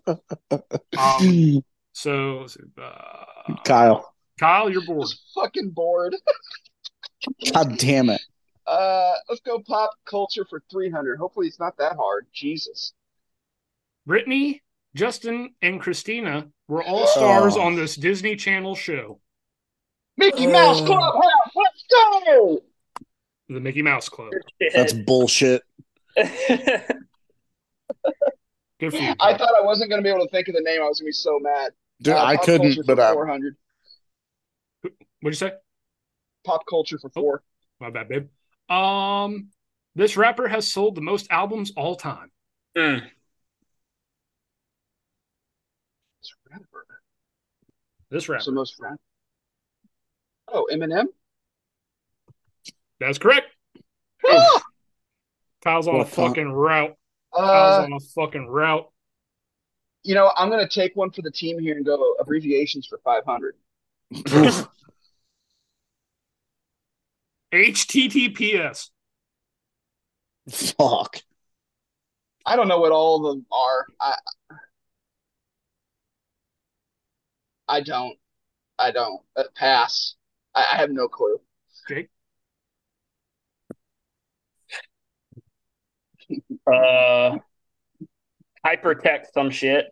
[0.97, 2.47] Um, so,
[2.81, 4.13] uh, Kyle.
[4.39, 5.07] Kyle, you're bored.
[5.35, 6.15] fucking bored.
[7.53, 8.21] God damn it.
[8.73, 11.19] Uh, let's go pop culture for 300.
[11.19, 12.25] Hopefully, it's not that hard.
[12.33, 12.93] Jesus.
[14.07, 14.63] Brittany,
[14.95, 17.61] Justin, and Christina were all stars oh.
[17.61, 19.19] on this Disney Channel show.
[20.17, 20.85] Mickey Mouse oh.
[20.85, 21.13] Club,
[21.55, 22.63] let's go!
[23.49, 24.31] The Mickey Mouse Club.
[24.73, 25.61] That's bullshit.
[26.17, 26.31] Good
[28.79, 29.13] for you.
[29.19, 30.81] I thought I wasn't going to be able to think of the name.
[30.81, 31.73] I was going to be so mad.
[32.01, 33.13] Dude, uh, I couldn't, but I.
[33.13, 33.55] 400.
[34.81, 34.95] What'd
[35.25, 35.51] you say?
[36.43, 37.43] Pop culture for oh, four.
[37.79, 38.27] My bad, babe.
[38.69, 39.49] Um,
[39.95, 42.31] this rapper has sold the most albums all time.
[42.77, 43.03] Mm.
[46.21, 46.85] This rapper.
[48.09, 48.43] This rapper.
[48.45, 48.99] the most rap.
[50.47, 51.05] Oh, Eminem.
[52.99, 53.47] That's correct.
[55.63, 56.95] Kyle's on a fucking route.
[57.31, 58.89] Uh, Kyle's on a fucking route.
[60.03, 63.55] You know, I'm gonna take one for the team here and go abbreviations for 500.
[67.53, 68.89] HTTPS.
[70.49, 71.17] Fuck.
[72.45, 73.85] I don't know what all of them are.
[74.01, 74.15] I
[77.67, 78.17] I don't.
[78.77, 79.21] I don't.
[79.35, 80.15] Uh, pass.
[80.53, 81.39] I, I have no clue.
[81.87, 82.09] Jake.
[86.67, 87.37] uh,
[88.65, 89.85] hypertext some shit.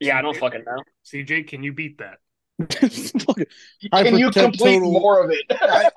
[0.00, 0.82] Yeah, I don't fucking know.
[1.04, 2.18] CJ, can you beat that?
[2.70, 5.48] Can you complete total, more of it?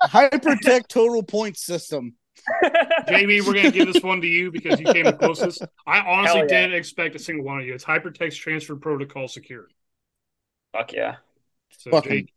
[0.04, 2.14] hypertech total point system.
[3.08, 5.62] Jamie, we're gonna give this one to you because you came the closest.
[5.86, 6.46] I honestly yeah.
[6.46, 7.74] didn't expect a single one of you.
[7.74, 9.74] It's hypertext transfer protocol security.
[10.72, 11.16] Fuck yeah.
[11.78, 12.32] So Jake,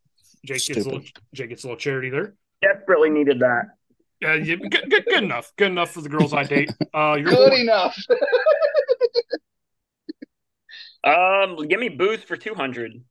[0.45, 1.01] Jake gets a little
[1.33, 2.35] Jake gets a little charity there.
[2.61, 3.65] Desperately needed that.
[4.21, 5.51] Yeah, yeah good, good, good enough.
[5.55, 6.71] Good enough for the girls I date.
[6.93, 7.97] Uh, you're good enough.
[11.03, 13.03] um, give me booth for two hundred.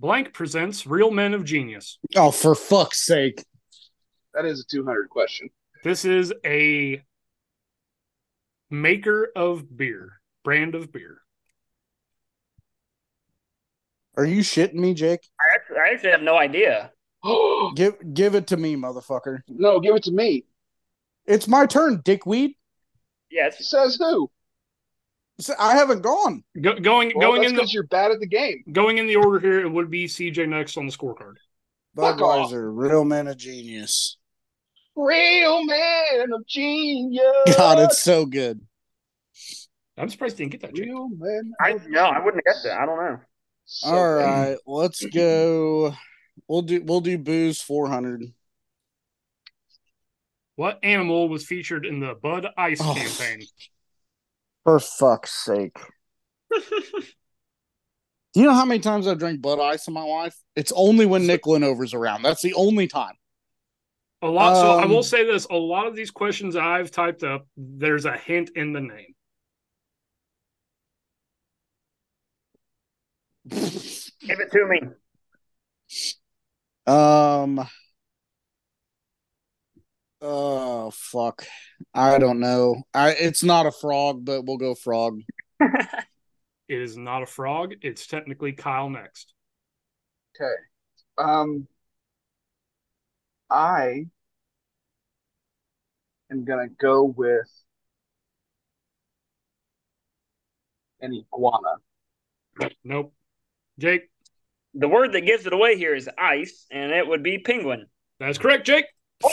[0.00, 1.98] Blank presents Real Men of Genius.
[2.16, 3.44] Oh, for fuck's sake.
[4.32, 5.50] That is a 200 question.
[5.84, 7.02] This is a
[8.70, 11.18] maker of beer, brand of beer.
[14.16, 15.20] Are you shitting me, Jake?
[15.38, 16.92] I actually, I actually have no idea.
[17.76, 19.40] give give it to me, motherfucker.
[19.48, 20.44] No, give it to me.
[21.26, 22.54] It's my turn, dickweed.
[23.30, 23.68] Yes.
[23.68, 24.30] Says who?
[25.58, 26.44] I haven't gone.
[26.60, 28.64] Go, going well, going in because you're bad at the game.
[28.72, 31.34] Going in the order here, it would be CJ next on the scorecard.
[31.96, 34.16] Budweiser, real man of genius.
[34.96, 37.56] Real man of genius.
[37.56, 38.60] God, it's so good.
[39.96, 40.78] I'm surprised you didn't get that.
[40.78, 41.52] Real man.
[41.60, 42.80] I no, I wouldn't get that.
[42.80, 43.18] I don't know.
[43.64, 45.94] So All right, let's go.
[46.48, 48.24] We'll do we'll do booze 400.
[50.56, 52.94] What animal was featured in the Bud Ice oh.
[52.94, 53.46] campaign?
[54.64, 55.76] For fuck's sake.
[58.32, 60.36] Do you know how many times I've drank Bud Ice in my life?
[60.54, 62.22] It's only when Nick Linover's around.
[62.22, 63.14] That's the only time.
[64.22, 64.54] A lot.
[64.54, 67.46] Um, so I will um, say this: a lot of these questions I've typed up,
[67.56, 69.14] there's a hint in the name.
[73.48, 74.82] Give it to me.
[76.86, 77.66] Um.
[80.22, 81.46] Oh fuck!
[81.94, 82.82] I don't know.
[82.92, 85.20] I it's not a frog, but we'll go frog.
[85.60, 86.04] it
[86.68, 87.74] is not a frog.
[87.80, 89.32] It's technically Kyle next.
[90.36, 90.52] Okay.
[91.18, 91.66] Um.
[93.48, 94.06] I
[96.30, 97.50] am gonna go with
[101.00, 101.76] an iguana.
[102.84, 103.14] Nope.
[103.78, 104.10] Jake.
[104.74, 107.86] The word that gives it away here is ice, and it would be penguin.
[108.20, 108.84] That's correct, Jake.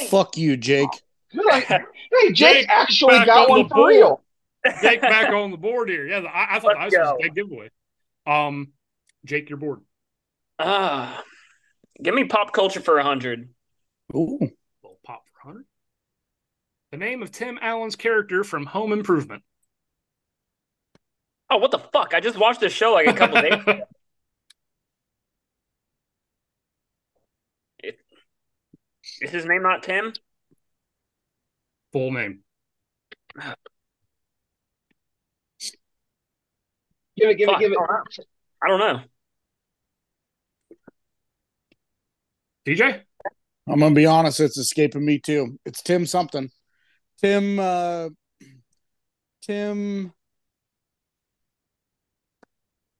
[0.09, 0.89] Fuck you, Jake.
[1.31, 1.79] hey,
[2.31, 3.89] Jake, Jake actually got on one for board.
[3.89, 4.23] real.
[4.81, 6.05] Jake back on the board here.
[6.07, 7.15] Yeah, I, I thought Let's ice was go.
[7.15, 7.69] a big giveaway.
[8.25, 8.69] Um,
[9.25, 9.79] Jake, you're bored.
[10.59, 11.23] Ah,
[12.01, 13.49] give me pop culture for a hundred.
[14.15, 14.39] Ooh.
[14.83, 15.65] Little pop for hundred.
[16.91, 19.43] The name of Tim Allen's character from Home Improvement.
[21.49, 22.13] Oh, what the fuck!
[22.13, 23.53] I just watched this show like a couple days.
[23.61, 23.79] ago.
[27.79, 27.99] It-
[29.21, 30.13] Is his name not Tim?
[31.93, 32.39] Full name.
[37.17, 37.77] Give it, give it, Fuck, give it.
[38.63, 39.01] I don't know.
[42.67, 43.01] DJ.
[43.67, 45.57] I'm gonna be honest, it's escaping me too.
[45.65, 46.49] It's Tim something.
[47.21, 48.09] Tim uh
[49.41, 50.13] Tim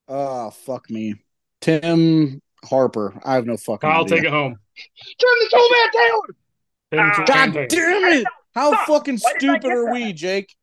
[0.07, 1.15] Oh fuck me.
[1.61, 3.19] Tim Harper.
[3.23, 4.17] I have no fucking Kyle, idea.
[4.17, 4.57] take it home.
[5.19, 7.25] Turn this old man down.
[7.25, 8.27] God damn it!
[8.53, 8.87] How Fuck.
[8.87, 10.55] fucking Why didn't I stupid are we, Jake?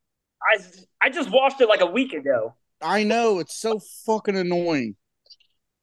[0.42, 0.60] I
[1.00, 2.54] I just watched it like a week ago.
[2.80, 4.96] I know it's so fucking annoying.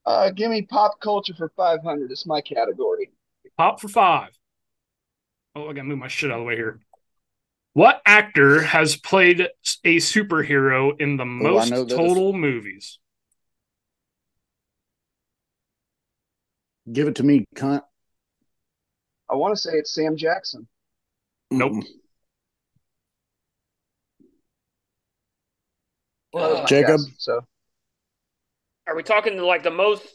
[0.05, 2.11] Uh, give me pop culture for 500.
[2.11, 3.11] It's my category.
[3.57, 4.29] Pop for five.
[5.55, 6.79] Oh, I gotta move my shit out of the way here.
[7.73, 9.47] What actor has played
[9.85, 12.99] a superhero in the most know total movies?
[16.91, 17.83] Give it to me, cunt.
[19.31, 20.67] I want to say it's Sam Jackson.
[21.49, 21.83] Nope.
[26.33, 26.97] My uh, Jacob?
[26.99, 27.41] guess, so
[28.87, 30.05] Are we talking to like the most?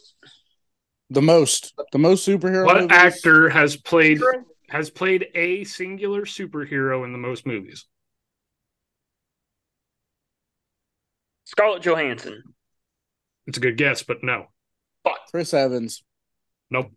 [1.10, 1.74] The most.
[1.92, 2.96] The most superhero What movies?
[2.96, 4.20] actor has played
[4.68, 7.84] has played a singular superhero in the most movies?
[11.44, 12.42] Scarlett Johansson.
[13.46, 14.46] It's a good guess, but no.
[15.04, 16.02] But Chris Evans.
[16.70, 16.90] Nope.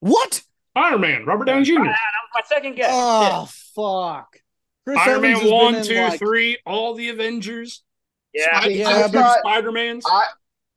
[0.00, 0.42] What?
[0.74, 1.74] Iron Man, Robert Downey Jr.
[1.74, 2.90] That was my second guess.
[2.92, 4.36] Oh fuck.
[4.84, 7.84] Chris Iron Evans Man has one, two, like- three, all the Avengers.
[8.32, 10.04] yeah, Spider- Yeah, Spider- but- Spider-Man's.
[10.10, 10.24] I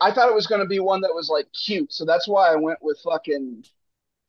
[0.02, 2.52] I thought it was going to be one that was like cute, so that's why
[2.52, 3.64] I went with fucking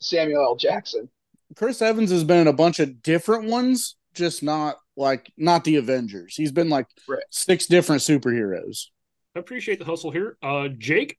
[0.00, 0.54] Samuel L.
[0.56, 1.10] Jackson.
[1.56, 5.76] Chris Evans has been in a bunch of different ones, just not like not the
[5.76, 6.36] Avengers.
[6.36, 7.22] He's been like Right.
[7.30, 8.86] six different superheroes.
[9.34, 10.38] I appreciate the hustle here.
[10.40, 11.18] Uh, Jake,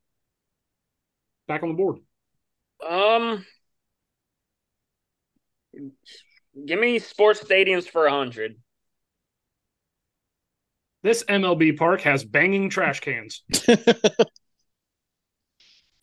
[1.46, 1.98] back on the board.
[2.88, 3.44] Um,
[6.66, 8.56] give me sports stadiums for a hundred.
[11.02, 13.42] This MLB park has banging trash cans.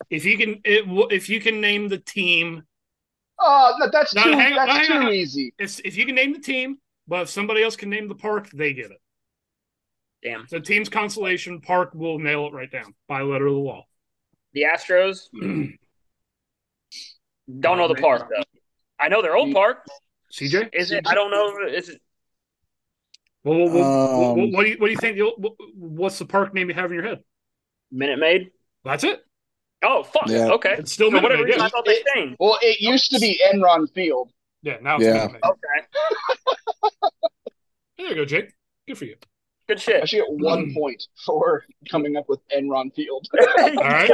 [0.08, 2.62] If you can, it, if you can name the team,
[3.38, 5.52] Oh, no, that's No, too hang that's hang too easy.
[5.58, 6.78] if if you can name the team,
[7.08, 9.00] but if somebody else can name the park, they get it.
[10.22, 13.84] Damn, So team's consolation, park will nail it right down by letter of the law.
[14.54, 15.28] the Astros.
[17.60, 18.42] Don't know the park though.
[18.98, 19.86] I know their old park.
[20.32, 21.06] CJ, Is it?
[21.06, 21.66] I don't know.
[21.68, 22.00] Is it?
[23.44, 25.16] well, what, what, Um, what, what do you what do you think?
[25.16, 27.22] the- what- What's the park name you have in your head?
[27.92, 28.50] Minute Maid.
[28.84, 29.20] That's it.
[29.82, 30.28] Oh fuck.
[30.28, 30.48] Yeah.
[30.52, 30.74] Okay.
[30.78, 32.36] It's still For whatever reason, I thought they changed.
[32.40, 34.30] Well, it used to be Enron Field.
[34.62, 35.28] Yeah, now it's Yeah.
[35.44, 36.88] Okay.
[37.98, 38.52] There you go, Jake.
[38.86, 39.16] Good for you.
[39.68, 39.96] Good shit.
[39.96, 40.08] I shit.
[40.08, 43.26] should get one point for coming up with Enron Field.
[43.38, 44.10] All right.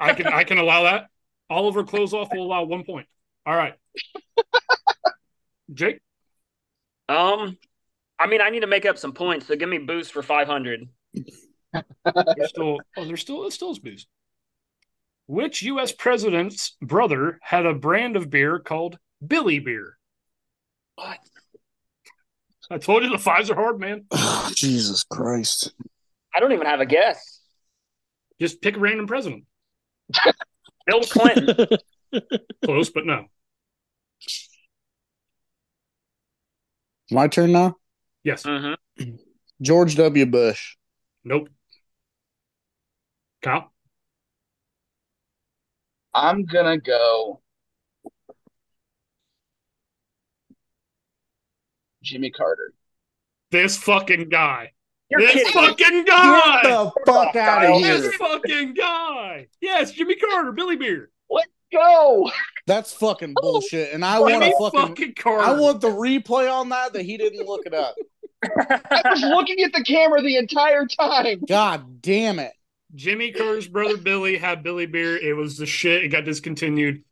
[0.00, 1.08] I can I can allow that.
[1.50, 3.06] Oliver Clothesoff will allow one point.
[3.46, 3.74] All right.
[5.72, 6.00] Jake,
[7.08, 7.58] Um,
[8.18, 10.46] I mean, I need to make up some points, so give me boost for five
[10.46, 10.88] hundred.
[11.12, 14.06] there's still oh, there's still it still is booze.
[15.26, 15.92] Which U.S.
[15.92, 19.96] president's brother had a brand of beer called Billy Beer?
[20.96, 21.18] What?
[22.70, 24.04] I told you the fives are hard, man.
[24.54, 25.72] Jesus Christ.
[26.34, 27.40] I don't even have a guess.
[28.40, 29.44] Just pick a random president.
[30.86, 31.66] Bill Clinton.
[32.64, 33.26] Close, but no.
[37.10, 37.76] My turn now?
[38.22, 38.44] Yes.
[38.46, 38.74] hmm
[39.60, 40.26] George W.
[40.26, 40.76] Bush.
[41.24, 41.48] Nope.
[43.42, 43.72] Kyle.
[46.12, 47.42] I'm gonna go
[52.02, 52.72] Jimmy Carter.
[53.50, 54.72] This fucking guy.
[55.10, 55.52] You're this kidding.
[55.52, 56.62] fucking guy.
[56.62, 59.48] Get the fuck out of this fucking guy.
[59.60, 61.10] Yes, Jimmy Carter, Billy Beer.
[61.72, 62.30] Go.
[62.66, 63.92] That's fucking bullshit.
[63.92, 65.44] And I want Jimmy to fucking fucking Carter.
[65.44, 67.94] I want the replay on that that he didn't look it up.
[68.44, 71.42] I was looking at the camera the entire time.
[71.48, 72.52] God damn it.
[72.94, 75.16] Jimmy Carter's brother Billy had Billy Beer.
[75.16, 76.04] It was the shit.
[76.04, 77.02] It got discontinued.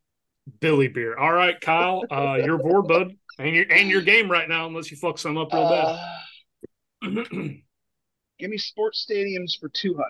[0.61, 1.17] Billy Beer.
[1.17, 4.91] All right, Kyle, uh, you're bored, bud, and your and your game right now, unless
[4.91, 5.97] you fuck some up real Uh,
[7.03, 7.27] bad.
[8.39, 10.05] give me sports stadiums for 200.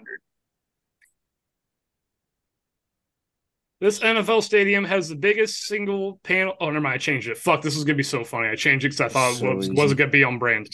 [3.82, 6.54] This NFL stadium has the biggest single panel.
[6.60, 6.94] Oh, never mind.
[6.94, 7.36] I changed it.
[7.36, 8.46] Fuck, this is gonna be so funny.
[8.46, 10.70] I changed it because I thought So it was, wasn't gonna be on brand.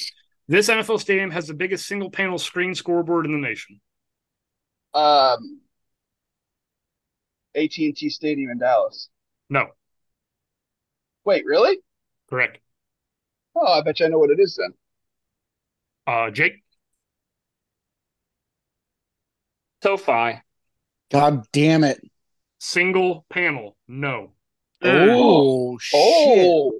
[0.47, 3.81] This NFL stadium has the biggest single panel screen scoreboard in the nation.
[4.93, 5.63] Um,
[7.55, 9.09] AT&T Stadium in Dallas.
[9.49, 9.69] No,
[11.25, 11.79] Wait, really?
[12.29, 12.59] correct.
[13.57, 14.75] Oh, I bet you I know what it is then.
[16.07, 16.63] Uh, Jake,
[19.83, 20.43] SoFi.
[21.11, 22.03] God damn it.
[22.59, 23.77] Single panel.
[23.89, 24.33] No.
[24.83, 25.09] Mm.
[25.11, 25.99] Oh, oh, shit.
[25.99, 26.79] Oh,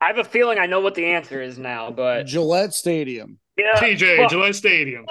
[0.00, 3.38] I have a feeling I know what the answer is now, but Gillette Stadium.
[3.56, 4.30] yeah, TJ, fuck.
[4.30, 5.06] Gillette Stadium.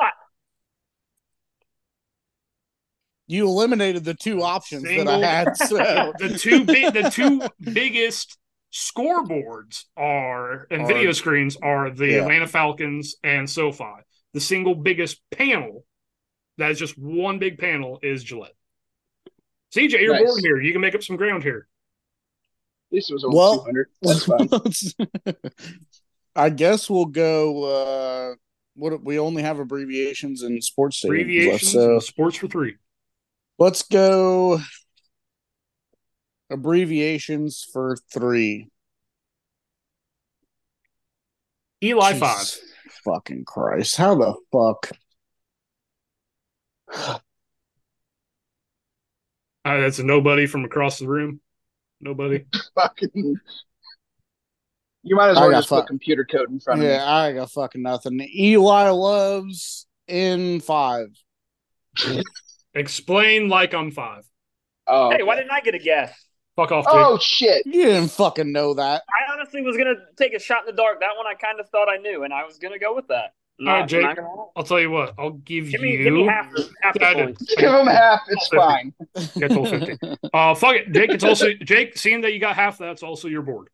[3.27, 5.57] You eliminated the two options Single- that I had.
[5.67, 5.77] So
[6.19, 8.37] the two big, the two biggest
[8.73, 12.21] scoreboards are and Are- video screens are the Yeah.
[12.23, 13.85] Atlanta Falcons and SoFi.
[14.33, 15.85] The single biggest panel,
[16.57, 18.53] that is just one big panel, is Gillette.
[19.75, 20.23] CJ, you're Nice.
[20.23, 20.59] bored here.
[20.61, 21.67] You can make up some ground here.
[22.91, 23.87] at least it was over Well- 200.
[24.01, 24.49] That's fine.
[26.35, 27.63] I guess we'll go.
[27.63, 28.35] Uh,
[28.75, 32.77] what we only have abbreviations and sports stadiums left, Abbreviations, so sports for three.
[33.59, 34.59] let's go
[36.49, 38.69] abbreviations for three.
[41.83, 42.19] Eli Jesus
[42.55, 42.93] five.
[43.03, 43.97] Fucking Christ!
[43.97, 44.91] How the fuck?
[49.63, 51.39] Uh, that's a nobody from across the room.
[51.99, 52.45] Nobody.
[52.75, 53.35] Fucking.
[55.03, 56.91] You might as well got just put computer code in front of me.
[56.91, 58.21] Yeah, I got fucking nothing.
[58.21, 61.07] Eli loves in five.
[62.75, 64.23] Explain like I'm five.
[64.85, 66.13] Oh, Hey, why didn't I get a guess?
[66.55, 66.93] Fuck off, Jake.
[66.93, 67.65] oh shit!
[67.65, 69.01] You didn't fucking know that.
[69.09, 70.99] I honestly was gonna take a shot in the dark.
[70.99, 73.33] That one I kind of thought I knew, and I was gonna go with that.
[73.61, 74.01] All right, Not- Jake.
[74.03, 74.45] not gonna lie.
[74.55, 75.13] I'll tell you what.
[75.19, 76.03] I'll give, Give me, you.
[76.03, 76.45] give me half
[76.81, 77.55] half the Yeah, I points.
[77.55, 78.19] Give him half.
[78.27, 78.93] It's fine.
[79.35, 79.97] Yeah, total 50.
[80.33, 81.11] Uh, fuck it, Jake.
[81.11, 81.95] It's also Jake.
[81.97, 83.67] Seeing that you got half, that's also your board.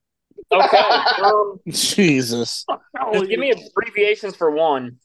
[0.51, 0.77] Okay.
[1.23, 2.65] Um, Jesus.
[3.13, 4.97] just give me abbreviations for one.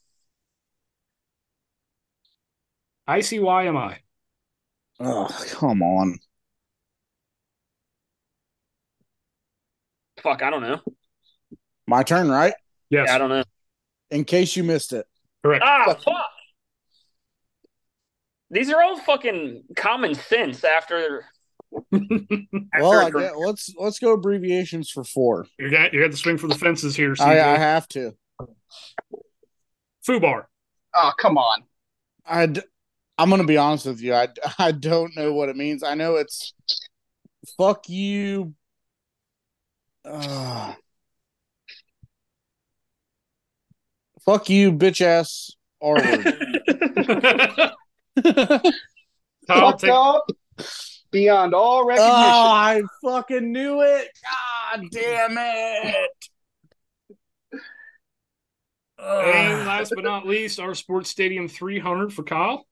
[3.07, 3.99] I see why am I?
[4.99, 6.17] Oh, come on.
[10.21, 10.79] Fuck, I don't know.
[11.87, 12.53] My turn, right?
[12.89, 13.43] Yes, Yeah, I don't know.
[14.13, 15.05] In case you missed it.
[15.43, 15.63] correct.
[15.65, 16.29] Ah, fuck.
[18.51, 21.25] These are all fucking common sense after.
[21.93, 22.05] after
[22.79, 25.47] Well, I a- get, let's let's go abbreviations for four.
[25.57, 27.15] You got you got to swing for the fences here.
[27.19, 28.15] I, I have to.
[30.07, 30.45] Fubar.
[30.93, 31.63] Oh come on.
[32.27, 32.43] I
[33.17, 34.13] I'm gonna be honest with you.
[34.13, 34.27] I,
[34.59, 35.81] I don't know what it means.
[35.81, 36.53] I know it's
[37.57, 38.53] fuck you.
[40.05, 40.73] Uh,
[44.25, 45.51] fuck you, bitch ass
[45.81, 47.71] R word.
[49.47, 50.25] Fucked take, up
[51.11, 52.13] beyond all recognition.
[52.13, 54.07] Oh, I fucking knew it.
[54.23, 56.29] God damn it.
[58.99, 62.65] and last but not least, our Sports Stadium 300 for Kyle.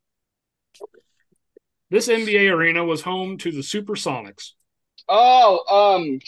[1.89, 4.51] This NBA arena was home to the Supersonics.
[5.09, 6.19] Oh, um,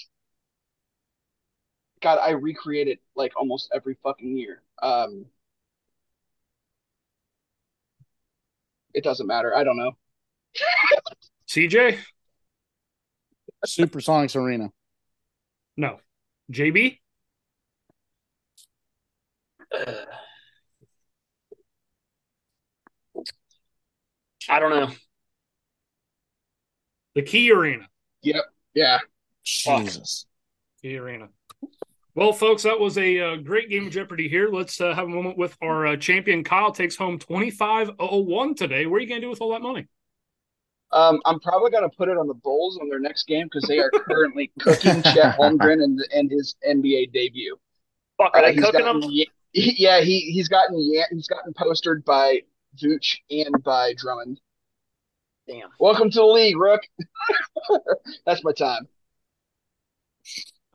[2.02, 4.62] God, I recreate it like almost every fucking year.
[4.84, 5.26] Um,
[8.94, 9.56] it doesn't matter.
[9.56, 9.94] I don't know.
[11.48, 11.98] CJ?
[13.66, 14.72] Supersonics Arena.
[15.78, 16.00] No.
[16.52, 17.00] JB?
[24.50, 24.90] I don't know.
[27.16, 27.88] The Key Arena.
[28.24, 28.44] Yep.
[28.74, 29.00] Yeah.
[29.44, 30.26] Jesus.
[30.82, 31.30] Key Arena.
[32.16, 34.50] Well, folks, that was a uh, great game of Jeopardy here.
[34.50, 36.44] Let's uh, have a moment with our uh, champion.
[36.44, 38.86] Kyle takes home 2501 today.
[38.86, 39.88] What are you going to do with all that money?
[40.92, 43.80] Um, I'm probably gonna put it on the Bulls on their next game because they
[43.80, 47.58] are currently cooking Chet Holmgren and and his NBA debut.
[48.18, 49.10] Fuck, are Uh, they he's cooking gotten them?
[49.54, 52.42] yeah, he he's gotten yeah, he's gotten postered by
[52.80, 54.40] Vooch and by Drummond.
[55.48, 55.70] Damn.
[55.80, 56.82] Welcome to the league, Rook.
[58.28, 58.88] That's my time.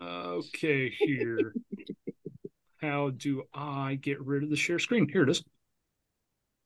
[0.01, 1.55] Okay, here.
[2.81, 5.09] How do I get rid of the share screen?
[5.09, 5.43] Here it is.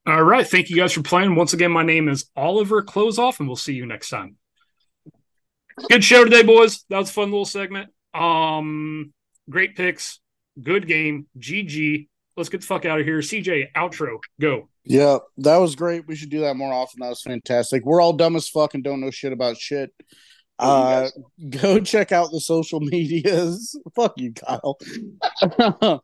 [0.07, 0.47] All right.
[0.47, 1.37] Thank you guys for playing.
[1.37, 4.37] Once again, my name is Oliver Clothesoff, and we'll see you next time.
[5.89, 6.85] Good show today, boys.
[6.91, 7.91] That was a fun little segment.
[8.13, 9.13] Um,
[9.49, 10.21] great picks.
[10.63, 11.27] Good game.
[11.39, 12.09] GG.
[12.37, 13.19] Let's get the fuck out of here.
[13.19, 14.19] CJ, outro.
[14.41, 14.69] Go.
[14.85, 16.07] Yeah, that was great.
[16.07, 17.01] We should do that more often.
[17.01, 17.85] That was fantastic.
[17.85, 19.93] We're all dumb as fuck and don't know shit about shit.
[20.63, 21.09] Uh,
[21.51, 23.79] go check out the social medias.
[23.97, 24.79] Fuck you, Kyle.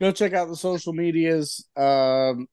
[0.00, 1.66] go check out the social medias.
[1.76, 2.46] Um,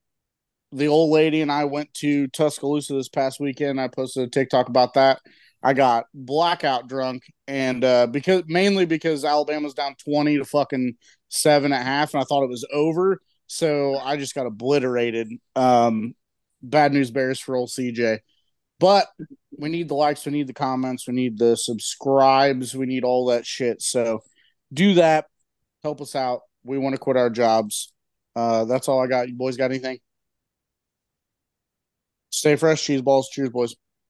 [0.72, 3.80] the old lady and I went to Tuscaloosa this past weekend.
[3.80, 5.20] I posted a TikTok about that.
[5.62, 10.94] I got blackout drunk, and uh, because mainly because Alabama's down twenty to fucking
[11.28, 15.28] seven and a half, and I thought it was over, so I just got obliterated.
[15.54, 16.14] Um,
[16.62, 18.20] bad news bears for old CJ,
[18.80, 19.06] but
[19.56, 23.26] we need the likes, we need the comments, we need the subscribes, we need all
[23.26, 23.82] that shit.
[23.82, 24.20] So
[24.72, 25.26] do that,
[25.82, 26.40] help us out.
[26.64, 27.92] We want to quit our jobs.
[28.34, 29.28] Uh, that's all I got.
[29.28, 29.98] You boys got anything?
[32.30, 33.28] Stay fresh, cheese balls.
[33.30, 33.74] Cheers, boys.